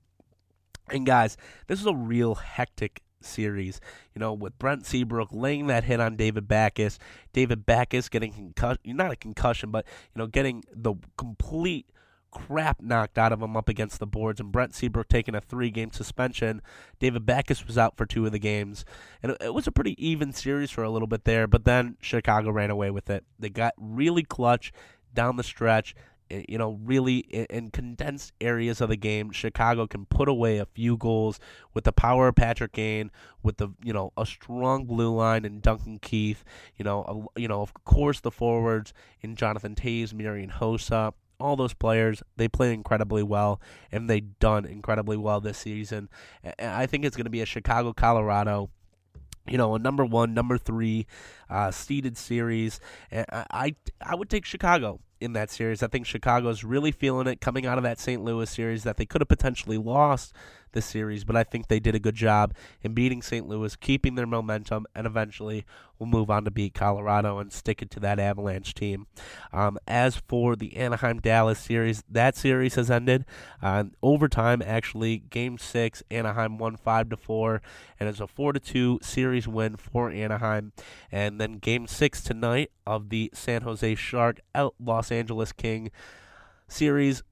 And 0.90 1.06
guys, 1.06 1.36
this 1.66 1.80
was 1.80 1.86
a 1.86 1.96
real 1.96 2.36
hectic 2.36 3.02
series. 3.20 3.80
You 4.14 4.20
know, 4.20 4.32
with 4.32 4.58
Brent 4.58 4.86
Seabrook 4.86 5.28
laying 5.32 5.66
that 5.68 5.84
hit 5.84 6.00
on 6.00 6.16
David 6.16 6.48
Backes, 6.48 6.98
David 7.32 7.66
Backes 7.66 8.08
getting 8.08 8.32
concussion, 8.32 8.96
not 8.96 9.12
a 9.12 9.16
concussion, 9.16 9.70
but 9.70 9.84
you 10.14 10.18
know, 10.18 10.26
getting 10.26 10.64
the 10.72 10.94
complete 11.16 11.86
crap 12.30 12.80
knocked 12.82 13.16
out 13.16 13.32
of 13.32 13.40
him 13.40 13.56
up 13.56 13.68
against 13.68 13.98
the 13.98 14.06
boards, 14.06 14.38
and 14.38 14.52
Brent 14.52 14.74
Seabrook 14.74 15.08
taking 15.08 15.34
a 15.34 15.40
three-game 15.40 15.92
suspension. 15.92 16.60
David 16.98 17.24
Backes 17.24 17.66
was 17.66 17.78
out 17.78 17.96
for 17.96 18.06
two 18.06 18.26
of 18.26 18.32
the 18.32 18.38
games, 18.38 18.84
and 19.22 19.32
it, 19.32 19.38
it 19.40 19.54
was 19.54 19.66
a 19.66 19.72
pretty 19.72 19.94
even 20.04 20.32
series 20.32 20.70
for 20.70 20.82
a 20.84 20.90
little 20.90 21.08
bit 21.08 21.24
there. 21.24 21.46
But 21.46 21.64
then 21.64 21.96
Chicago 22.00 22.50
ran 22.50 22.70
away 22.70 22.90
with 22.90 23.08
it. 23.10 23.24
They 23.38 23.48
got 23.48 23.74
really 23.78 24.24
clutch 24.24 24.72
down 25.14 25.36
the 25.36 25.42
stretch 25.42 25.94
you 26.30 26.58
know, 26.58 26.78
really 26.82 27.18
in, 27.18 27.70
condensed 27.70 28.32
areas 28.40 28.80
of 28.80 28.88
the 28.88 28.96
game, 28.96 29.30
Chicago 29.30 29.86
can 29.86 30.06
put 30.06 30.28
away 30.28 30.58
a 30.58 30.66
few 30.66 30.96
goals 30.96 31.40
with 31.74 31.84
the 31.84 31.92
power 31.92 32.28
of 32.28 32.34
Patrick 32.34 32.72
Kane, 32.72 33.10
with 33.42 33.56
the 33.58 33.68
you 33.82 33.92
know 33.92 34.12
a 34.16 34.26
strong 34.26 34.84
blue 34.84 35.14
line 35.14 35.44
and 35.44 35.62
Duncan 35.62 35.98
Keith, 35.98 36.44
you 36.76 36.84
know, 36.84 37.28
a, 37.36 37.40
you 37.40 37.48
know 37.48 37.62
of 37.62 37.72
course 37.84 38.20
the 38.20 38.30
forwards 38.30 38.92
in 39.20 39.36
Jonathan 39.36 39.74
Toews, 39.74 40.12
Marian 40.12 40.50
Hossa, 40.50 41.12
all 41.40 41.56
those 41.56 41.74
players 41.74 42.22
they 42.36 42.48
play 42.48 42.74
incredibly 42.74 43.22
well 43.22 43.60
and 43.92 44.10
they've 44.10 44.38
done 44.38 44.64
incredibly 44.64 45.16
well 45.16 45.40
this 45.40 45.58
season. 45.58 46.08
And 46.42 46.70
I 46.70 46.86
think 46.86 47.04
it's 47.04 47.16
going 47.16 47.24
to 47.24 47.30
be 47.30 47.42
a 47.42 47.46
Chicago 47.46 47.92
Colorado 47.92 48.70
you 49.50 49.56
know, 49.56 49.74
a 49.74 49.78
number 49.78 50.04
one, 50.04 50.34
number 50.34 50.58
three 50.58 51.06
uh, 51.48 51.70
seeded 51.70 52.18
series. 52.18 52.80
And 53.10 53.26
I, 53.30 53.46
I, 53.50 53.74
I 54.02 54.14
would 54.14 54.28
take 54.28 54.44
Chicago 54.44 55.00
in 55.20 55.32
that 55.34 55.50
series. 55.50 55.82
I 55.82 55.88
think 55.88 56.06
Chicago's 56.06 56.64
really 56.64 56.92
feeling 56.92 57.26
it 57.26 57.40
coming 57.40 57.66
out 57.66 57.78
of 57.78 57.84
that 57.84 57.98
St. 57.98 58.22
Louis 58.22 58.48
series 58.48 58.84
that 58.84 58.96
they 58.96 59.06
could 59.06 59.20
have 59.20 59.28
potentially 59.28 59.78
lost 59.78 60.32
this 60.72 60.86
series, 60.86 61.24
but 61.24 61.36
I 61.36 61.44
think 61.44 61.68
they 61.68 61.80
did 61.80 61.94
a 61.94 62.00
good 62.00 62.14
job 62.14 62.54
in 62.82 62.94
beating 62.94 63.22
St. 63.22 63.46
Louis, 63.46 63.76
keeping 63.76 64.14
their 64.14 64.26
momentum, 64.26 64.86
and 64.94 65.06
eventually 65.06 65.64
will 65.98 66.06
move 66.06 66.30
on 66.30 66.44
to 66.44 66.50
beat 66.50 66.74
Colorado 66.74 67.38
and 67.38 67.52
stick 67.52 67.82
it 67.82 67.90
to 67.90 68.00
that 68.00 68.18
Avalanche 68.18 68.74
team. 68.74 69.06
Um, 69.52 69.78
as 69.86 70.16
for 70.16 70.54
the 70.54 70.76
Anaheim 70.76 71.20
Dallas 71.20 71.58
series, 71.58 72.04
that 72.08 72.36
series 72.36 72.76
has 72.76 72.90
ended. 72.90 73.24
Uh, 73.62 73.84
overtime, 74.02 74.62
actually, 74.64 75.18
Game 75.18 75.58
Six, 75.58 76.02
Anaheim 76.10 76.58
won 76.58 76.76
five 76.76 77.08
to 77.10 77.16
four, 77.16 77.62
and 77.98 78.08
it's 78.08 78.20
a 78.20 78.26
four 78.26 78.52
to 78.52 78.60
two 78.60 78.98
series 79.02 79.48
win 79.48 79.76
for 79.76 80.10
Anaheim. 80.10 80.72
And 81.10 81.40
then 81.40 81.58
Game 81.58 81.86
Six 81.86 82.22
tonight 82.22 82.70
of 82.86 83.08
the 83.08 83.30
San 83.34 83.62
Jose 83.62 83.94
Shark 83.94 84.40
Los 84.54 84.98
Los 84.98 85.12
Angeles 85.12 85.52
King 85.52 85.90
series. 86.66 87.22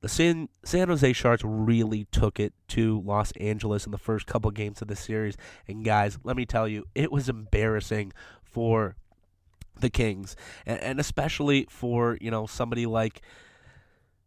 The 0.00 0.08
San, 0.08 0.48
San 0.64 0.88
Jose 0.88 1.12
Sharks 1.12 1.42
really 1.44 2.06
took 2.10 2.40
it 2.40 2.54
to 2.68 3.00
Los 3.00 3.32
Angeles 3.32 3.84
in 3.84 3.92
the 3.92 3.98
first 3.98 4.26
couple 4.26 4.50
games 4.50 4.80
of 4.80 4.88
the 4.88 4.96
series. 4.96 5.36
And 5.68 5.84
guys, 5.84 6.18
let 6.24 6.36
me 6.36 6.46
tell 6.46 6.66
you, 6.66 6.86
it 6.94 7.12
was 7.12 7.28
embarrassing 7.28 8.12
for 8.42 8.96
the 9.80 9.90
Kings, 9.90 10.36
and, 10.66 10.80
and 10.80 11.00
especially 11.00 11.66
for 11.68 12.18
you 12.20 12.30
know 12.30 12.46
somebody 12.46 12.86
like 12.86 13.22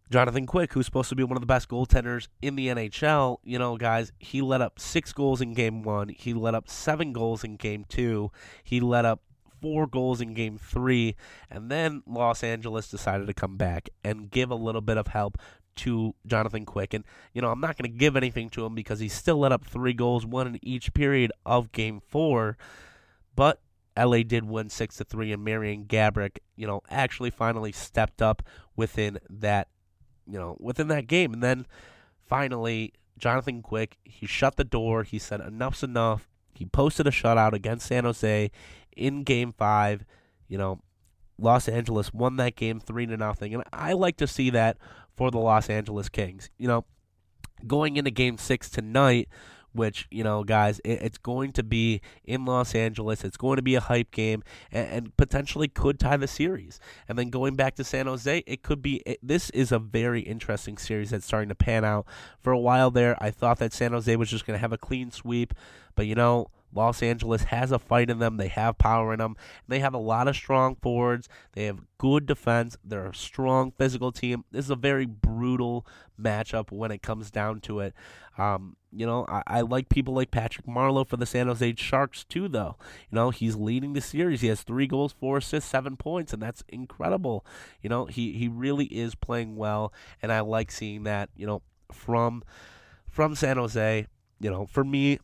Jonathan 0.09 0.45
Quick, 0.45 0.73
who's 0.73 0.85
supposed 0.85 1.09
to 1.09 1.15
be 1.15 1.23
one 1.23 1.37
of 1.37 1.41
the 1.41 1.47
best 1.47 1.69
goaltenders 1.69 2.27
in 2.41 2.55
the 2.55 2.67
NHL, 2.67 3.37
you 3.43 3.57
know, 3.57 3.77
guys, 3.77 4.11
he 4.19 4.41
let 4.41 4.61
up 4.61 4.79
six 4.79 5.11
goals 5.13 5.41
in 5.41 5.53
game 5.53 5.81
one. 5.81 6.09
He 6.09 6.33
let 6.33 6.53
up 6.53 6.69
seven 6.69 7.13
goals 7.13 7.43
in 7.43 7.55
game 7.55 7.85
two. 7.87 8.31
He 8.63 8.79
let 8.79 9.05
up 9.05 9.21
four 9.61 9.87
goals 9.87 10.19
in 10.21 10.33
game 10.33 10.57
three, 10.57 11.15
and 11.49 11.71
then 11.71 12.03
Los 12.05 12.43
Angeles 12.43 12.89
decided 12.89 13.27
to 13.27 13.33
come 13.33 13.55
back 13.55 13.89
and 14.03 14.29
give 14.29 14.51
a 14.51 14.55
little 14.55 14.81
bit 14.81 14.97
of 14.97 15.07
help 15.07 15.37
to 15.77 16.13
Jonathan 16.25 16.65
Quick. 16.65 16.93
And, 16.93 17.03
you 17.33 17.41
know, 17.41 17.49
I'm 17.49 17.59
not 17.59 17.77
going 17.77 17.91
to 17.91 17.97
give 17.97 18.15
anything 18.15 18.49
to 18.51 18.65
him 18.65 18.75
because 18.75 18.99
he 18.99 19.07
still 19.07 19.37
let 19.37 19.51
up 19.51 19.65
three 19.65 19.93
goals, 19.93 20.25
one 20.25 20.47
in 20.47 20.59
each 20.61 20.93
period 20.93 21.31
of 21.45 21.71
game 21.71 21.99
four. 21.99 22.57
But 23.35 23.61
LA 23.97 24.23
did 24.23 24.45
win 24.45 24.69
six 24.69 24.97
to 24.97 25.03
three, 25.03 25.31
and 25.31 25.43
Marian 25.43 25.85
Gaborik, 25.85 26.39
you 26.55 26.67
know, 26.67 26.81
actually 26.89 27.29
finally 27.29 27.71
stepped 27.71 28.21
up 28.21 28.43
within 28.75 29.19
that, 29.29 29.67
you 30.27 30.39
know, 30.39 30.57
within 30.59 30.87
that 30.87 31.07
game. 31.07 31.33
And 31.33 31.43
then 31.43 31.65
finally, 32.25 32.93
Jonathan 33.17 33.61
Quick, 33.61 33.97
he 34.03 34.25
shut 34.25 34.55
the 34.55 34.63
door. 34.63 35.03
He 35.03 35.19
said, 35.19 35.41
enough's 35.41 35.83
enough. 35.83 36.29
He 36.53 36.65
posted 36.65 37.07
a 37.07 37.11
shutout 37.11 37.53
against 37.53 37.87
San 37.87 38.03
Jose 38.03 38.51
in 38.95 39.23
game 39.23 39.51
five. 39.51 40.05
You 40.47 40.57
know, 40.57 40.81
Los 41.37 41.67
Angeles 41.67 42.13
won 42.13 42.37
that 42.37 42.55
game 42.55 42.79
three 42.79 43.05
to 43.05 43.17
nothing. 43.17 43.53
And 43.53 43.63
I 43.71 43.93
like 43.93 44.17
to 44.17 44.27
see 44.27 44.49
that 44.51 44.77
for 45.15 45.31
the 45.31 45.39
Los 45.39 45.69
Angeles 45.69 46.09
Kings. 46.09 46.49
You 46.57 46.67
know, 46.67 46.85
going 47.65 47.97
into 47.97 48.11
game 48.11 48.37
six 48.37 48.69
tonight 48.69 49.29
which, 49.73 50.07
you 50.11 50.23
know, 50.23 50.43
guys, 50.43 50.79
it, 50.85 51.01
it's 51.01 51.17
going 51.17 51.51
to 51.53 51.63
be 51.63 52.01
in 52.23 52.45
Los 52.45 52.73
Angeles. 52.75 53.23
It's 53.23 53.37
going 53.37 53.57
to 53.57 53.61
be 53.61 53.75
a 53.75 53.79
hype 53.79 54.11
game 54.11 54.43
and, 54.71 54.87
and, 54.87 55.17
potentially 55.17 55.67
could 55.67 55.99
tie 55.99 56.17
the 56.17 56.27
series. 56.27 56.79
And 57.07 57.17
then 57.17 57.29
going 57.29 57.55
back 57.55 57.75
to 57.75 57.83
San 57.83 58.05
Jose, 58.05 58.43
it 58.45 58.63
could 58.63 58.81
be. 58.81 59.01
It, 59.05 59.19
this 59.21 59.49
is 59.49 59.71
a 59.71 59.79
very 59.79 60.21
interesting 60.21 60.77
series 60.77 61.09
that's 61.09 61.25
starting 61.25 61.49
to 61.49 61.55
pan 61.55 61.83
out. 61.83 62.05
For 62.39 62.53
a 62.53 62.59
while 62.59 62.91
there, 62.91 63.21
I 63.21 63.31
thought 63.31 63.59
that 63.59 63.73
San 63.73 63.91
Jose 63.91 64.15
was 64.15 64.29
just 64.29 64.45
going 64.45 64.55
to 64.55 64.61
have 64.61 64.73
a 64.73 64.77
clean 64.77 65.11
sweep, 65.11 65.53
but, 65.95 66.05
you 66.05 66.15
know, 66.15 66.49
Los 66.73 67.03
Angeles 67.03 67.43
has 67.45 67.71
a 67.71 67.79
fight 67.79 68.09
in 68.09 68.19
them. 68.19 68.37
They 68.37 68.47
have 68.47 68.77
power 68.77 69.13
in 69.13 69.19
them. 69.19 69.35
They 69.67 69.79
have 69.79 69.93
a 69.93 69.99
lot 69.99 70.27
of 70.27 70.35
strong 70.35 70.75
forwards. 70.75 71.29
They 71.53 71.65
have 71.65 71.81
good 71.97 72.25
defense. 72.25 72.77
They're 72.83 73.07
a 73.07 73.15
strong 73.15 73.71
physical 73.71 74.11
team. 74.11 74.43
This 74.51 74.65
is 74.65 74.71
a 74.71 74.75
very 74.75 75.05
brutal 75.05 75.85
matchup 76.19 76.71
when 76.71 76.91
it 76.91 77.01
comes 77.01 77.31
down 77.31 77.59
to 77.61 77.79
it. 77.79 77.93
Um, 78.37 78.77
you 78.91 79.05
know, 79.05 79.25
I, 79.27 79.43
I, 79.45 79.61
like 79.61 79.89
people 79.89 80.13
like 80.13 80.31
Patrick 80.31 80.65
Marleau 80.65 81.07
for 81.07 81.17
the 81.17 81.25
San 81.25 81.47
Jose 81.47 81.75
Sharks 81.77 82.23
too, 82.23 82.47
though. 82.47 82.77
You 83.11 83.15
know, 83.15 83.29
he's 83.29 83.55
leading 83.55 83.93
the 83.93 84.01
series. 84.01 84.41
He 84.41 84.47
has 84.47 84.63
three 84.63 84.87
goals, 84.87 85.13
four 85.13 85.37
assists, 85.37 85.69
seven 85.69 85.97
points, 85.97 86.33
and 86.33 86.41
that's 86.41 86.63
incredible. 86.69 87.45
You 87.81 87.89
know, 87.89 88.05
he, 88.05 88.33
he 88.33 88.47
really 88.47 88.85
is 88.85 89.15
playing 89.15 89.55
well, 89.55 89.93
and 90.21 90.31
I 90.31 90.39
like 90.41 90.71
seeing 90.71 91.03
that, 91.03 91.29
you 91.35 91.45
know, 91.45 91.61
from 91.91 92.43
from 93.07 93.35
San 93.35 93.57
Jose. 93.57 94.07
You 94.39 94.49
know, 94.49 94.65
for 94.65 94.83
me, 94.83 95.19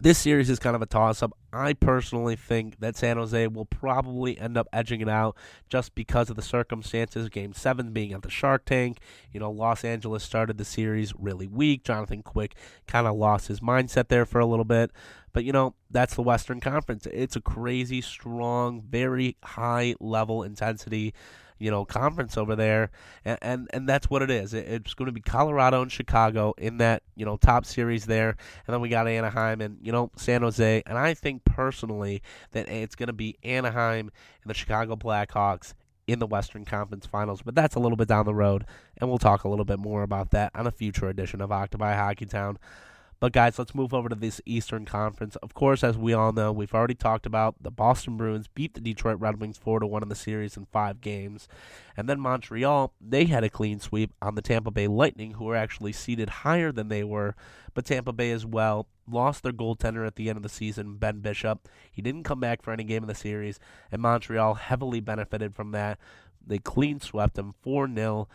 this 0.00 0.18
series 0.18 0.48
is 0.48 0.58
kind 0.58 0.74
of 0.74 0.82
a 0.82 0.86
toss 0.86 1.22
up. 1.22 1.36
I 1.52 1.74
personally 1.74 2.34
think 2.34 2.80
that 2.80 2.96
San 2.96 3.18
Jose 3.18 3.46
will 3.48 3.66
probably 3.66 4.38
end 4.38 4.56
up 4.56 4.66
edging 4.72 5.00
it 5.00 5.08
out 5.08 5.36
just 5.68 5.94
because 5.94 6.30
of 6.30 6.36
the 6.36 6.42
circumstances. 6.42 7.28
Game 7.28 7.52
7 7.52 7.92
being 7.92 8.12
at 8.12 8.22
the 8.22 8.30
Shark 8.30 8.64
Tank. 8.64 8.98
You 9.32 9.40
know, 9.40 9.50
Los 9.50 9.84
Angeles 9.84 10.24
started 10.24 10.56
the 10.56 10.64
series 10.64 11.12
really 11.18 11.46
weak. 11.46 11.84
Jonathan 11.84 12.22
Quick 12.22 12.54
kind 12.86 13.06
of 13.06 13.16
lost 13.16 13.48
his 13.48 13.60
mindset 13.60 14.08
there 14.08 14.24
for 14.24 14.40
a 14.40 14.46
little 14.46 14.64
bit. 14.64 14.90
But, 15.32 15.44
you 15.44 15.52
know, 15.52 15.74
that's 15.90 16.14
the 16.14 16.22
Western 16.22 16.60
Conference. 16.60 17.06
It's 17.12 17.36
a 17.36 17.40
crazy, 17.40 18.00
strong, 18.00 18.82
very 18.82 19.36
high 19.42 19.94
level 20.00 20.42
intensity 20.42 21.14
you 21.58 21.70
know 21.70 21.84
conference 21.84 22.36
over 22.36 22.56
there, 22.56 22.90
and 23.24 23.38
and, 23.42 23.68
and 23.72 23.88
that's 23.88 24.10
what 24.10 24.22
it 24.22 24.30
is. 24.30 24.54
It, 24.54 24.66
it's 24.66 24.94
going 24.94 25.06
to 25.06 25.12
be 25.12 25.20
Colorado 25.20 25.82
and 25.82 25.90
Chicago 25.90 26.54
in 26.58 26.78
that 26.78 27.02
you 27.16 27.24
know 27.24 27.36
top 27.36 27.64
series 27.66 28.06
there, 28.06 28.30
and 28.66 28.74
then 28.74 28.80
we 28.80 28.88
got 28.88 29.06
Anaheim 29.06 29.60
and 29.60 29.78
you 29.82 29.92
know 29.92 30.10
San 30.16 30.42
Jose, 30.42 30.82
and 30.86 30.98
I 30.98 31.14
think 31.14 31.44
personally 31.44 32.22
that 32.52 32.68
it's 32.68 32.94
going 32.94 33.08
to 33.08 33.12
be 33.12 33.38
Anaheim 33.42 34.10
and 34.42 34.50
the 34.50 34.54
Chicago 34.54 34.96
Blackhawks 34.96 35.74
in 36.06 36.18
the 36.18 36.26
Western 36.26 36.64
Conference 36.64 37.06
Finals, 37.06 37.42
but 37.42 37.54
that's 37.54 37.76
a 37.76 37.78
little 37.78 37.96
bit 37.96 38.08
down 38.08 38.26
the 38.26 38.34
road, 38.34 38.66
and 38.98 39.08
we'll 39.08 39.18
talk 39.18 39.44
a 39.44 39.48
little 39.48 39.64
bit 39.64 39.78
more 39.78 40.02
about 40.02 40.30
that 40.30 40.50
on 40.54 40.66
a 40.66 40.72
future 40.72 41.08
edition 41.08 41.40
of 41.40 41.52
Octopi 41.52 41.94
Hockeytown. 41.94 42.56
But 43.22 43.30
guys, 43.30 43.56
let's 43.56 43.72
move 43.72 43.94
over 43.94 44.08
to 44.08 44.16
this 44.16 44.40
Eastern 44.46 44.84
Conference. 44.84 45.36
Of 45.36 45.54
course, 45.54 45.84
as 45.84 45.96
we 45.96 46.12
all 46.12 46.32
know, 46.32 46.50
we've 46.50 46.74
already 46.74 46.96
talked 46.96 47.24
about 47.24 47.54
the 47.60 47.70
Boston 47.70 48.16
Bruins 48.16 48.48
beat 48.48 48.74
the 48.74 48.80
Detroit 48.80 49.20
Red 49.20 49.40
Wings 49.40 49.56
4 49.58 49.78
to 49.78 49.86
1 49.86 50.02
in 50.02 50.08
the 50.08 50.16
series 50.16 50.56
in 50.56 50.66
5 50.72 51.00
games. 51.00 51.46
And 51.96 52.08
then 52.08 52.18
Montreal, 52.18 52.92
they 53.00 53.26
had 53.26 53.44
a 53.44 53.48
clean 53.48 53.78
sweep 53.78 54.12
on 54.20 54.34
the 54.34 54.42
Tampa 54.42 54.72
Bay 54.72 54.88
Lightning 54.88 55.34
who 55.34 55.44
were 55.44 55.54
actually 55.54 55.92
seated 55.92 56.30
higher 56.30 56.72
than 56.72 56.88
they 56.88 57.04
were, 57.04 57.36
but 57.74 57.84
Tampa 57.84 58.12
Bay 58.12 58.32
as 58.32 58.44
well 58.44 58.88
lost 59.08 59.44
their 59.44 59.52
goaltender 59.52 60.04
at 60.04 60.16
the 60.16 60.28
end 60.28 60.36
of 60.36 60.42
the 60.42 60.48
season, 60.48 60.96
Ben 60.96 61.20
Bishop. 61.20 61.68
He 61.92 62.02
didn't 62.02 62.24
come 62.24 62.40
back 62.40 62.60
for 62.60 62.72
any 62.72 62.82
game 62.82 63.04
in 63.04 63.08
the 63.08 63.14
series, 63.14 63.60
and 63.92 64.02
Montreal 64.02 64.54
heavily 64.54 64.98
benefited 64.98 65.54
from 65.54 65.70
that. 65.70 66.00
They 66.44 66.58
clean 66.58 66.98
swept 66.98 67.34
them 67.34 67.54
4-0. 67.64 68.26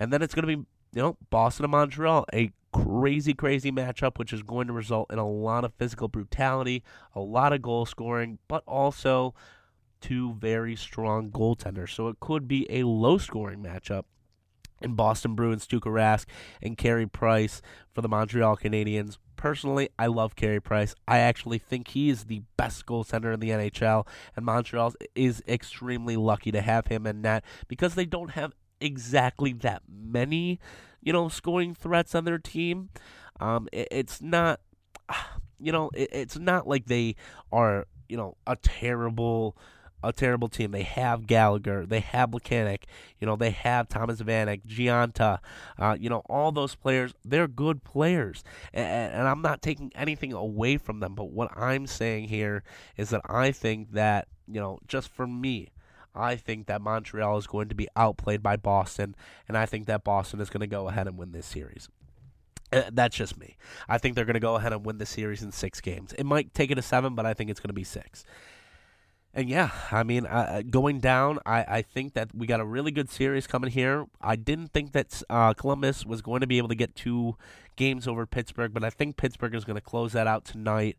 And 0.00 0.12
then 0.12 0.20
it's 0.20 0.34
going 0.34 0.48
to 0.48 0.56
be 0.56 0.66
you 0.96 1.02
know, 1.02 1.16
Boston 1.28 1.66
and 1.66 1.72
Montreal, 1.72 2.24
a 2.32 2.50
crazy, 2.84 3.34
crazy 3.34 3.72
matchup, 3.72 4.18
which 4.18 4.32
is 4.32 4.42
going 4.42 4.66
to 4.66 4.72
result 4.72 5.12
in 5.12 5.18
a 5.18 5.28
lot 5.28 5.64
of 5.64 5.72
physical 5.74 6.08
brutality, 6.08 6.82
a 7.14 7.20
lot 7.20 7.52
of 7.52 7.62
goal 7.62 7.86
scoring, 7.86 8.38
but 8.48 8.62
also 8.66 9.34
two 10.00 10.34
very 10.34 10.76
strong 10.76 11.30
goaltenders. 11.30 11.90
So 11.94 12.08
it 12.08 12.20
could 12.20 12.46
be 12.46 12.66
a 12.70 12.84
low 12.84 13.18
scoring 13.18 13.62
matchup. 13.62 14.04
And 14.82 14.94
Boston 14.94 15.34
Bruins, 15.34 15.66
Tuukka 15.66 15.90
Rask 15.90 16.26
and 16.60 16.76
Carey 16.76 17.06
Price 17.06 17.62
for 17.94 18.02
the 18.02 18.08
Montreal 18.08 18.58
Canadiens. 18.58 19.16
Personally, 19.36 19.88
I 19.98 20.06
love 20.06 20.36
Carey 20.36 20.60
Price. 20.60 20.94
I 21.08 21.18
actually 21.18 21.58
think 21.58 21.88
he 21.88 22.10
is 22.10 22.24
the 22.24 22.42
best 22.58 22.84
goaltender 22.84 23.32
in 23.32 23.40
the 23.40 23.50
NHL, 23.50 24.06
and 24.34 24.44
Montreal 24.44 24.92
is 25.14 25.42
extremely 25.48 26.16
lucky 26.16 26.52
to 26.52 26.60
have 26.60 26.88
him 26.88 27.06
in 27.06 27.22
net 27.22 27.42
because 27.68 27.94
they 27.94 28.04
don't 28.04 28.32
have 28.32 28.52
exactly 28.80 29.52
that 29.54 29.82
many, 29.88 30.60
you 31.06 31.12
know, 31.12 31.28
scoring 31.28 31.72
threats 31.72 32.14
on 32.16 32.24
their 32.24 32.36
team. 32.36 32.90
Um, 33.38 33.68
it, 33.72 33.88
it's 33.92 34.20
not, 34.20 34.60
you 35.60 35.72
know, 35.72 35.88
it, 35.94 36.10
it's 36.12 36.36
not 36.36 36.66
like 36.66 36.86
they 36.86 37.14
are, 37.52 37.86
you 38.08 38.16
know, 38.16 38.36
a 38.44 38.56
terrible, 38.56 39.56
a 40.02 40.12
terrible 40.12 40.48
team. 40.48 40.72
They 40.72 40.82
have 40.82 41.28
Gallagher, 41.28 41.86
they 41.86 42.00
have 42.00 42.30
Plekanec, 42.30 42.82
you 43.20 43.26
know, 43.26 43.36
they 43.36 43.50
have 43.50 43.88
Thomas 43.88 44.20
Vanek, 44.20 44.66
Gionta, 44.66 45.38
uh, 45.78 45.96
you 45.98 46.10
know, 46.10 46.22
all 46.28 46.50
those 46.50 46.74
players. 46.74 47.14
They're 47.24 47.48
good 47.48 47.84
players, 47.84 48.42
and, 48.74 49.14
and 49.14 49.28
I'm 49.28 49.42
not 49.42 49.62
taking 49.62 49.92
anything 49.94 50.32
away 50.32 50.76
from 50.76 50.98
them. 50.98 51.14
But 51.14 51.30
what 51.30 51.56
I'm 51.56 51.86
saying 51.86 52.28
here 52.28 52.64
is 52.96 53.10
that 53.10 53.22
I 53.26 53.52
think 53.52 53.92
that, 53.92 54.26
you 54.48 54.60
know, 54.60 54.80
just 54.88 55.08
for 55.08 55.28
me, 55.28 55.68
I 56.16 56.36
think 56.36 56.66
that 56.66 56.80
Montreal 56.80 57.38
is 57.38 57.46
going 57.46 57.68
to 57.68 57.74
be 57.74 57.88
outplayed 57.96 58.42
by 58.42 58.56
Boston, 58.56 59.14
and 59.48 59.56
I 59.56 59.66
think 59.66 59.86
that 59.86 60.04
Boston 60.04 60.40
is 60.40 60.50
going 60.50 60.60
to 60.60 60.66
go 60.66 60.88
ahead 60.88 61.06
and 61.06 61.16
win 61.18 61.32
this 61.32 61.46
series. 61.46 61.88
Uh, 62.72 62.82
that's 62.92 63.16
just 63.16 63.38
me. 63.38 63.56
I 63.88 63.98
think 63.98 64.16
they're 64.16 64.24
going 64.24 64.34
to 64.34 64.40
go 64.40 64.56
ahead 64.56 64.72
and 64.72 64.84
win 64.84 64.98
the 64.98 65.06
series 65.06 65.42
in 65.42 65.52
six 65.52 65.80
games. 65.80 66.12
It 66.14 66.24
might 66.24 66.52
take 66.52 66.70
it 66.70 66.74
to 66.76 66.82
seven, 66.82 67.14
but 67.14 67.24
I 67.26 67.34
think 67.34 67.50
it's 67.50 67.60
going 67.60 67.68
to 67.68 67.74
be 67.74 67.84
six. 67.84 68.24
And 69.36 69.50
yeah, 69.50 69.70
I 69.92 70.02
mean, 70.02 70.24
uh, 70.24 70.46
uh, 70.48 70.62
going 70.62 70.98
down, 70.98 71.38
I, 71.44 71.64
I 71.68 71.82
think 71.82 72.14
that 72.14 72.34
we 72.34 72.46
got 72.46 72.58
a 72.58 72.64
really 72.64 72.90
good 72.90 73.10
series 73.10 73.46
coming 73.46 73.70
here. 73.70 74.06
I 74.18 74.34
didn't 74.34 74.68
think 74.68 74.92
that 74.92 75.22
uh, 75.28 75.52
Columbus 75.52 76.06
was 76.06 76.22
going 76.22 76.40
to 76.40 76.46
be 76.46 76.56
able 76.56 76.68
to 76.68 76.74
get 76.74 76.96
two 76.96 77.36
games 77.76 78.08
over 78.08 78.24
Pittsburgh, 78.24 78.72
but 78.72 78.82
I 78.82 78.88
think 78.88 79.18
Pittsburgh 79.18 79.54
is 79.54 79.66
going 79.66 79.76
to 79.76 79.82
close 79.82 80.14
that 80.14 80.26
out 80.26 80.46
tonight. 80.46 80.96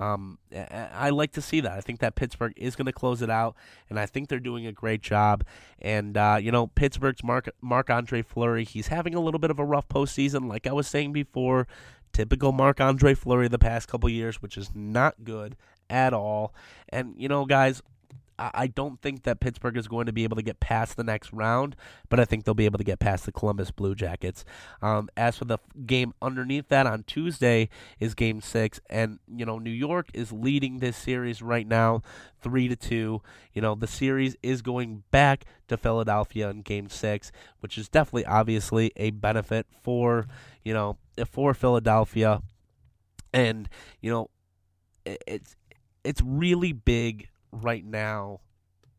Um, 0.00 0.38
I 0.72 1.10
like 1.10 1.32
to 1.32 1.42
see 1.42 1.60
that. 1.60 1.72
I 1.72 1.82
think 1.82 2.00
that 2.00 2.14
Pittsburgh 2.14 2.54
is 2.56 2.74
going 2.74 2.86
to 2.86 2.92
close 2.92 3.20
it 3.20 3.28
out, 3.28 3.54
and 3.90 4.00
I 4.00 4.06
think 4.06 4.28
they're 4.28 4.40
doing 4.40 4.66
a 4.66 4.72
great 4.72 5.02
job. 5.02 5.44
And 5.78 6.16
uh, 6.16 6.38
you 6.40 6.50
know, 6.50 6.68
Pittsburgh's 6.68 7.22
Mark 7.22 7.50
Marc 7.60 7.90
Andre 7.90 8.22
Fleury, 8.22 8.64
he's 8.64 8.88
having 8.88 9.14
a 9.14 9.20
little 9.20 9.38
bit 9.38 9.50
of 9.50 9.58
a 9.58 9.64
rough 9.64 9.88
postseason, 9.88 10.48
like 10.48 10.66
I 10.66 10.72
was 10.72 10.88
saying 10.88 11.12
before. 11.12 11.68
Typical 12.12 12.50
Marc 12.50 12.80
Andre 12.80 13.14
Fleury 13.14 13.46
the 13.46 13.58
past 13.58 13.86
couple 13.86 14.08
years, 14.08 14.42
which 14.42 14.56
is 14.56 14.74
not 14.74 15.22
good 15.22 15.54
at 15.88 16.12
all. 16.12 16.52
And 16.88 17.14
you 17.16 17.28
know, 17.28 17.44
guys, 17.44 17.82
I 18.40 18.68
don't 18.68 19.00
think 19.00 19.24
that 19.24 19.38
Pittsburgh 19.38 19.76
is 19.76 19.86
going 19.86 20.06
to 20.06 20.12
be 20.12 20.24
able 20.24 20.36
to 20.36 20.42
get 20.42 20.60
past 20.60 20.96
the 20.96 21.04
next 21.04 21.32
round, 21.32 21.76
but 22.08 22.18
I 22.18 22.24
think 22.24 22.44
they'll 22.44 22.54
be 22.54 22.64
able 22.64 22.78
to 22.78 22.84
get 22.84 22.98
past 22.98 23.26
the 23.26 23.32
Columbus 23.32 23.70
Blue 23.70 23.94
Jackets. 23.94 24.44
Um, 24.80 25.10
as 25.16 25.36
for 25.36 25.44
the 25.44 25.58
game 25.84 26.14
underneath 26.22 26.68
that 26.68 26.86
on 26.86 27.02
Tuesday 27.02 27.68
is 27.98 28.14
Game 28.14 28.40
Six, 28.40 28.80
and 28.88 29.18
you 29.28 29.44
know 29.44 29.58
New 29.58 29.70
York 29.70 30.08
is 30.14 30.32
leading 30.32 30.78
this 30.78 30.96
series 30.96 31.42
right 31.42 31.66
now, 31.66 32.02
three 32.40 32.66
to 32.68 32.76
two. 32.76 33.20
You 33.52 33.62
know 33.62 33.74
the 33.74 33.86
series 33.86 34.36
is 34.42 34.62
going 34.62 35.02
back 35.10 35.44
to 35.68 35.76
Philadelphia 35.76 36.48
in 36.48 36.62
Game 36.62 36.88
Six, 36.88 37.30
which 37.60 37.76
is 37.76 37.88
definitely 37.88 38.26
obviously 38.26 38.92
a 38.96 39.10
benefit 39.10 39.66
for 39.82 40.26
you 40.64 40.72
know 40.72 40.96
for 41.30 41.52
Philadelphia, 41.52 42.42
and 43.32 43.68
you 44.00 44.10
know 44.10 44.30
it's 45.04 45.56
it's 46.04 46.22
really 46.22 46.72
big 46.72 47.29
right 47.52 47.84
now, 47.84 48.40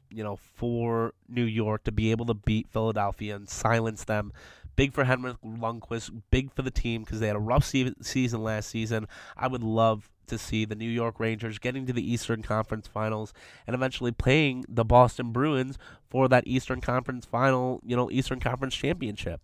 you 0.10 0.24
know, 0.24 0.36
for 0.36 1.14
New 1.28 1.44
York 1.44 1.84
to 1.86 1.92
be 1.92 2.12
able 2.12 2.26
to 2.26 2.34
beat 2.34 2.68
Philadelphia 2.70 3.36
and 3.36 3.50
silence 3.50 4.04
them. 4.04 4.34
Big 4.76 4.94
for 4.94 5.04
Henrik 5.04 5.38
Lundqvist, 5.46 6.22
big 6.32 6.52
for 6.52 6.62
the 6.62 6.72
team 6.72 7.04
because 7.04 7.20
they 7.20 7.28
had 7.28 7.36
a 7.36 7.40
rough 7.40 7.66
se- 7.66 7.94
season 8.02 8.44
last 8.44 8.70
season. 8.70 9.08
I 9.38 9.48
would 9.48 9.64
love 9.64 10.10
to 10.28 10.38
see 10.38 10.66
the 10.66 10.76
New 10.76 10.90
York 10.90 11.20
Rangers 11.20 11.60
getting 11.60 11.86
to 11.86 11.94
the 11.94 12.12
Eastern 12.12 12.42
Conference 12.42 12.88
Finals 12.88 13.34
and 13.68 13.74
eventually 13.74 14.12
playing 14.12 14.66
the 14.68 14.86
Boston 14.86 15.32
Bruins 15.32 15.78
for 16.10 16.28
that 16.30 16.48
Eastern 16.48 16.82
Conference 16.82 17.26
Final, 17.26 17.82
you 17.86 17.96
know, 17.96 18.10
Eastern 18.10 18.40
Conference 18.40 18.74
Championship. 18.74 19.42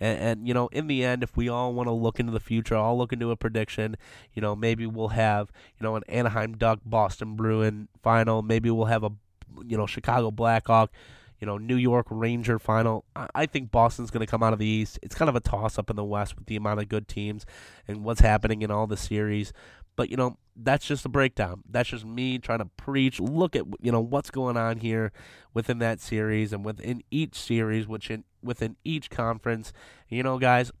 And, 0.00 0.18
and, 0.18 0.48
you 0.48 0.54
know, 0.54 0.68
in 0.68 0.86
the 0.86 1.04
end, 1.04 1.22
if 1.22 1.36
we 1.36 1.48
all 1.48 1.74
want 1.74 1.86
to 1.86 1.92
look 1.92 2.18
into 2.18 2.32
the 2.32 2.40
future, 2.40 2.76
I'll 2.76 2.96
look 2.96 3.12
into 3.12 3.30
a 3.30 3.36
prediction. 3.36 3.96
You 4.32 4.42
know, 4.42 4.56
maybe 4.56 4.86
we'll 4.86 5.08
have 5.08 5.52
you 5.78 5.84
know 5.84 5.96
an 5.96 6.02
Anaheim 6.08 6.56
Duck 6.56 6.80
Boston 6.84 7.36
Bruin 7.36 7.88
final. 8.02 8.42
Maybe 8.42 8.70
we'll 8.70 8.86
have 8.86 9.04
a 9.04 9.10
you 9.66 9.76
know 9.76 9.86
Chicago 9.86 10.30
Blackhawk. 10.30 10.90
You 11.38 11.46
know, 11.46 11.56
New 11.56 11.76
York 11.76 12.06
Ranger 12.10 12.58
final. 12.58 13.06
I, 13.16 13.28
I 13.34 13.46
think 13.46 13.70
Boston's 13.70 14.10
going 14.10 14.20
to 14.20 14.30
come 14.30 14.42
out 14.42 14.52
of 14.52 14.58
the 14.58 14.66
East. 14.66 14.98
It's 15.02 15.14
kind 15.14 15.30
of 15.30 15.36
a 15.36 15.40
toss 15.40 15.78
up 15.78 15.88
in 15.88 15.96
the 15.96 16.04
West 16.04 16.36
with 16.36 16.44
the 16.46 16.56
amount 16.56 16.80
of 16.80 16.88
good 16.90 17.08
teams 17.08 17.46
and 17.88 18.04
what's 18.04 18.20
happening 18.20 18.60
in 18.60 18.70
all 18.70 18.86
the 18.86 18.98
series. 18.98 19.54
But 19.96 20.10
you 20.10 20.16
know, 20.16 20.36
that's 20.56 20.86
just 20.86 21.04
a 21.04 21.08
breakdown. 21.08 21.62
That's 21.68 21.90
just 21.90 22.04
me 22.04 22.38
trying 22.38 22.60
to 22.60 22.66
preach. 22.76 23.20
Look 23.20 23.56
at 23.56 23.64
you 23.80 23.92
know 23.92 24.00
what's 24.00 24.30
going 24.30 24.56
on 24.56 24.78
here 24.78 25.12
within 25.54 25.78
that 25.78 26.00
series 26.00 26.52
and 26.52 26.64
within 26.64 27.02
each 27.10 27.38
series, 27.38 27.86
which 27.86 28.10
in 28.10 28.24
within 28.42 28.76
each 28.84 29.10
conference. 29.10 29.72
You 30.08 30.22
know, 30.22 30.38
guys, 30.38 30.72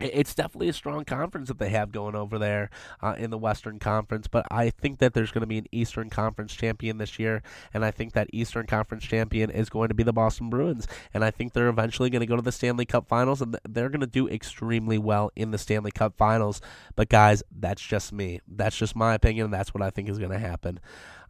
it's 0.00 0.34
definitely 0.34 0.68
a 0.68 0.72
strong 0.72 1.04
conference 1.04 1.48
that 1.48 1.58
they 1.58 1.68
have 1.70 1.92
going 1.92 2.14
over 2.14 2.38
there 2.38 2.70
uh, 3.02 3.14
in 3.18 3.30
the 3.30 3.38
Western 3.38 3.78
Conference. 3.78 4.26
But 4.26 4.46
I 4.50 4.70
think 4.70 4.98
that 4.98 5.14
there's 5.14 5.30
going 5.30 5.42
to 5.42 5.46
be 5.46 5.58
an 5.58 5.66
Eastern 5.72 6.10
Conference 6.10 6.54
champion 6.54 6.98
this 6.98 7.18
year, 7.18 7.42
and 7.74 7.84
I 7.84 7.90
think 7.90 8.14
that 8.14 8.28
Eastern 8.32 8.66
Conference 8.66 9.04
champion 9.04 9.50
is 9.50 9.68
going 9.68 9.88
to 9.88 9.94
be 9.94 10.02
the 10.02 10.12
Boston 10.12 10.48
Bruins. 10.48 10.86
And 11.12 11.24
I 11.24 11.30
think 11.30 11.52
they're 11.52 11.68
eventually 11.68 12.10
going 12.10 12.20
to 12.20 12.26
go 12.26 12.36
to 12.36 12.42
the 12.42 12.52
Stanley 12.52 12.86
Cup 12.86 13.08
Finals, 13.08 13.42
and 13.42 13.58
they're 13.68 13.90
going 13.90 14.00
to 14.00 14.06
do 14.06 14.28
extremely 14.28 14.98
well 14.98 15.30
in 15.36 15.50
the 15.50 15.58
Stanley 15.58 15.90
Cup 15.90 16.16
Finals. 16.16 16.60
But 16.96 17.08
guys, 17.08 17.42
that's 17.54 17.82
just 17.82 18.12
me. 18.12 18.40
That's 18.48 18.76
just 18.76 18.96
my 18.96 19.14
opinion, 19.14 19.46
and 19.46 19.54
that's 19.54 19.74
what 19.74 19.82
I 19.82 19.90
think 19.90 20.08
is 20.08 20.18
going 20.18 20.32
to 20.32 20.38
happen. 20.38 20.80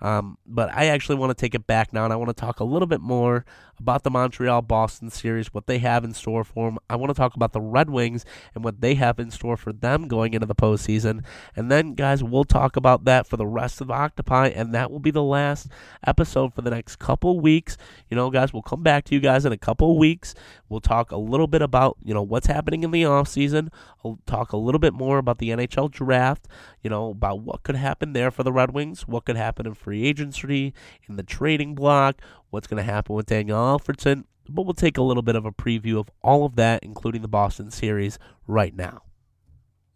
Um, 0.00 0.38
but 0.46 0.70
I 0.74 0.86
actually 0.86 1.16
want 1.16 1.30
to 1.30 1.40
take 1.40 1.54
it 1.54 1.66
back 1.66 1.92
now, 1.92 2.04
and 2.04 2.12
I 2.12 2.16
want 2.16 2.28
to 2.28 2.34
talk 2.34 2.60
a 2.60 2.64
little 2.64 2.86
bit 2.86 3.00
more 3.00 3.44
about 3.80 4.02
the 4.02 4.10
Montreal 4.10 4.62
Boston 4.62 5.10
series, 5.10 5.52
what 5.54 5.66
they 5.66 5.78
have 5.78 6.04
in 6.04 6.12
store 6.12 6.44
for 6.44 6.68
them. 6.68 6.78
I 6.88 6.96
want 6.96 7.10
to 7.10 7.14
talk 7.14 7.34
about 7.34 7.52
the 7.52 7.60
Red 7.60 7.88
Wings 7.88 8.24
and 8.54 8.62
what 8.62 8.80
they 8.80 8.94
have 8.94 9.18
in 9.18 9.30
store 9.30 9.56
for 9.56 9.72
them 9.72 10.06
going 10.06 10.34
into 10.34 10.46
the 10.46 10.54
postseason. 10.54 11.24
And 11.56 11.70
then, 11.70 11.94
guys, 11.94 12.22
we'll 12.22 12.44
talk 12.44 12.76
about 12.76 13.04
that 13.06 13.26
for 13.26 13.36
the 13.36 13.46
rest 13.46 13.80
of 13.80 13.90
Octopi, 13.90 14.48
and 14.48 14.74
that 14.74 14.90
will 14.90 14.98
be 14.98 15.10
the 15.10 15.22
last 15.22 15.68
episode 16.06 16.54
for 16.54 16.60
the 16.60 16.70
next 16.70 16.96
couple 16.96 17.40
weeks. 17.40 17.76
You 18.10 18.16
know, 18.16 18.30
guys, 18.30 18.52
we'll 18.52 18.62
come 18.62 18.82
back 18.82 19.04
to 19.06 19.14
you 19.14 19.20
guys 19.20 19.46
in 19.46 19.52
a 19.52 19.58
couple 19.58 19.98
weeks. 19.98 20.34
We'll 20.68 20.80
talk 20.80 21.10
a 21.10 21.16
little 21.16 21.46
bit 21.46 21.62
about, 21.62 21.96
you 22.04 22.14
know, 22.14 22.22
what's 22.22 22.46
happening 22.46 22.84
in 22.84 22.90
the 22.90 23.04
off 23.06 23.28
season. 23.28 23.70
I'll 24.04 24.18
talk 24.26 24.52
a 24.52 24.56
little 24.56 24.78
bit 24.78 24.92
more 24.92 25.18
about 25.18 25.38
the 25.38 25.50
NHL 25.50 25.90
draft, 25.90 26.46
you 26.82 26.90
know, 26.90 27.10
about 27.10 27.40
what 27.40 27.62
could 27.62 27.76
happen 27.76 28.12
there 28.12 28.30
for 28.30 28.42
the 28.42 28.52
Red 28.52 28.72
Wings, 28.72 29.08
what 29.08 29.24
could 29.24 29.36
happen 29.36 29.66
in 29.66 29.74
free 29.74 29.89
agency, 29.92 30.72
in 31.08 31.16
the 31.16 31.22
trading 31.22 31.74
block, 31.74 32.20
what's 32.50 32.66
going 32.66 32.84
to 32.84 32.92
happen 32.92 33.14
with 33.14 33.26
Daniel 33.26 33.58
Alfredsson. 33.58 34.24
But 34.48 34.62
we'll 34.62 34.74
take 34.74 34.98
a 34.98 35.02
little 35.02 35.22
bit 35.22 35.36
of 35.36 35.44
a 35.44 35.52
preview 35.52 35.98
of 35.98 36.10
all 36.22 36.44
of 36.44 36.56
that, 36.56 36.82
including 36.82 37.22
the 37.22 37.28
Boston 37.28 37.70
series, 37.70 38.18
right 38.46 38.74
now. 38.74 39.02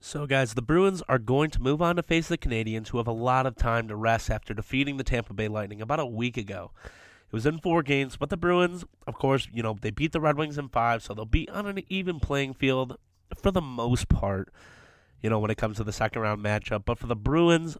So, 0.00 0.26
guys, 0.26 0.52
the 0.52 0.60
Bruins 0.62 1.02
are 1.08 1.18
going 1.18 1.48
to 1.50 1.62
move 1.62 1.80
on 1.80 1.96
to 1.96 2.02
face 2.02 2.28
the 2.28 2.36
Canadiens, 2.36 2.88
who 2.88 2.98
have 2.98 3.06
a 3.06 3.12
lot 3.12 3.46
of 3.46 3.56
time 3.56 3.88
to 3.88 3.96
rest 3.96 4.30
after 4.30 4.52
defeating 4.52 4.98
the 4.98 5.02
Tampa 5.02 5.32
Bay 5.32 5.48
Lightning 5.48 5.80
about 5.80 5.98
a 5.98 6.04
week 6.04 6.36
ago. 6.36 6.72
It 6.84 7.32
was 7.32 7.46
in 7.46 7.58
four 7.58 7.82
games, 7.82 8.16
but 8.16 8.28
the 8.28 8.36
Bruins, 8.36 8.84
of 9.06 9.14
course, 9.14 9.48
you 9.52 9.62
know, 9.62 9.76
they 9.80 9.90
beat 9.90 10.12
the 10.12 10.20
Red 10.20 10.36
Wings 10.36 10.58
in 10.58 10.68
five, 10.68 11.02
so 11.02 11.14
they'll 11.14 11.24
be 11.24 11.48
on 11.48 11.66
an 11.66 11.82
even 11.88 12.20
playing 12.20 12.52
field 12.52 12.98
for 13.34 13.50
the 13.50 13.62
most 13.62 14.08
part, 14.08 14.52
you 15.22 15.30
know, 15.30 15.38
when 15.38 15.50
it 15.50 15.56
comes 15.56 15.78
to 15.78 15.84
the 15.84 15.92
second 15.92 16.20
round 16.22 16.44
matchup. 16.44 16.84
But 16.84 16.98
for 16.98 17.06
the 17.06 17.16
Bruins, 17.16 17.78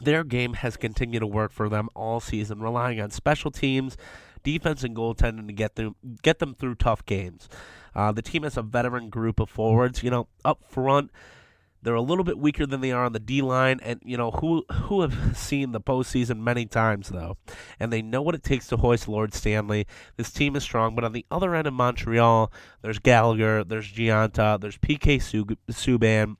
their 0.00 0.24
game 0.24 0.54
has 0.54 0.76
continued 0.76 1.20
to 1.20 1.26
work 1.26 1.52
for 1.52 1.68
them 1.68 1.88
all 1.94 2.20
season, 2.20 2.60
relying 2.60 3.00
on 3.00 3.10
special 3.10 3.50
teams, 3.50 3.96
defense, 4.42 4.84
and 4.84 4.96
goaltending 4.96 5.46
to 5.46 5.52
get 5.52 5.76
them 5.76 5.94
get 6.22 6.38
them 6.38 6.54
through 6.54 6.76
tough 6.76 7.04
games. 7.04 7.48
Uh, 7.94 8.12
the 8.12 8.22
team 8.22 8.44
has 8.44 8.56
a 8.56 8.62
veteran 8.62 9.10
group 9.10 9.40
of 9.40 9.50
forwards. 9.50 10.02
You 10.02 10.10
know, 10.10 10.28
up 10.44 10.62
front, 10.68 11.10
they're 11.82 11.94
a 11.94 12.02
little 12.02 12.24
bit 12.24 12.38
weaker 12.38 12.66
than 12.66 12.80
they 12.80 12.92
are 12.92 13.04
on 13.04 13.12
the 13.12 13.20
D 13.20 13.42
line, 13.42 13.80
and 13.82 14.00
you 14.04 14.16
know 14.16 14.30
who 14.30 14.64
who 14.70 15.00
have 15.00 15.36
seen 15.36 15.72
the 15.72 15.80
postseason 15.80 16.38
many 16.38 16.66
times 16.66 17.08
though, 17.08 17.36
and 17.78 17.92
they 17.92 18.02
know 18.02 18.22
what 18.22 18.34
it 18.34 18.42
takes 18.42 18.66
to 18.68 18.76
hoist 18.76 19.08
Lord 19.08 19.34
Stanley. 19.34 19.86
This 20.16 20.30
team 20.30 20.56
is 20.56 20.62
strong, 20.62 20.94
but 20.94 21.04
on 21.04 21.12
the 21.12 21.26
other 21.30 21.54
end 21.54 21.66
of 21.66 21.74
Montreal, 21.74 22.52
there's 22.82 22.98
Gallagher, 22.98 23.64
there's 23.64 23.90
Gionta, 23.90 24.60
there's 24.60 24.78
PK 24.78 25.18
Subban, 25.70 26.36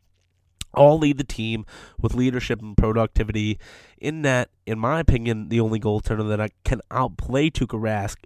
all 0.75 0.99
lead 0.99 1.19
the 1.19 1.25
team 1.25 1.65
with 2.01 2.15
leadership 2.15 2.61
and 2.61 2.77
productivity. 2.77 3.59
In 3.99 4.23
that, 4.23 4.51
in 4.67 4.79
my 4.79 5.01
opinion, 5.01 5.49
the 5.49 5.61
only 5.61 5.81
goaltender 5.81 6.29
that 6.29 6.41
I 6.41 6.51
can 6.65 6.81
outplay 6.91 7.51
Tuukka 7.51 7.81
Rask, 7.81 8.17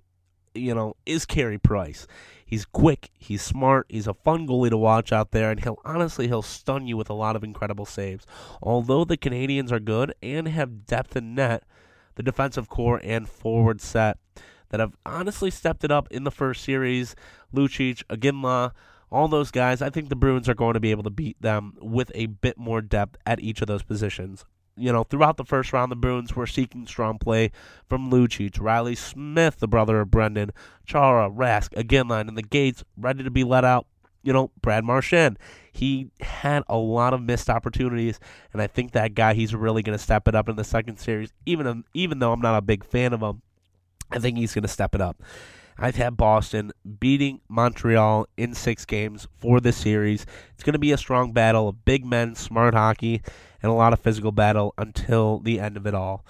you 0.54 0.74
know, 0.74 0.96
is 1.06 1.24
Carey 1.24 1.58
Price. 1.58 2.06
He's 2.46 2.66
quick, 2.66 3.10
he's 3.18 3.42
smart, 3.42 3.86
he's 3.88 4.06
a 4.06 4.14
fun 4.14 4.46
goalie 4.46 4.70
to 4.70 4.76
watch 4.76 5.12
out 5.12 5.32
there, 5.32 5.50
and 5.50 5.62
he'll 5.62 5.80
honestly 5.84 6.28
he'll 6.28 6.42
stun 6.42 6.86
you 6.86 6.96
with 6.96 7.10
a 7.10 7.14
lot 7.14 7.36
of 7.36 7.42
incredible 7.42 7.86
saves. 7.86 8.26
Although 8.62 9.04
the 9.04 9.16
Canadiens 9.16 9.72
are 9.72 9.80
good 9.80 10.14
and 10.22 10.46
have 10.48 10.86
depth 10.86 11.16
in 11.16 11.34
net, 11.34 11.64
the 12.14 12.22
defensive 12.22 12.68
core 12.68 13.00
and 13.02 13.28
forward 13.28 13.80
set 13.80 14.18
that 14.68 14.80
have 14.80 14.94
honestly 15.06 15.50
stepped 15.50 15.84
it 15.84 15.90
up 15.90 16.08
in 16.10 16.24
the 16.24 16.30
first 16.30 16.62
series, 16.62 17.16
Lucic, 17.52 18.04
Iginla, 18.04 18.72
all 19.10 19.28
those 19.28 19.50
guys, 19.50 19.82
I 19.82 19.90
think 19.90 20.08
the 20.08 20.16
Bruins 20.16 20.48
are 20.48 20.54
going 20.54 20.74
to 20.74 20.80
be 20.80 20.90
able 20.90 21.02
to 21.04 21.10
beat 21.10 21.40
them 21.40 21.74
with 21.80 22.10
a 22.14 22.26
bit 22.26 22.58
more 22.58 22.80
depth 22.80 23.16
at 23.26 23.40
each 23.40 23.60
of 23.60 23.68
those 23.68 23.82
positions. 23.82 24.44
You 24.76 24.92
know, 24.92 25.04
throughout 25.04 25.36
the 25.36 25.44
first 25.44 25.72
round, 25.72 25.92
the 25.92 25.96
Bruins 25.96 26.34
were 26.34 26.48
seeking 26.48 26.86
strong 26.86 27.18
play 27.18 27.52
from 27.88 28.10
Lucic, 28.10 28.60
Reilly 28.60 28.96
Smith, 28.96 29.60
the 29.60 29.68
brother 29.68 30.00
of 30.00 30.10
Brendan, 30.10 30.50
Chara, 30.84 31.30
Rask, 31.30 31.70
Iginla, 31.74 32.26
and 32.26 32.36
the 32.36 32.42
Gates, 32.42 32.82
ready 32.96 33.22
to 33.22 33.30
be 33.30 33.44
let 33.44 33.64
out. 33.64 33.86
You 34.24 34.32
know, 34.32 34.50
Brad 34.62 34.84
Marchand. 34.84 35.38
He 35.70 36.10
had 36.20 36.62
a 36.66 36.76
lot 36.76 37.12
of 37.12 37.22
missed 37.22 37.50
opportunities, 37.50 38.18
and 38.52 38.62
I 38.62 38.66
think 38.66 38.92
that 38.92 39.14
guy, 39.14 39.34
he's 39.34 39.54
really 39.54 39.82
going 39.82 39.96
to 39.96 40.02
step 40.02 40.26
it 40.26 40.34
up 40.34 40.48
in 40.48 40.56
the 40.56 40.64
second 40.64 40.98
series. 40.98 41.32
Even 41.44 41.84
even 41.92 42.20
though 42.20 42.32
I'm 42.32 42.40
not 42.40 42.56
a 42.56 42.62
big 42.62 42.84
fan 42.84 43.12
of 43.12 43.22
him, 43.22 43.42
I 44.10 44.18
think 44.18 44.38
he's 44.38 44.54
going 44.54 44.62
to 44.62 44.68
step 44.68 44.94
it 44.94 45.00
up. 45.00 45.22
I've 45.76 45.96
had 45.96 46.16
Boston 46.16 46.72
beating 47.00 47.40
Montreal 47.48 48.26
in 48.36 48.54
six 48.54 48.84
games 48.84 49.26
for 49.38 49.60
this 49.60 49.76
series. 49.76 50.24
It's 50.54 50.62
going 50.62 50.74
to 50.74 50.78
be 50.78 50.92
a 50.92 50.96
strong 50.96 51.32
battle 51.32 51.68
of 51.68 51.84
big 51.84 52.04
men, 52.04 52.34
smart 52.34 52.74
hockey, 52.74 53.22
and 53.62 53.70
a 53.70 53.74
lot 53.74 53.92
of 53.92 54.00
physical 54.00 54.32
battle 54.32 54.74
until 54.78 55.40
the 55.40 55.58
end 55.58 55.76
of 55.76 55.86
it 55.86 55.94
all. 55.94 56.24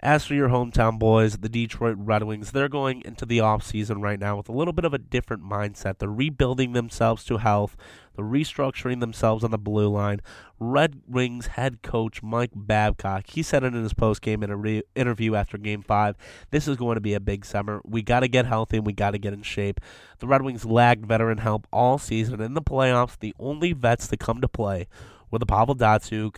As 0.00 0.24
for 0.24 0.34
your 0.34 0.48
hometown 0.48 0.96
boys, 0.96 1.38
the 1.38 1.48
Detroit 1.48 1.96
Red 1.98 2.22
Wings, 2.22 2.52
they're 2.52 2.68
going 2.68 3.02
into 3.04 3.26
the 3.26 3.38
offseason 3.38 4.00
right 4.00 4.20
now 4.20 4.36
with 4.36 4.48
a 4.48 4.52
little 4.52 4.72
bit 4.72 4.84
of 4.84 4.94
a 4.94 4.98
different 4.98 5.42
mindset. 5.42 5.98
They're 5.98 6.08
rebuilding 6.08 6.72
themselves 6.72 7.24
to 7.24 7.38
health, 7.38 7.76
they're 8.14 8.24
restructuring 8.24 9.00
themselves 9.00 9.42
on 9.42 9.50
the 9.50 9.58
blue 9.58 9.88
line. 9.88 10.20
Red 10.60 11.02
Wings 11.08 11.48
head 11.48 11.82
coach 11.82 12.22
Mike 12.22 12.52
Babcock, 12.54 13.26
he 13.26 13.42
said 13.42 13.64
it 13.64 13.74
in 13.74 13.82
his 13.82 13.92
post-game 13.92 14.44
inter- 14.44 14.82
interview 14.94 15.34
after 15.34 15.58
Game 15.58 15.82
5, 15.82 16.16
this 16.52 16.68
is 16.68 16.76
going 16.76 16.94
to 16.94 17.00
be 17.00 17.14
a 17.14 17.20
big 17.20 17.44
summer. 17.44 17.80
We 17.84 18.02
got 18.02 18.20
to 18.20 18.28
get 18.28 18.46
healthy 18.46 18.76
and 18.76 18.86
we 18.86 18.92
got 18.92 19.10
to 19.12 19.18
get 19.18 19.32
in 19.32 19.42
shape. 19.42 19.80
The 20.20 20.28
Red 20.28 20.42
Wings 20.42 20.64
lagged 20.64 21.06
veteran 21.06 21.38
help 21.38 21.66
all 21.72 21.98
season. 21.98 22.40
In 22.40 22.54
the 22.54 22.62
playoffs, 22.62 23.18
the 23.18 23.34
only 23.40 23.72
vets 23.72 24.06
to 24.08 24.16
come 24.16 24.40
to 24.42 24.48
play 24.48 24.86
were 25.32 25.40
the 25.40 25.46
Pavel 25.46 25.74
Datsyuk, 25.74 26.36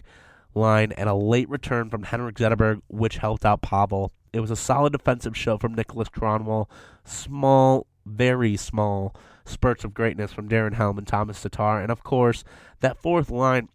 line 0.55 0.93
and 0.93 1.09
a 1.09 1.15
late 1.15 1.49
return 1.49 1.91
from 1.91 2.05
Henrik 2.05 2.37
Zetterberg, 2.37 2.83
which 2.89 3.19
helped 3.19 3.45
out 3.45 3.63
Pavel. 3.63 4.13
It 4.33 4.41
was 4.41 4.51
a 4.51 4.57
solid 4.57 4.93
defensive 4.93 5.37
show 5.37 5.59
from 5.59 5.75
Niklas 5.75 6.11
Kronwall. 6.11 6.69
Small, 7.05 7.87
very 8.07 8.57
small 8.57 9.15
spurts 9.45 9.85
of 9.85 9.95
greatness 9.95 10.33
from 10.33 10.49
Darren 10.49 10.75
Helm 10.75 10.99
and 10.99 11.07
Tomas 11.07 11.43
Tatar. 11.43 11.81
And 11.81 11.91
of 11.91 12.03
course, 12.05 12.45
that 12.81 13.01
fourth 13.01 13.31
line 13.31 13.69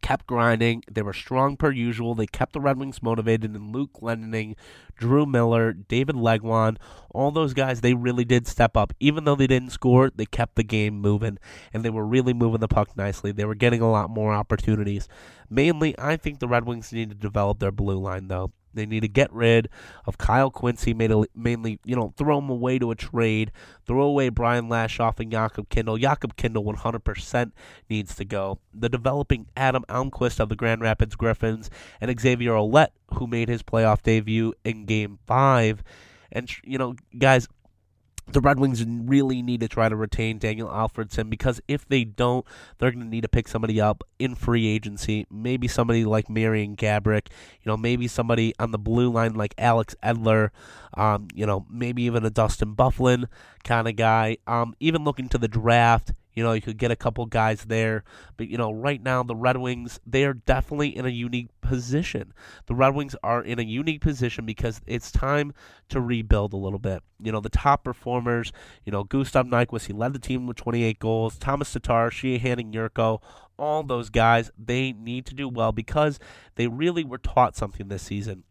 kept 0.00 0.26
grinding. 0.26 0.82
They 0.90 1.02
were 1.02 1.12
strong 1.12 1.56
per 1.56 1.70
usual. 1.70 2.14
They 2.14 2.26
kept 2.26 2.52
the 2.52 2.60
Red 2.60 2.78
Wings 2.78 3.02
motivated. 3.02 3.54
And 3.54 3.74
Luke 3.74 3.90
Glendening, 4.00 4.54
Drew 4.96 5.26
Miller, 5.26 5.72
David 5.72 6.16
Legwand, 6.16 6.76
all 7.10 7.30
those 7.30 7.54
guys, 7.54 7.80
they 7.80 7.94
really 7.94 8.24
did 8.24 8.46
step 8.46 8.76
up. 8.76 8.92
Even 9.00 9.24
though 9.24 9.36
they 9.36 9.46
didn't 9.46 9.70
score, 9.70 10.10
they 10.14 10.26
kept 10.26 10.56
the 10.56 10.64
game 10.64 11.00
moving. 11.00 11.38
And 11.72 11.84
they 11.84 11.90
were 11.90 12.06
really 12.06 12.34
moving 12.34 12.60
the 12.60 12.68
puck 12.68 12.96
nicely. 12.96 13.32
They 13.32 13.44
were 13.44 13.54
getting 13.54 13.80
a 13.80 13.90
lot 13.90 14.10
more 14.10 14.32
opportunities. 14.32 15.08
Mainly, 15.50 15.98
I 15.98 16.16
think 16.16 16.38
the 16.38 16.48
Red 16.48 16.66
Wings 16.66 16.92
need 16.92 17.10
to 17.10 17.16
develop 17.16 17.58
their 17.58 17.72
blue 17.72 17.98
line, 17.98 18.28
though. 18.28 18.52
They 18.78 18.86
need 18.86 19.00
to 19.00 19.08
get 19.08 19.32
rid 19.32 19.68
of 20.06 20.16
Kyle 20.16 20.50
Quincey, 20.50 20.94
mainly, 20.94 21.78
you 21.84 21.96
know, 21.96 22.14
throw 22.16 22.38
him 22.38 22.48
away 22.48 22.78
to 22.78 22.90
a 22.90 22.94
trade, 22.94 23.52
throw 23.86 24.02
away 24.02 24.30
Brian 24.30 24.68
Lashoff 24.68 25.20
and 25.20 25.30
Jakub 25.30 25.68
Kindl. 25.68 26.00
Jakub 26.00 26.34
Kindl 26.36 26.64
100% 26.64 27.52
needs 27.90 28.14
to 28.14 28.24
go. 28.24 28.58
The 28.72 28.88
developing 28.88 29.46
Adam 29.56 29.84
Almqvist 29.88 30.40
of 30.40 30.48
the 30.48 30.56
Grand 30.56 30.80
Rapids 30.80 31.16
Griffins 31.16 31.68
and 32.00 32.18
Xavier 32.18 32.52
Ouellet, 32.52 32.88
who 33.14 33.26
made 33.26 33.48
his 33.48 33.62
playoff 33.62 34.02
debut 34.02 34.54
in 34.64 34.86
Game 34.86 35.18
5. 35.26 35.82
And, 36.30 36.50
you 36.62 36.76
know, 36.76 36.94
guys, 37.18 37.48
the 38.32 38.40
Red 38.40 38.60
Wings 38.60 38.84
really 38.84 39.42
need 39.42 39.60
to 39.60 39.68
try 39.68 39.88
to 39.88 39.96
retain 39.96 40.38
Daniel 40.38 40.68
Alfredsson 40.68 41.30
because 41.30 41.60
if 41.66 41.88
they 41.88 42.04
don't, 42.04 42.44
they're 42.78 42.90
going 42.90 43.04
to 43.04 43.08
need 43.08 43.22
to 43.22 43.28
pick 43.28 43.48
somebody 43.48 43.80
up 43.80 44.04
in 44.18 44.34
free 44.34 44.66
agency. 44.66 45.26
Maybe 45.30 45.66
somebody 45.66 46.04
like 46.04 46.28
Marian 46.28 46.76
Gaborik, 46.76 47.28
you 47.62 47.70
know, 47.70 47.76
maybe 47.76 48.06
somebody 48.06 48.54
on 48.58 48.70
the 48.70 48.78
blue 48.78 49.10
line 49.10 49.34
like 49.34 49.54
Alex 49.56 49.96
Edler, 50.02 50.50
um, 50.94 51.28
you 51.34 51.46
know, 51.46 51.66
maybe 51.70 52.02
even 52.02 52.24
a 52.24 52.30
Dustin 52.30 52.74
Byfuglien 52.74 53.26
kind 53.64 53.88
of 53.88 53.96
guy. 53.96 54.36
Um, 54.46 54.74
even 54.80 55.04
looking 55.04 55.28
to 55.30 55.38
the 55.38 55.48
draft, 55.48 56.12
you 56.38 56.44
know, 56.44 56.52
you 56.52 56.62
could 56.62 56.78
get 56.78 56.92
a 56.92 56.96
couple 56.96 57.26
guys 57.26 57.64
there. 57.64 58.04
But, 58.36 58.46
you 58.46 58.56
know, 58.56 58.70
right 58.70 59.02
now, 59.02 59.24
the 59.24 59.34
Red 59.34 59.56
Wings, 59.56 59.98
they 60.06 60.24
are 60.24 60.34
definitely 60.34 60.96
in 60.96 61.04
a 61.04 61.08
unique 61.08 61.48
position. 61.60 62.32
The 62.66 62.76
Red 62.76 62.94
Wings 62.94 63.16
are 63.24 63.42
in 63.42 63.58
a 63.58 63.64
unique 63.64 64.00
position 64.00 64.46
because 64.46 64.80
it's 64.86 65.10
time 65.10 65.52
to 65.88 66.00
rebuild 66.00 66.52
a 66.52 66.56
little 66.56 66.78
bit. 66.78 67.02
You 67.20 67.32
know, 67.32 67.40
the 67.40 67.48
top 67.48 67.82
performers, 67.82 68.52
you 68.84 68.92
know, 68.92 69.02
Gustav 69.02 69.46
Nyquist, 69.46 69.86
he 69.86 69.92
led 69.92 70.12
the 70.12 70.20
team 70.20 70.46
with 70.46 70.56
28 70.58 71.00
goals. 71.00 71.38
Tomas 71.38 71.72
Tatar, 71.72 72.08
Sheahan, 72.10 72.60
and 72.60 72.72
Jurco, 72.72 73.20
all 73.58 73.82
those 73.82 74.08
guys, 74.08 74.52
they 74.56 74.92
need 74.92 75.26
to 75.26 75.34
do 75.34 75.48
well 75.48 75.72
because 75.72 76.20
they 76.54 76.68
really 76.68 77.02
were 77.02 77.18
taught 77.18 77.56
something 77.56 77.88
this 77.88 78.02
season 78.02 78.44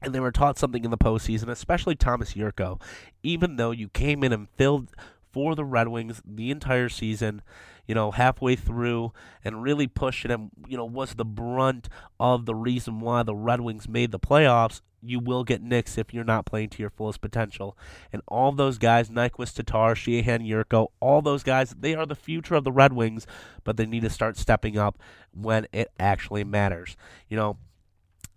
and 0.00 0.14
they 0.14 0.20
were 0.20 0.32
taught 0.32 0.58
something 0.58 0.86
in 0.86 0.90
the 0.90 0.96
postseason, 0.96 1.50
especially 1.50 1.94
Tomas 1.94 2.32
Jurco. 2.32 2.80
Even 3.22 3.56
though 3.56 3.72
you 3.72 3.90
came 3.90 4.24
in 4.24 4.32
and 4.32 4.48
filled 4.56 4.88
for 5.32 5.54
the 5.54 5.64
Red 5.64 5.88
Wings 5.88 6.22
the 6.24 6.50
entire 6.50 6.88
season, 6.88 7.42
you 7.86 7.94
know, 7.94 8.10
halfway 8.10 8.56
through 8.56 9.12
and 9.44 9.62
really 9.62 9.84
it 9.86 10.30
and, 10.30 10.50
you 10.68 10.76
know, 10.76 10.84
was 10.84 11.14
the 11.14 11.24
brunt 11.24 11.88
of 12.18 12.46
the 12.46 12.54
reason 12.54 13.00
why 13.00 13.22
the 13.22 13.34
Red 13.34 13.60
Wings 13.60 13.88
made 13.88 14.12
the 14.12 14.18
playoffs, 14.18 14.80
you 15.02 15.18
will 15.18 15.44
get 15.44 15.62
nicks 15.62 15.96
if 15.96 16.12
you're 16.12 16.24
not 16.24 16.46
playing 16.46 16.68
to 16.70 16.82
your 16.82 16.90
fullest 16.90 17.20
potential. 17.20 17.76
And 18.12 18.22
all 18.28 18.52
those 18.52 18.78
guys, 18.78 19.08
Nyquist, 19.08 19.54
Tatar, 19.54 19.94
Sheahan, 19.94 20.46
Jurco, 20.46 20.88
all 21.00 21.22
those 21.22 21.42
guys, 21.42 21.74
they 21.78 21.94
are 21.94 22.06
the 22.06 22.14
future 22.14 22.54
of 22.54 22.64
the 22.64 22.72
Red 22.72 22.92
Wings, 22.92 23.26
but 23.64 23.76
they 23.76 23.86
need 23.86 24.02
to 24.02 24.10
start 24.10 24.36
stepping 24.36 24.76
up 24.78 24.98
when 25.32 25.66
it 25.72 25.90
actually 25.98 26.44
matters. 26.44 26.96
You 27.28 27.36
know, 27.36 27.56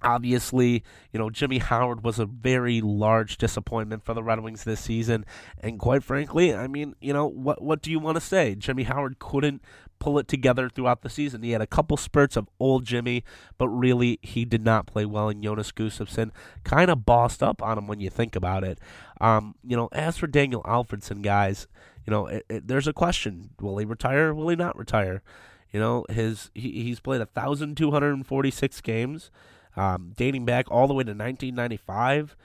Obviously, 0.04 0.84
you 1.12 1.20
know, 1.20 1.30
Jimmy 1.30 1.60
Howard 1.60 2.04
was 2.04 2.20
a 2.20 2.26
very 2.26 2.82
large 2.82 3.38
disappointment 3.38 4.04
for 4.04 4.14
the 4.14 4.24
Red 4.24 4.42
Wings 4.42 4.64
this 4.64 4.80
season. 4.80 5.26
And 5.60 5.80
quite 5.80 6.04
frankly, 6.04 6.54
I 6.54 6.68
mean, 6.68 6.96
you 7.00 7.14
know, 7.14 7.26
what 7.26 7.62
what 7.62 7.82
do 7.82 7.92
you 7.92 8.00
want 8.00 8.16
to 8.16 8.22
say? 8.22 8.56
Jimmy 8.56 8.84
Howard 8.84 9.20
couldn't 9.20 9.62
pull 10.04 10.20
it 10.20 10.28
together 10.28 10.68
throughout 10.68 11.02
the 11.02 11.10
season. 11.10 11.44
He 11.44 11.52
had 11.52 11.62
a 11.62 11.68
couple 11.68 11.96
spurts 11.96 12.36
of 12.36 12.50
old 12.60 12.86
Jimmy, 12.86 13.24
but 13.58 13.70
really 13.70 14.20
he 14.22 14.44
did 14.44 14.62
not 14.62 14.86
play 14.86 15.06
well 15.06 15.30
and 15.30 15.42
Jonas 15.42 15.72
Gustavsson 15.72 16.32
kind 16.66 16.92
of 16.92 17.06
bossed 17.06 17.42
up 17.42 17.64
on 17.64 17.78
him 17.78 17.88
when 17.88 18.02
you 18.02 18.10
think 18.10 18.36
about 18.36 18.66
it. 18.66 18.80
Um, 19.22 19.56
you 19.64 19.78
know, 19.78 19.88
as 19.94 20.18
for 20.18 20.28
Daniel 20.28 20.62
Alfredsson, 20.64 21.22
guys, 21.22 21.68
you 22.06 22.12
know, 22.12 22.28
it, 22.28 22.46
it, 22.50 22.68
there's 22.68 22.88
a 22.88 22.94
question. 22.94 23.52
Will 23.62 23.78
he 23.78 23.86
retire? 23.86 24.34
Will 24.34 24.50
he 24.50 24.58
not 24.58 24.78
retire? 24.78 25.24
You 25.72 25.80
know, 25.80 26.06
his 26.10 26.52
he, 26.54 26.84
he's 26.84 27.00
played 27.00 27.20
1,246 27.20 28.82
games 28.82 29.32
um, 29.76 30.14
dating 30.16 30.46
back 30.46 30.70
all 30.70 30.88
the 30.88 30.94
way 30.94 31.04
to 31.04 31.12
1995. 31.12 32.36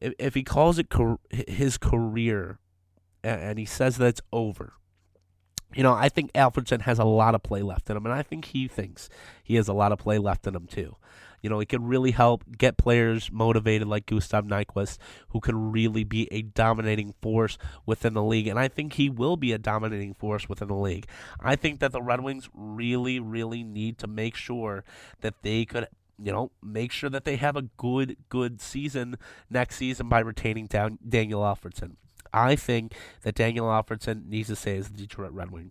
If, 0.00 0.12
if 0.18 0.34
he 0.34 0.42
calls 0.42 0.78
it 0.78 0.90
car- 0.90 1.20
his 1.30 1.78
career 1.78 2.58
and, 3.22 3.40
and 3.40 3.58
he 3.58 3.64
says 3.64 3.96
that 3.98 4.06
it's 4.06 4.22
over, 4.32 4.74
you 5.74 5.82
know, 5.82 5.92
I 5.92 6.08
think 6.08 6.32
Alfredsson 6.32 6.82
has 6.82 6.98
a 6.98 7.04
lot 7.04 7.34
of 7.34 7.42
play 7.42 7.62
left 7.62 7.90
in 7.90 7.96
him, 7.96 8.06
and 8.06 8.14
I 8.14 8.22
think 8.22 8.46
he 8.46 8.68
thinks 8.68 9.08
he 9.42 9.56
has 9.56 9.68
a 9.68 9.72
lot 9.72 9.92
of 9.92 9.98
play 9.98 10.18
left 10.18 10.46
in 10.46 10.54
him 10.54 10.66
too. 10.66 10.96
You 11.44 11.50
know, 11.50 11.58
he 11.58 11.66
could 11.66 11.82
really 11.82 12.12
help 12.12 12.42
get 12.56 12.78
players 12.78 13.30
motivated 13.30 13.86
like 13.86 14.06
Gustav 14.06 14.46
Nyquist, 14.46 14.96
who 15.28 15.40
can 15.40 15.72
really 15.72 16.02
be 16.02 16.26
a 16.32 16.40
dominating 16.40 17.12
force 17.20 17.58
within 17.84 18.14
the 18.14 18.22
league. 18.22 18.46
And 18.46 18.58
I 18.58 18.68
think 18.68 18.94
he 18.94 19.10
will 19.10 19.36
be 19.36 19.52
a 19.52 19.58
dominating 19.58 20.14
force 20.14 20.48
within 20.48 20.68
the 20.68 20.74
league. 20.74 21.06
I 21.38 21.54
think 21.54 21.80
that 21.80 21.92
the 21.92 22.00
Red 22.00 22.22
Wings 22.22 22.48
really, 22.54 23.20
really 23.20 23.62
need 23.62 23.98
to 23.98 24.06
make 24.06 24.36
sure 24.36 24.84
that 25.20 25.42
they 25.42 25.66
could 25.66 25.86
you 26.18 26.32
know, 26.32 26.50
make 26.62 26.92
sure 26.92 27.10
that 27.10 27.24
they 27.24 27.36
have 27.36 27.56
a 27.56 27.62
good, 27.76 28.16
good 28.28 28.60
season 28.60 29.16
next 29.50 29.76
season 29.76 30.08
by 30.08 30.20
retaining 30.20 30.66
down 30.66 30.98
Daniel 31.06 31.42
Alfredsson. 31.42 31.96
I 32.32 32.56
think 32.56 32.94
that 33.22 33.34
Daniel 33.34 33.66
Alfredsson 33.66 34.26
needs 34.26 34.48
to 34.48 34.56
stay 34.56 34.76
as 34.76 34.88
the 34.88 34.96
Detroit 34.96 35.32
Red 35.32 35.50
Wing. 35.50 35.70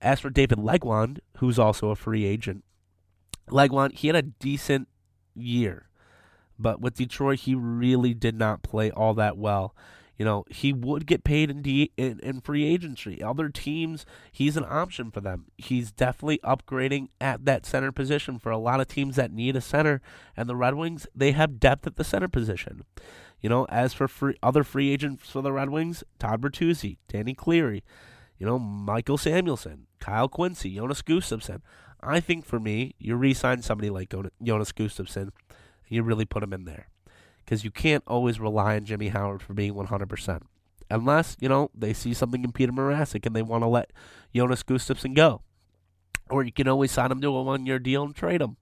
As 0.00 0.20
for 0.20 0.30
David 0.30 0.58
Legwand, 0.58 1.18
who's 1.38 1.58
also 1.58 1.90
a 1.90 1.96
free 1.96 2.24
agent, 2.24 2.64
Legwand, 3.48 3.92
he 3.92 4.08
had 4.08 4.16
a 4.16 4.22
decent 4.22 4.88
year, 5.34 5.88
but 6.58 6.80
with 6.80 6.94
Detroit, 6.94 7.40
he 7.40 7.54
really 7.54 8.14
did 8.14 8.36
not 8.36 8.62
play 8.62 8.90
all 8.90 9.14
that 9.14 9.36
well. 9.36 9.74
You 10.18 10.24
know, 10.24 10.44
he 10.50 10.72
would 10.72 11.06
get 11.06 11.24
paid 11.24 11.50
in, 11.50 11.62
D, 11.62 11.90
in, 11.96 12.20
in 12.20 12.40
free 12.40 12.64
agency. 12.64 13.22
Other 13.22 13.48
teams, 13.48 14.04
he's 14.30 14.56
an 14.56 14.66
option 14.68 15.10
for 15.10 15.20
them. 15.20 15.46
He's 15.56 15.90
definitely 15.90 16.38
upgrading 16.44 17.08
at 17.20 17.44
that 17.46 17.64
center 17.64 17.92
position 17.92 18.38
for 18.38 18.50
a 18.50 18.58
lot 18.58 18.80
of 18.80 18.88
teams 18.88 19.16
that 19.16 19.32
need 19.32 19.56
a 19.56 19.60
center. 19.60 20.00
And 20.36 20.48
the 20.48 20.56
Red 20.56 20.74
Wings, 20.74 21.06
they 21.14 21.32
have 21.32 21.58
depth 21.58 21.86
at 21.86 21.96
the 21.96 22.04
center 22.04 22.28
position. 22.28 22.84
You 23.40 23.48
know, 23.48 23.64
as 23.70 23.94
for 23.94 24.06
free, 24.06 24.36
other 24.42 24.62
free 24.62 24.92
agents 24.92 25.28
for 25.28 25.42
the 25.42 25.52
Red 25.52 25.70
Wings, 25.70 26.04
Todd 26.18 26.42
Bertuzzi, 26.42 26.98
Danny 27.08 27.34
Cleary, 27.34 27.82
you 28.38 28.46
know, 28.46 28.58
Michael 28.58 29.18
Samuelsson, 29.18 29.86
Kyle 29.98 30.28
Quincey, 30.28 30.74
Jonas 30.74 31.02
Gustavsson. 31.02 31.62
I 32.00 32.20
think 32.20 32.44
for 32.44 32.60
me, 32.60 32.94
you 32.98 33.16
re-sign 33.16 33.62
somebody 33.62 33.90
like 33.90 34.10
Jonas 34.42 34.72
Gustavsson, 34.72 35.30
you 35.88 36.02
really 36.02 36.24
put 36.24 36.42
him 36.42 36.52
in 36.52 36.64
there 36.64 36.88
because 37.44 37.64
you 37.64 37.70
can't 37.70 38.04
always 38.06 38.40
rely 38.40 38.76
on 38.76 38.84
Jimmy 38.84 39.08
Howard 39.08 39.42
for 39.42 39.54
being 39.54 39.74
100%. 39.74 40.42
Unless, 40.90 41.36
you 41.40 41.48
know, 41.48 41.70
they 41.74 41.92
see 41.92 42.12
something 42.12 42.44
in 42.44 42.52
Peter 42.52 42.72
Mrazek 42.72 43.24
and 43.24 43.34
they 43.34 43.42
want 43.42 43.62
to 43.62 43.68
let 43.68 43.92
Jonas 44.34 44.62
Gustavsson 44.62 45.14
go. 45.14 45.42
Or 46.28 46.42
you 46.42 46.52
can 46.52 46.68
always 46.68 46.92
sign 46.92 47.10
him 47.10 47.20
to 47.20 47.28
a 47.28 47.42
one 47.42 47.66
year 47.66 47.78
deal 47.78 48.02
and 48.04 48.14
trade 48.14 48.42
him. 48.42 48.56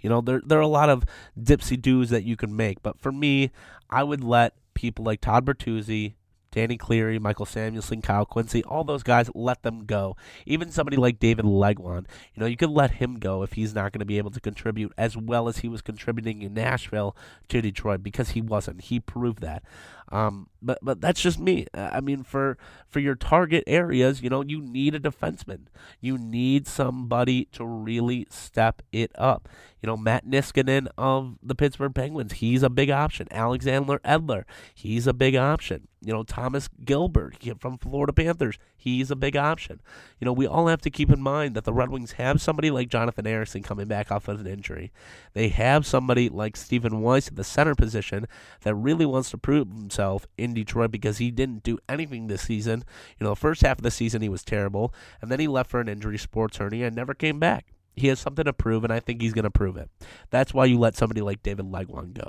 You 0.00 0.10
know, 0.10 0.20
there, 0.20 0.40
there 0.44 0.58
are 0.58 0.62
a 0.62 0.66
lot 0.68 0.90
of 0.90 1.04
dipsy 1.38 1.80
doos 1.80 2.10
that 2.10 2.24
you 2.24 2.36
can 2.36 2.54
make. 2.54 2.82
But 2.82 3.00
for 3.00 3.12
me, 3.12 3.50
I 3.90 4.02
would 4.02 4.22
let 4.22 4.54
people 4.74 5.04
like 5.04 5.20
Todd 5.20 5.44
Bertuzzi, 5.44 6.14
Danny 6.58 6.76
Cleary, 6.76 7.20
Michael 7.20 7.46
Samuelsson, 7.46 8.02
Kyle 8.02 8.26
Quincey, 8.26 8.64
all 8.64 8.82
those 8.82 9.04
guys, 9.04 9.30
let 9.32 9.62
them 9.62 9.84
go. 9.84 10.16
Even 10.44 10.72
somebody 10.72 10.96
like 10.96 11.20
David 11.20 11.44
Legwand, 11.44 12.06
you 12.34 12.40
know, 12.40 12.46
you 12.46 12.56
could 12.56 12.70
let 12.70 12.90
him 12.90 13.20
go 13.20 13.44
if 13.44 13.52
he's 13.52 13.76
not 13.76 13.92
going 13.92 14.00
to 14.00 14.04
be 14.04 14.18
able 14.18 14.32
to 14.32 14.40
contribute 14.40 14.92
as 14.98 15.16
well 15.16 15.46
as 15.46 15.58
he 15.58 15.68
was 15.68 15.82
contributing 15.82 16.42
in 16.42 16.54
Nashville 16.54 17.14
to 17.48 17.62
Detroit 17.62 18.02
because 18.02 18.30
he 18.30 18.40
wasn't. 18.40 18.80
He 18.80 18.98
proved 18.98 19.40
that. 19.40 19.62
Um, 20.10 20.48
but 20.62 20.78
but 20.82 21.00
that's 21.00 21.20
just 21.20 21.38
me. 21.38 21.66
I 21.74 22.00
mean, 22.00 22.22
for 22.22 22.56
for 22.88 23.00
your 23.00 23.14
target 23.14 23.64
areas, 23.66 24.22
you 24.22 24.30
know, 24.30 24.42
you 24.42 24.60
need 24.60 24.94
a 24.94 25.00
defenseman. 25.00 25.66
You 26.00 26.18
need 26.18 26.66
somebody 26.66 27.46
to 27.52 27.64
really 27.64 28.26
step 28.30 28.82
it 28.92 29.12
up. 29.16 29.48
You 29.82 29.86
know, 29.86 29.96
Matt 29.96 30.26
Niskanen 30.26 30.88
of 30.96 31.36
the 31.42 31.54
Pittsburgh 31.54 31.94
Penguins, 31.94 32.34
he's 32.34 32.62
a 32.62 32.70
big 32.70 32.90
option. 32.90 33.28
Alexander 33.30 34.00
Edler, 34.00 34.44
he's 34.74 35.06
a 35.06 35.12
big 35.12 35.36
option. 35.36 35.86
You 36.00 36.12
know, 36.12 36.22
Thomas 36.22 36.68
Gilbert 36.84 37.36
from 37.60 37.78
Florida 37.78 38.12
Panthers, 38.12 38.58
he's 38.78 39.10
a 39.10 39.16
big 39.16 39.36
option. 39.36 39.80
You 40.18 40.24
know, 40.24 40.32
we 40.32 40.46
all 40.46 40.68
have 40.68 40.80
to 40.82 40.90
keep 40.90 41.10
in 41.10 41.20
mind 41.20 41.54
that 41.54 41.64
the 41.64 41.72
Red 41.72 41.90
Wings 41.90 42.12
have 42.12 42.40
somebody 42.40 42.70
like 42.70 42.88
Jonathan 42.88 43.26
Ericsson 43.26 43.62
coming 43.62 43.88
back 43.88 44.10
off 44.10 44.28
of 44.28 44.40
an 44.40 44.46
injury. 44.46 44.92
They 45.34 45.48
have 45.48 45.84
somebody 45.84 46.28
like 46.28 46.56
Stephen 46.56 47.02
Weiss 47.02 47.28
at 47.28 47.36
the 47.36 47.44
center 47.44 47.74
position 47.74 48.26
that 48.62 48.74
really 48.74 49.04
wants 49.04 49.30
to 49.30 49.38
prove 49.38 49.68
himself 49.68 50.26
in 50.38 50.54
Detroit 50.54 50.92
because 50.92 51.18
he 51.18 51.30
didn't 51.30 51.64
do 51.64 51.78
anything 51.88 52.28
this 52.28 52.42
season. 52.42 52.84
You 53.18 53.24
know, 53.24 53.30
the 53.30 53.36
first 53.36 53.62
half 53.62 53.78
of 53.78 53.82
the 53.82 53.90
season 53.90 54.22
he 54.22 54.28
was 54.28 54.44
terrible, 54.44 54.94
and 55.20 55.30
then 55.30 55.40
he 55.40 55.48
left 55.48 55.70
for 55.70 55.80
an 55.80 55.88
injury, 55.88 56.16
sports 56.16 56.56
hernia, 56.56 56.86
and 56.86 56.96
never 56.96 57.14
came 57.14 57.38
back. 57.38 57.66
He 57.96 58.06
has 58.06 58.20
something 58.20 58.44
to 58.44 58.52
prove, 58.52 58.84
and 58.84 58.92
I 58.92 59.00
think 59.00 59.20
he's 59.20 59.34
going 59.34 59.42
to 59.42 59.50
prove 59.50 59.76
it. 59.76 59.90
That's 60.30 60.54
why 60.54 60.66
you 60.66 60.78
let 60.78 60.96
somebody 60.96 61.20
like 61.20 61.42
David 61.42 61.66
Legwand 61.66 62.14
go. 62.14 62.28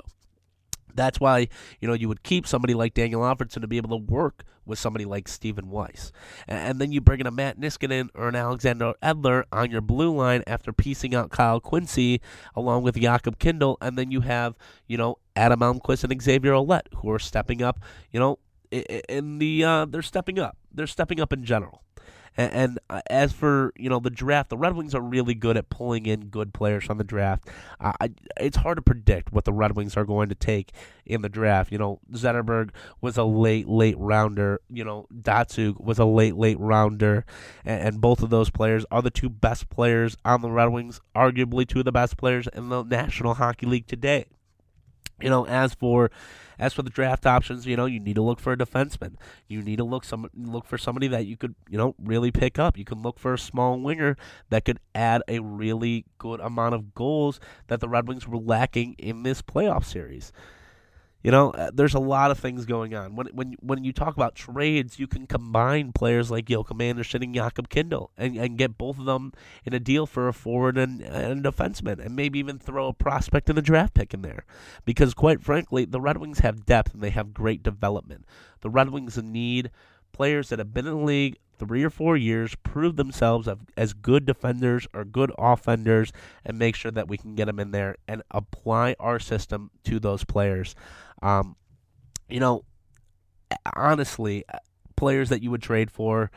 That's 0.94 1.20
why 1.20 1.48
you 1.80 1.88
know 1.88 1.94
you 1.94 2.08
would 2.08 2.22
keep 2.22 2.46
somebody 2.46 2.74
like 2.74 2.94
Daniel 2.94 3.22
Alfredsson 3.22 3.60
to 3.60 3.66
be 3.66 3.76
able 3.76 3.90
to 3.90 4.04
work 4.04 4.44
with 4.66 4.78
somebody 4.78 5.04
like 5.04 5.26
Stephen 5.26 5.68
Weiss, 5.70 6.12
and, 6.46 6.80
then 6.80 6.92
you 6.92 7.00
bring 7.00 7.20
in 7.20 7.26
a 7.26 7.30
Matt 7.30 7.58
Niskanen 7.58 8.08
or 8.14 8.28
an 8.28 8.36
Alexander 8.36 8.94
Edler 9.02 9.44
on 9.50 9.70
your 9.70 9.80
blue 9.80 10.14
line 10.14 10.44
after 10.46 10.72
piecing 10.72 11.14
out 11.14 11.30
Kyle 11.30 11.60
Quincey 11.60 12.20
along 12.54 12.82
with 12.82 12.94
Jakub 12.94 13.36
Kindl, 13.38 13.76
and 13.80 13.98
then 13.98 14.10
you 14.10 14.20
have 14.20 14.56
you 14.86 14.96
know 14.96 15.18
Adam 15.34 15.60
Almqvist 15.60 16.04
and 16.04 16.22
Xavier 16.22 16.52
Ouellet 16.52 16.86
who 16.96 17.10
are 17.10 17.18
stepping 17.18 17.62
up. 17.62 17.80
You 18.10 18.20
know, 18.20 18.38
in 18.70 19.38
the 19.38 19.64
uh, 19.64 19.84
they're 19.86 20.02
stepping 20.02 20.38
up. 20.38 20.56
They're 20.72 20.86
stepping 20.86 21.20
up 21.20 21.32
in 21.32 21.44
general. 21.44 21.82
And, 22.36 22.52
and 22.52 22.78
uh, 22.88 23.00
as 23.10 23.32
for 23.32 23.72
you 23.76 23.88
know 23.88 23.98
the 23.98 24.10
draft, 24.10 24.50
the 24.50 24.56
Red 24.56 24.74
Wings 24.74 24.94
are 24.94 25.00
really 25.00 25.34
good 25.34 25.56
at 25.56 25.68
pulling 25.68 26.06
in 26.06 26.26
good 26.26 26.54
players 26.54 26.84
from 26.84 26.98
the 26.98 27.04
draft. 27.04 27.48
Uh, 27.80 27.92
I, 28.00 28.10
it's 28.38 28.58
hard 28.58 28.76
to 28.76 28.82
predict 28.82 29.32
what 29.32 29.44
the 29.44 29.52
Red 29.52 29.76
Wings 29.76 29.96
are 29.96 30.04
going 30.04 30.28
to 30.28 30.34
take 30.34 30.72
in 31.04 31.22
the 31.22 31.28
draft. 31.28 31.72
You 31.72 31.78
know, 31.78 32.00
Zetterberg 32.12 32.70
was 33.00 33.16
a 33.16 33.24
late, 33.24 33.68
late 33.68 33.98
rounder. 33.98 34.60
You 34.68 34.84
know, 34.84 35.06
Datsyuk 35.12 35.80
was 35.80 35.98
a 35.98 36.04
late, 36.04 36.36
late 36.36 36.58
rounder, 36.58 37.24
and, 37.64 37.82
and 37.82 38.00
both 38.00 38.22
of 38.22 38.30
those 38.30 38.50
players 38.50 38.84
are 38.90 39.02
the 39.02 39.10
two 39.10 39.28
best 39.28 39.68
players 39.70 40.16
on 40.24 40.42
the 40.42 40.50
Red 40.50 40.66
Wings, 40.66 41.00
arguably 41.14 41.66
two 41.66 41.80
of 41.80 41.84
the 41.84 41.92
best 41.92 42.16
players 42.16 42.48
in 42.54 42.68
the 42.68 42.82
National 42.82 43.34
Hockey 43.34 43.66
League 43.66 43.86
today. 43.86 44.26
You 45.22 45.30
know, 45.30 45.46
as 45.46 45.74
for 45.74 46.10
as 46.58 46.74
for 46.74 46.82
the 46.82 46.90
draft 46.90 47.26
options, 47.26 47.66
you 47.66 47.76
know, 47.76 47.86
you 47.86 47.98
need 47.98 48.16
to 48.16 48.22
look 48.22 48.38
for 48.38 48.52
a 48.52 48.56
defenseman. 48.56 49.14
You 49.48 49.62
need 49.62 49.76
to 49.76 49.84
look 49.84 50.04
some 50.04 50.28
look 50.34 50.66
for 50.66 50.76
somebody 50.76 51.08
that 51.08 51.26
you 51.26 51.36
could, 51.36 51.54
you 51.68 51.78
know, 51.78 51.94
really 52.02 52.30
pick 52.30 52.58
up. 52.58 52.76
You 52.76 52.84
can 52.84 53.02
look 53.02 53.18
for 53.18 53.34
a 53.34 53.38
small 53.38 53.80
winger 53.80 54.16
that 54.50 54.64
could 54.64 54.78
add 54.94 55.22
a 55.26 55.40
really 55.40 56.04
good 56.18 56.40
amount 56.40 56.74
of 56.74 56.94
goals 56.94 57.40
that 57.68 57.80
the 57.80 57.88
Red 57.88 58.06
Wings 58.06 58.28
were 58.28 58.38
lacking 58.38 58.94
in 58.98 59.22
this 59.22 59.42
playoff 59.42 59.84
series. 59.84 60.32
You 61.22 61.30
know, 61.30 61.50
uh, 61.50 61.70
there's 61.74 61.94
a 61.94 62.00
lot 62.00 62.30
of 62.30 62.38
things 62.38 62.64
going 62.64 62.94
on. 62.94 63.14
When 63.14 63.26
when 63.28 63.56
when 63.60 63.84
you 63.84 63.92
talk 63.92 64.16
about 64.16 64.34
trades, 64.34 64.98
you 64.98 65.06
can 65.06 65.26
combine 65.26 65.92
players 65.92 66.30
like 66.30 66.46
Joakim 66.46 66.82
Andersson 66.82 67.22
and 67.22 67.34
Jakub 67.34 67.68
Kindl 67.68 68.08
and, 68.16 68.36
and 68.36 68.56
get 68.56 68.78
both 68.78 68.98
of 68.98 69.04
them 69.04 69.32
in 69.64 69.74
a 69.74 69.80
deal 69.80 70.06
for 70.06 70.28
a 70.28 70.32
forward 70.32 70.78
and, 70.78 71.02
and 71.02 71.44
a 71.44 71.52
defenseman, 71.52 71.98
and 71.98 72.16
maybe 72.16 72.38
even 72.38 72.58
throw 72.58 72.88
a 72.88 72.94
prospect 72.94 73.50
and 73.50 73.58
a 73.58 73.62
draft 73.62 73.92
pick 73.92 74.14
in 74.14 74.22
there. 74.22 74.44
Because 74.86 75.12
quite 75.12 75.42
frankly, 75.42 75.84
the 75.84 76.00
Red 76.00 76.16
Wings 76.16 76.38
have 76.38 76.64
depth 76.64 76.94
and 76.94 77.02
they 77.02 77.10
have 77.10 77.34
great 77.34 77.62
development. 77.62 78.24
The 78.62 78.70
Red 78.70 78.88
Wings 78.88 79.22
need 79.22 79.70
players 80.12 80.48
that 80.48 80.58
have 80.58 80.72
been 80.72 80.86
in 80.86 80.98
the 80.98 81.04
league 81.04 81.36
three 81.60 81.84
or 81.84 81.90
four 81.90 82.16
years, 82.16 82.54
prove 82.62 82.96
themselves 82.96 83.46
as 83.76 83.92
good 83.92 84.24
defenders 84.24 84.88
or 84.94 85.04
good 85.04 85.30
offenders, 85.38 86.10
and 86.44 86.58
make 86.58 86.74
sure 86.74 86.90
that 86.90 87.06
we 87.06 87.18
can 87.18 87.34
get 87.34 87.44
them 87.44 87.60
in 87.60 87.70
there 87.70 87.96
and 88.08 88.22
apply 88.30 88.96
our 88.98 89.18
system 89.18 89.70
to 89.84 90.00
those 90.00 90.24
players. 90.24 90.74
Um, 91.22 91.56
you 92.28 92.40
know, 92.40 92.64
honestly, 93.74 94.44
players 94.96 95.28
that 95.28 95.42
you 95.42 95.50
would 95.50 95.62
trade 95.62 95.90
for 95.90 96.30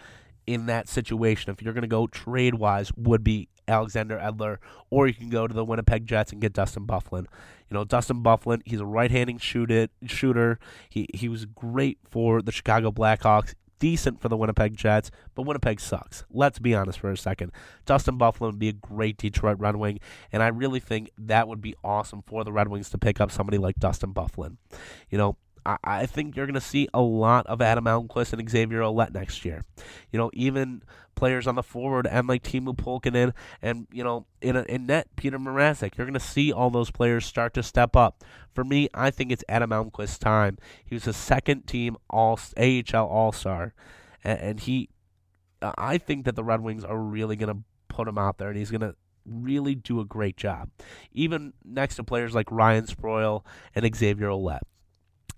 in 0.45 0.65
that 0.65 0.89
situation, 0.89 1.51
if 1.51 1.61
you're 1.61 1.73
going 1.73 1.84
to 1.84 1.88
go 1.88 2.07
trade 2.07 2.55
wise, 2.55 2.91
would 2.97 3.23
be 3.23 3.47
Alexander 3.67 4.17
Edler, 4.17 4.57
or 4.89 5.07
you 5.07 5.13
can 5.13 5.29
go 5.29 5.47
to 5.47 5.53
the 5.53 5.63
Winnipeg 5.63 6.05
Jets 6.05 6.31
and 6.31 6.41
get 6.41 6.53
Dustin 6.53 6.86
Byfuglien. 6.86 7.25
You 7.69 7.75
know, 7.75 7.86
Dustin 7.86 8.21
Byfuglien, 8.23 8.61
he's 8.65 8.81
a 8.81 8.86
right-handed 8.86 9.41
shoot 9.41 9.89
shooter. 10.05 10.59
He 10.89 11.07
he 11.13 11.29
was 11.29 11.45
great 11.45 11.97
for 12.09 12.41
the 12.41 12.51
Chicago 12.51 12.91
Blackhawks, 12.91 13.53
decent 13.84 14.21
for 14.21 14.29
the 14.29 14.38
Winnipeg 14.38 14.77
Jets, 14.77 15.11
but 15.36 15.41
Winnipeg 15.41 15.77
sucks. 15.77 16.23
Let's 16.31 16.57
be 16.57 16.73
honest 16.73 16.99
for 16.99 17.11
a 17.11 17.17
second. 17.17 17.51
Dustin 17.86 18.17
Byfuglien 18.17 18.51
would 18.51 18.57
be 18.57 18.69
a 18.69 18.71
great 18.71 19.17
Detroit 19.17 19.59
Red 19.59 19.75
Wing, 19.75 19.99
and 20.31 20.41
I 20.41 20.47
really 20.47 20.79
think 20.79 21.11
that 21.17 21.49
would 21.49 21.59
be 21.59 21.75
awesome 21.84 22.23
for 22.25 22.45
the 22.45 22.53
Red 22.53 22.69
Wings 22.69 22.89
to 22.91 22.97
pick 22.97 23.19
up 23.19 23.29
somebody 23.29 23.57
like 23.57 23.75
Dustin 23.79 24.13
Byfuglien. 24.13 24.55
You 25.09 25.17
know, 25.17 25.36
I, 25.66 26.05
think 26.05 26.36
you're 26.36 26.45
going 26.45 26.53
to 26.55 26.61
see 26.61 26.88
a 26.93 27.01
lot 27.01 27.47
of 27.47 27.61
Adam 27.61 27.86
Almqvist 27.86 28.34
and 28.34 28.49
Xavier 28.49 28.82
Ouellet 28.82 29.14
next 29.14 29.45
year. 29.45 29.64
You 30.11 30.20
know, 30.20 30.30
even 30.34 30.84
players 31.16 31.47
on 31.47 31.55
the 31.55 31.64
forward 31.64 32.07
and 32.07 32.28
like 32.28 32.43
Teemu 32.43 32.76
Pulkkinen 32.76 33.34
and, 33.61 33.88
you 33.91 34.03
know, 34.03 34.26
in, 34.41 34.55
a, 34.55 34.64
in 34.64 34.88
net, 34.88 35.07
Peter 35.16 35.39
Mrazek. 35.39 35.97
You're 35.97 36.07
going 36.07 36.14
to 36.14 36.20
see 36.20 36.51
all 36.51 36.70
those 36.70 36.91
players 36.91 37.26
start 37.26 37.53
to 37.53 37.64
step 37.64 37.95
up. 37.95 38.24
For 38.53 38.64
me, 38.64 38.89
I 38.93 39.11
think 39.11 39.32
it's 39.32 39.43
Adam 39.47 39.70
Almqvist's 39.70 40.18
time. 40.18 40.57
He 40.84 40.95
was 40.95 41.07
a 41.07 41.14
second 41.14 41.68
team 41.68 41.97
all 42.09 42.39
AHL 42.57 43.07
All 43.07 43.32
Star, 43.32 43.74
and, 44.24 44.39
and 44.39 44.59
he, 44.59 44.89
I 45.61 45.97
think 45.97 46.26
that 46.26 46.36
the 46.36 46.43
Red 46.43 46.61
Wings 46.61 46.84
are 46.84 46.99
really 46.99 47.36
going 47.36 47.55
to 47.55 47.64
put 47.88 48.07
him 48.07 48.18
out 48.18 48.38
there, 48.38 48.49
and 48.49 48.57
he's 48.57 48.72
going 48.72 48.82
to 48.82 48.95
really 49.26 49.76
do 49.76 49.99
a 49.99 50.05
great 50.05 50.38
job. 50.38 50.70
Even 51.14 51.53
next 51.64 51.95
to 51.95 52.03
players 52.03 52.36
like 52.36 52.51
Ryan 52.51 52.88
Sproul 52.88 53.45
and 53.76 53.95
Xavier 53.95 54.30
Ouellet. 54.30 54.61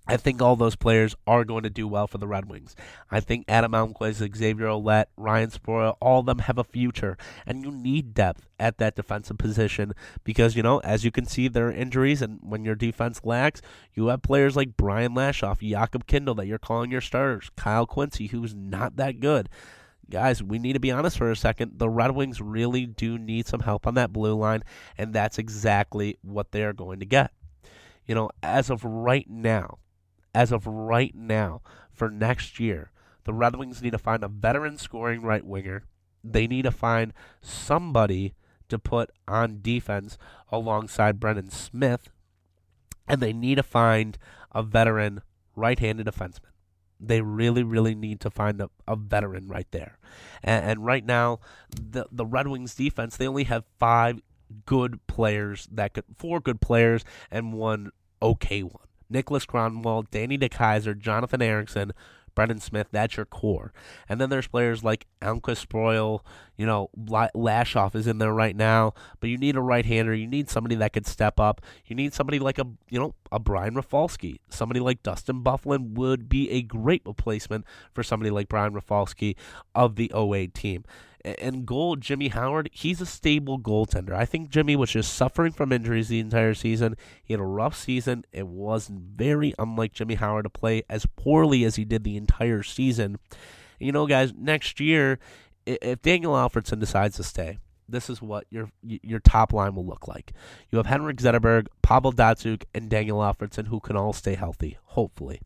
I 0.08 0.16
think 0.16 0.40
all 0.40 0.54
those 0.54 0.76
players 0.76 1.16
are 1.26 1.44
going 1.44 1.64
to 1.64 1.70
do 1.70 1.88
well 1.88 2.06
for 2.06 2.18
the 2.18 2.28
Red 2.28 2.48
Wings. 2.48 2.76
I 3.10 3.20
think 3.20 3.44
Adam 3.48 3.72
Almqvist, 3.72 4.36
Xavier 4.36 4.68
Ouellet, 4.68 5.06
Ryan 5.16 5.50
Sproul, 5.50 5.96
all 6.00 6.20
of 6.20 6.26
them 6.26 6.40
have 6.40 6.58
a 6.58 6.64
future, 6.64 7.16
and 7.44 7.64
you 7.64 7.72
need 7.72 8.14
depth 8.14 8.48
at 8.60 8.78
that 8.78 8.94
defensive 8.94 9.38
position 9.38 9.92
because 10.22 10.54
you 10.54 10.62
know, 10.62 10.78
as 10.78 11.04
you 11.04 11.10
can 11.10 11.26
see, 11.26 11.48
there 11.48 11.68
are 11.68 11.72
injuries, 11.72 12.22
and 12.22 12.38
when 12.42 12.64
your 12.64 12.76
defense 12.76 13.20
lacks, 13.24 13.60
you 13.94 14.06
have 14.06 14.22
players 14.22 14.54
like 14.54 14.76
Brian 14.76 15.14
Lashoff, 15.14 15.58
Jakub 15.58 16.04
Kindl 16.04 16.36
that 16.36 16.46
you're 16.46 16.58
calling 16.58 16.90
your 16.90 17.00
starters, 17.00 17.50
Kyle 17.56 17.86
Quincey, 17.86 18.28
who's 18.28 18.54
not 18.54 18.96
that 18.96 19.20
good. 19.20 19.48
Guys, 20.08 20.40
we 20.40 20.60
need 20.60 20.74
to 20.74 20.80
be 20.80 20.92
honest 20.92 21.18
for 21.18 21.32
a 21.32 21.36
second. 21.36 21.78
The 21.78 21.88
Red 21.88 22.12
Wings 22.12 22.40
really 22.40 22.86
do 22.86 23.18
need 23.18 23.48
some 23.48 23.60
help 23.60 23.88
on 23.88 23.94
that 23.94 24.12
blue 24.12 24.34
line, 24.34 24.62
and 24.96 25.12
that's 25.12 25.38
exactly 25.38 26.16
what 26.22 26.52
they 26.52 26.62
are 26.62 26.72
going 26.72 27.00
to 27.00 27.06
get. 27.06 27.32
You 28.06 28.14
know, 28.14 28.30
as 28.40 28.70
of 28.70 28.84
right 28.84 29.28
now, 29.28 29.78
as 30.36 30.52
of 30.52 30.66
right 30.66 31.14
now 31.14 31.62
for 31.90 32.10
next 32.10 32.60
year, 32.60 32.90
the 33.24 33.32
Red 33.32 33.56
Wings 33.56 33.80
need 33.80 33.92
to 33.92 33.98
find 33.98 34.22
a 34.22 34.28
veteran 34.28 34.76
scoring 34.76 35.22
right 35.22 35.44
winger. 35.44 35.84
They 36.22 36.46
need 36.46 36.62
to 36.62 36.70
find 36.70 37.14
somebody 37.40 38.34
to 38.68 38.78
put 38.78 39.10
on 39.26 39.60
defense 39.62 40.18
alongside 40.52 41.18
Brendan 41.18 41.50
Smith. 41.50 42.10
And 43.08 43.22
they 43.22 43.32
need 43.32 43.54
to 43.54 43.62
find 43.62 44.18
a 44.52 44.62
veteran 44.62 45.22
right 45.54 45.78
handed 45.78 46.06
defenseman. 46.06 46.50
They 47.00 47.22
really, 47.22 47.62
really 47.62 47.94
need 47.94 48.20
to 48.20 48.30
find 48.30 48.60
a, 48.60 48.68
a 48.86 48.94
veteran 48.94 49.48
right 49.48 49.70
there. 49.70 49.98
And, 50.42 50.64
and 50.66 50.84
right 50.84 51.04
now, 51.04 51.40
the, 51.70 52.06
the 52.12 52.26
Red 52.26 52.48
Wings 52.48 52.74
defense, 52.74 53.16
they 53.16 53.26
only 53.26 53.44
have 53.44 53.64
five 53.78 54.20
good 54.66 55.06
players 55.06 55.66
that 55.72 55.94
could, 55.94 56.04
four 56.14 56.40
good 56.40 56.60
players 56.60 57.04
and 57.30 57.54
one 57.54 57.90
okay 58.20 58.62
one. 58.62 58.85
Niklas 59.12 59.46
Kronwall, 59.46 60.10
Danny 60.10 60.38
DeKeyser, 60.38 60.98
Jonathan 60.98 61.42
Ericsson, 61.42 61.92
Brendan 62.36 62.60
Smith, 62.60 62.88
that's 62.92 63.16
your 63.16 63.26
core. 63.26 63.72
And 64.08 64.20
then 64.20 64.30
there's 64.30 64.46
players 64.46 64.84
like 64.84 65.06
Almqvist 65.22 65.56
Sproul, 65.56 66.24
you 66.56 66.66
know, 66.66 66.90
Lashoff 66.96 67.96
is 67.96 68.06
in 68.06 68.18
there 68.18 68.32
right 68.32 68.54
now, 68.54 68.92
but 69.18 69.30
you 69.30 69.38
need 69.38 69.56
a 69.56 69.60
right 69.60 69.84
hander. 69.84 70.14
You 70.14 70.26
need 70.26 70.50
somebody 70.50 70.76
that 70.76 70.92
could 70.92 71.06
step 71.06 71.40
up. 71.40 71.62
You 71.86 71.96
need 71.96 72.12
somebody 72.12 72.38
like 72.38 72.58
a, 72.58 72.66
you 72.90 73.00
know, 73.00 73.14
a 73.32 73.40
Brian 73.40 73.74
Rafalski. 73.74 74.40
Somebody 74.50 74.80
like 74.80 75.02
Dustin 75.02 75.42
Byfuglien 75.42 75.94
would 75.94 76.28
be 76.28 76.50
a 76.50 76.62
great 76.62 77.02
replacement 77.06 77.64
for 77.92 78.02
somebody 78.02 78.30
like 78.30 78.48
Brian 78.48 78.74
Rafalski 78.74 79.34
of 79.74 79.96
the 79.96 80.12
08 80.14 80.52
team. 80.54 80.84
And 81.26 81.66
goal, 81.66 81.96
Jimmy 81.96 82.28
Howard, 82.28 82.70
he's 82.72 83.00
a 83.00 83.06
stable 83.06 83.58
goaltender. 83.58 84.12
I 84.12 84.24
think 84.24 84.48
Jimmy 84.48 84.76
was 84.76 84.92
just 84.92 85.12
suffering 85.12 85.50
from 85.50 85.72
injuries 85.72 86.06
the 86.06 86.20
entire 86.20 86.54
season. 86.54 86.96
He 87.24 87.32
had 87.32 87.40
a 87.40 87.44
rough 87.44 87.76
season. 87.76 88.24
It 88.32 88.46
wasn't 88.46 89.00
very 89.00 89.52
unlike 89.58 89.92
Jimmy 89.92 90.14
Howard 90.14 90.44
to 90.44 90.50
play 90.50 90.84
as 90.88 91.04
poorly 91.16 91.64
as 91.64 91.74
he 91.74 91.84
did 91.84 92.04
the 92.04 92.16
entire 92.16 92.62
season. 92.62 93.18
You 93.80 93.90
know, 93.90 94.06
guys, 94.06 94.32
next 94.38 94.78
year, 94.78 95.18
if 95.66 96.00
Daniel 96.00 96.34
Alfredsson 96.34 96.78
decides 96.78 97.16
to 97.16 97.24
stay, 97.24 97.58
this 97.88 98.10
is 98.10 98.20
what 98.20 98.46
your 98.50 98.70
your 98.82 99.20
top 99.20 99.52
line 99.52 99.74
will 99.74 99.86
look 99.86 100.08
like. 100.08 100.32
You 100.70 100.78
have 100.78 100.86
Henrik 100.86 101.18
Zetterberg, 101.18 101.66
Pavel 101.82 102.12
Datsyuk, 102.12 102.64
and 102.74 102.88
Daniel 102.88 103.18
Alfredsson, 103.18 103.68
who 103.68 103.80
can 103.80 103.96
all 103.96 104.12
stay 104.12 104.34
healthy, 104.34 104.78
hopefully. 104.84 105.40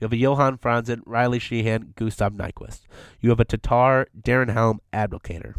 You 0.00 0.06
have 0.06 0.12
a 0.12 0.16
Johan 0.16 0.58
Franzen, 0.58 1.02
Riley 1.06 1.38
Sheahan, 1.38 1.94
Gustav 1.94 2.32
Nyquist. 2.32 2.82
You 3.20 3.30
have 3.30 3.40
a 3.40 3.44
Tatar, 3.44 4.06
Darren 4.18 4.52
Helm, 4.52 4.80
Abdelkader. 4.92 5.54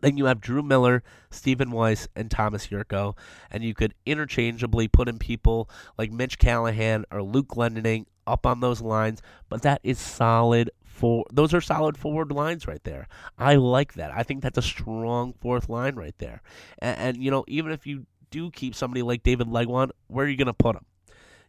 Then 0.00 0.16
you 0.16 0.24
have 0.24 0.40
Drew 0.40 0.62
Miller, 0.62 1.04
Stephen 1.30 1.70
Weiss, 1.70 2.08
and 2.16 2.28
Tomas 2.30 2.66
Jurco, 2.66 3.16
and 3.50 3.62
you 3.62 3.72
could 3.72 3.94
interchangeably 4.04 4.88
put 4.88 5.08
in 5.08 5.18
people 5.18 5.70
like 5.96 6.10
Mitch 6.10 6.38
Callahan 6.38 7.04
or 7.12 7.22
Luke 7.22 7.48
Glendening 7.48 8.06
up 8.26 8.44
on 8.44 8.60
those 8.60 8.80
lines, 8.80 9.22
but 9.48 9.62
that 9.62 9.80
is 9.82 9.98
solid 9.98 10.70
for 11.02 11.24
those 11.32 11.52
are 11.52 11.60
solid 11.60 11.96
forward 11.96 12.30
lines 12.30 12.68
right 12.68 12.84
there. 12.84 13.08
I 13.36 13.56
like 13.56 13.94
that. 13.94 14.12
I 14.14 14.22
think 14.22 14.40
that's 14.40 14.56
a 14.56 14.62
strong 14.62 15.34
fourth 15.40 15.68
line 15.68 15.96
right 15.96 16.14
there. 16.18 16.42
And, 16.78 16.96
and 16.96 17.16
you 17.24 17.28
know, 17.28 17.44
even 17.48 17.72
if 17.72 17.88
you 17.88 18.06
do 18.30 18.52
keep 18.52 18.76
somebody 18.76 19.02
like 19.02 19.24
David 19.24 19.48
Legwand, 19.48 19.90
where 20.06 20.26
are 20.26 20.28
you 20.28 20.36
going 20.36 20.46
to 20.46 20.52
put 20.52 20.76
him? 20.76 20.84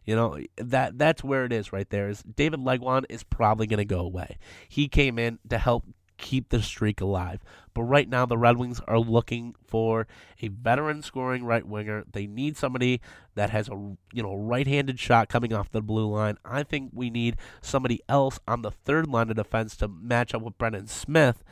You 0.04 0.16
know 0.16 0.40
that 0.56 0.98
that's 0.98 1.22
where 1.22 1.44
it 1.44 1.52
is 1.52 1.72
right 1.72 1.88
there. 1.88 2.08
Is 2.08 2.24
David 2.24 2.58
Legwand 2.58 3.04
is 3.08 3.22
probably 3.22 3.68
going 3.68 3.78
to 3.78 3.84
go 3.84 4.00
away. 4.00 4.38
He 4.68 4.88
came 4.88 5.20
in 5.20 5.38
to 5.48 5.56
help 5.56 5.84
keep 6.18 6.48
the 6.48 6.60
streak 6.60 7.00
alive. 7.00 7.40
But 7.74 7.82
right 7.82 8.08
now, 8.08 8.24
the 8.24 8.38
Red 8.38 8.56
Wings 8.56 8.80
are 8.86 9.00
looking 9.00 9.56
for 9.66 10.06
a 10.40 10.48
veteran 10.48 11.02
scoring 11.02 11.44
right 11.44 11.66
winger. 11.66 12.04
They 12.10 12.26
need 12.26 12.56
somebody 12.56 13.00
that 13.34 13.50
has 13.50 13.68
a 13.68 13.72
you 14.12 14.22
know 14.22 14.34
right-handed 14.34 14.98
shot 15.00 15.28
coming 15.28 15.52
off 15.52 15.72
the 15.72 15.82
blue 15.82 16.06
line. 16.06 16.38
I 16.44 16.62
think 16.62 16.90
we 16.94 17.10
need 17.10 17.36
somebody 17.60 18.00
else 18.08 18.38
on 18.46 18.62
the 18.62 18.70
third 18.70 19.08
line 19.08 19.28
of 19.30 19.36
defense 19.36 19.76
to 19.78 19.88
match 19.88 20.34
up 20.34 20.42
with 20.42 20.56
Brendan 20.56 20.86
Smith, 20.86 21.42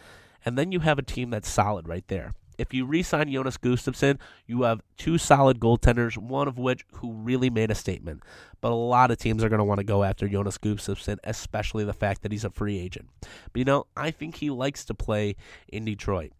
and 0.45 0.57
then 0.57 0.71
you 0.71 0.81
have 0.81 0.99
a 0.99 1.03
team 1.03 1.31
that's 1.31 1.49
solid 1.49 1.89
right 1.89 2.07
there. 2.07 2.33
If 2.63 2.73
you 2.73 2.87
re-sign 2.87 3.31
Jonas 3.31 3.59
Gustavsson, 3.59 4.19
you 4.47 4.63
have 4.63 4.83
two 4.97 5.19
solid 5.19 5.59
goaltenders, 5.59 6.17
one 6.17 6.47
of 6.47 6.59
which 6.59 6.87
who 6.95 7.13
really 7.13 7.51
made 7.51 7.73
a 7.73 7.75
statement. 7.75 8.23
But 8.61 8.71
a 8.71 8.77
lot 8.77 9.11
of 9.11 9.19
teams 9.19 9.43
are 9.43 9.49
going 9.49 9.59
to 9.59 9.65
want 9.65 9.79
to 9.79 9.85
go 9.85 10.05
after 10.05 10.29
Jonas 10.29 10.59
Gustavsson, 10.59 11.19
especially 11.25 11.85
the 11.85 11.93
fact 11.93 12.23
that 12.23 12.31
he's 12.31 12.45
a 12.45 12.51
free 12.51 12.79
agent. 12.79 13.09
But 13.53 13.59
you 13.59 13.65
know, 13.65 13.87
I 13.97 14.13
think 14.13 14.37
he 14.37 14.49
likes 14.49 14.85
to 14.85 14.95
play 14.95 15.35
in 15.67 15.85
Detroit. 15.85 16.33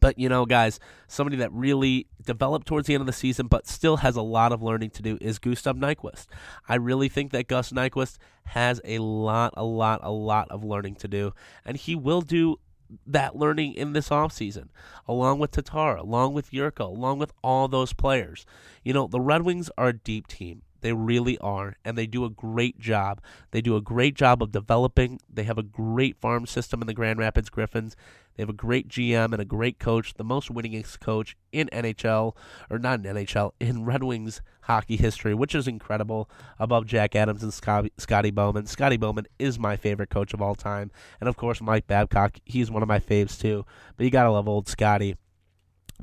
But 0.00 0.18
you 0.18 0.28
know, 0.28 0.44
guys, 0.44 0.78
somebody 1.08 1.36
that 1.38 1.52
really 1.52 2.06
developed 2.24 2.66
towards 2.66 2.86
the 2.86 2.94
end 2.94 3.00
of 3.00 3.06
the 3.06 3.12
season, 3.12 3.46
but 3.46 3.66
still 3.66 3.98
has 3.98 4.16
a 4.16 4.22
lot 4.22 4.52
of 4.52 4.62
learning 4.62 4.90
to 4.90 5.02
do, 5.02 5.16
is 5.22 5.38
Gustav 5.38 5.76
Nyquist. 5.76 6.26
I 6.68 6.74
really 6.74 7.08
think 7.08 7.32
that 7.32 7.48
Gus 7.48 7.72
Nyquist 7.72 8.18
has 8.44 8.80
a 8.84 8.98
lot, 8.98 9.54
a 9.56 9.64
lot, 9.64 10.00
a 10.02 10.10
lot 10.10 10.50
of 10.50 10.64
learning 10.64 10.96
to 10.96 11.08
do, 11.08 11.32
and 11.64 11.76
he 11.76 11.94
will 11.94 12.20
do 12.20 12.58
that 13.06 13.36
learning 13.36 13.74
in 13.74 13.92
this 13.92 14.08
offseason, 14.08 14.68
along 15.06 15.38
with 15.38 15.52
Tatar, 15.52 15.96
along 15.96 16.34
with 16.34 16.50
Jurco, 16.50 16.88
along 16.88 17.18
with 17.18 17.32
all 17.42 17.68
those 17.68 17.92
players. 17.92 18.46
You 18.82 18.92
know, 18.92 19.06
the 19.06 19.20
Red 19.20 19.42
Wings 19.42 19.70
are 19.76 19.88
a 19.88 19.92
deep 19.92 20.26
team. 20.26 20.62
They 20.80 20.92
really 20.92 21.38
are, 21.38 21.76
and 21.84 21.96
they 21.96 22.06
do 22.06 22.24
a 22.24 22.30
great 22.30 22.78
job. 22.78 23.20
They 23.50 23.60
do 23.60 23.76
a 23.76 23.80
great 23.80 24.14
job 24.14 24.42
of 24.42 24.52
developing. 24.52 25.20
They 25.32 25.44
have 25.44 25.58
a 25.58 25.62
great 25.62 26.16
farm 26.20 26.46
system 26.46 26.80
in 26.80 26.86
the 26.86 26.94
Grand 26.94 27.18
Rapids 27.18 27.50
Griffins. 27.50 27.96
They 28.36 28.42
have 28.42 28.48
a 28.48 28.54
great 28.54 28.88
GM 28.88 29.32
and 29.32 29.42
a 29.42 29.44
great 29.44 29.78
coach, 29.78 30.14
the 30.14 30.24
most 30.24 30.50
winningest 30.50 31.00
coach 31.00 31.36
in 31.52 31.68
NHL, 31.72 32.34
or 32.70 32.78
not 32.78 33.00
in 33.00 33.16
NHL, 33.16 33.52
in 33.60 33.84
Red 33.84 34.02
Wings 34.02 34.40
hockey 34.62 34.96
history, 34.96 35.34
which 35.34 35.54
is 35.54 35.68
incredible, 35.68 36.30
above 36.58 36.86
Jack 36.86 37.14
Adams 37.14 37.42
and 37.42 37.52
Scotty 37.52 38.30
Bowman. 38.30 38.66
Scotty 38.66 38.96
Bowman 38.96 39.26
is 39.38 39.58
my 39.58 39.76
favorite 39.76 40.10
coach 40.10 40.32
of 40.32 40.40
all 40.40 40.54
time. 40.54 40.90
And 41.20 41.28
of 41.28 41.36
course, 41.36 41.60
Mike 41.60 41.86
Babcock, 41.86 42.38
he's 42.46 42.70
one 42.70 42.82
of 42.82 42.88
my 42.88 43.00
faves 43.00 43.38
too. 43.38 43.66
But 43.96 44.04
you 44.04 44.10
got 44.10 44.24
to 44.24 44.30
love 44.30 44.48
old 44.48 44.68
Scotty. 44.68 45.16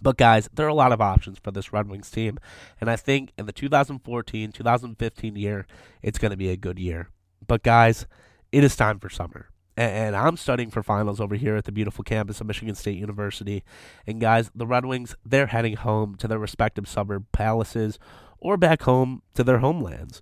But 0.01 0.17
guys, 0.17 0.49
there 0.53 0.65
are 0.65 0.69
a 0.69 0.73
lot 0.73 0.91
of 0.91 1.01
options 1.01 1.39
for 1.39 1.51
this 1.51 1.73
Red 1.73 1.89
Wings 1.89 2.11
team, 2.11 2.37
and 2.79 2.89
I 2.89 2.95
think 2.95 3.33
in 3.37 3.45
the 3.45 3.53
2014-2015 3.53 5.37
year, 5.37 5.65
it's 6.01 6.19
going 6.19 6.31
to 6.31 6.37
be 6.37 6.49
a 6.49 6.57
good 6.57 6.79
year. 6.79 7.09
But 7.47 7.63
guys, 7.63 8.05
it 8.51 8.63
is 8.63 8.75
time 8.75 8.99
for 8.99 9.09
summer. 9.09 9.49
And 9.75 10.15
I'm 10.15 10.37
studying 10.37 10.71
for 10.71 10.81
finals 10.81 11.21
over 11.21 11.35
here 11.35 11.55
at 11.55 11.65
the 11.65 11.71
beautiful 11.71 12.03
campus 12.03 12.41
of 12.41 12.47
Michigan 12.47 12.73
State 12.73 12.97
University. 12.97 13.63
And 14.07 14.19
guys, 14.19 14.49
the 14.55 14.65
Red 14.65 14.85
Wings, 14.85 15.15
they're 15.23 15.47
heading 15.47 15.75
home 15.75 16.15
to 16.15 16.27
their 16.27 16.39
respective 16.39 16.87
suburb 16.87 17.27
palaces 17.31 17.99
or 18.39 18.57
back 18.57 18.81
home 18.83 19.21
to 19.35 19.43
their 19.43 19.59
homelands. 19.59 20.19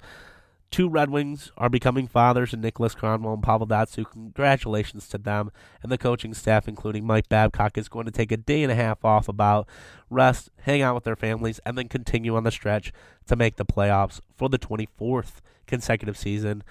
Two 0.76 0.90
Red 0.90 1.10
Wings 1.10 1.54
are 1.58 1.70
becoming 1.70 2.06
fathers 2.06 2.54
in 2.54 2.62
Niklas 2.62 2.98
Kronwall 2.98 3.36
and 3.36 3.42
Pavel 3.42 3.66
Datsyuk. 3.66 4.12
Congratulations 4.12 5.08
to 5.08 5.18
them 5.18 5.50
and 5.82 5.90
the 5.90 5.98
coaching 5.98 6.34
staff, 6.34 6.68
including 6.68 7.08
Mike 7.08 7.30
Babcock, 7.30 7.78
is 7.78 7.88
going 7.88 8.06
to 8.08 8.12
take 8.12 8.30
a 8.30 8.36
day 8.36 8.62
and 8.62 8.70
a 8.70 8.76
half 8.76 9.06
off 9.06 9.30
about 9.30 9.70
rest, 10.10 10.50
hang 10.64 10.82
out 10.82 10.94
with 10.94 11.06
their 11.06 11.16
families, 11.16 11.62
and 11.66 11.78
then 11.78 11.88
continue 11.88 12.36
on 12.36 12.44
the 12.44 12.52
stretch 12.52 12.92
to 13.26 13.38
make 13.38 13.56
the 13.56 13.64
playoffs 13.64 14.20
for 14.36 14.50
the 14.50 14.60
24th 14.60 15.36
consecutive 15.66 16.18
season 16.18 16.62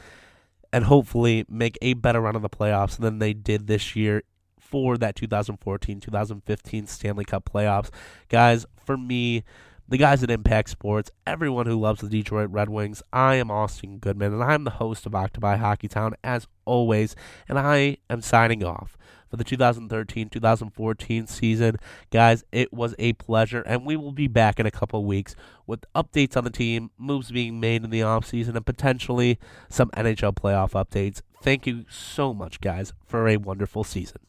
and 0.70 0.84
hopefully 0.84 1.46
make 1.48 1.78
a 1.80 1.94
better 1.94 2.20
run 2.20 2.36
of 2.36 2.42
the 2.42 2.50
playoffs 2.50 2.98
than 2.98 3.20
they 3.20 3.32
did 3.32 3.68
this 3.68 3.96
year 3.96 4.22
for 4.60 4.98
that 4.98 5.16
2014 5.16 6.00
2015 6.00 6.86
Stanley 6.86 7.24
Cup 7.24 7.48
playoffs. 7.50 7.88
Guys, 8.28 8.66
for 8.84 8.98
me, 8.98 9.44
the 9.86 9.98
guys 9.98 10.22
at 10.22 10.30
Impact 10.30 10.70
Sports, 10.70 11.10
everyone 11.26 11.66
who 11.66 11.78
loves 11.78 12.00
the 12.00 12.08
Detroit 12.08 12.50
Red 12.50 12.70
Wings. 12.70 13.02
I 13.12 13.34
am 13.34 13.50
Austin 13.50 13.98
Goodman, 13.98 14.32
and 14.32 14.42
I'm 14.42 14.64
the 14.64 14.70
host 14.70 15.04
of 15.04 15.14
Octopi 15.14 15.58
Hockeytown, 15.58 16.14
as 16.24 16.46
always, 16.64 17.14
and 17.48 17.58
I 17.58 17.98
am 18.08 18.22
signing 18.22 18.64
off 18.64 18.96
for 19.28 19.36
the 19.36 19.44
2013 19.44 20.30
2014 20.30 21.26
season. 21.26 21.76
Guys, 22.10 22.44
it 22.50 22.72
was 22.72 22.94
a 22.98 23.12
pleasure, 23.14 23.60
and 23.62 23.84
we 23.84 23.96
will 23.96 24.12
be 24.12 24.26
back 24.26 24.58
in 24.58 24.64
a 24.64 24.70
couple 24.70 25.04
weeks 25.04 25.36
with 25.66 25.84
updates 25.94 26.36
on 26.36 26.44
the 26.44 26.50
team, 26.50 26.90
moves 26.96 27.30
being 27.30 27.60
made 27.60 27.84
in 27.84 27.90
the 27.90 28.00
offseason, 28.00 28.56
and 28.56 28.64
potentially 28.64 29.38
some 29.68 29.90
NHL 29.90 30.34
playoff 30.34 30.72
updates. 30.72 31.20
Thank 31.42 31.66
you 31.66 31.84
so 31.90 32.32
much, 32.32 32.62
guys, 32.62 32.94
for 33.04 33.28
a 33.28 33.36
wonderful 33.36 33.84
season. 33.84 34.20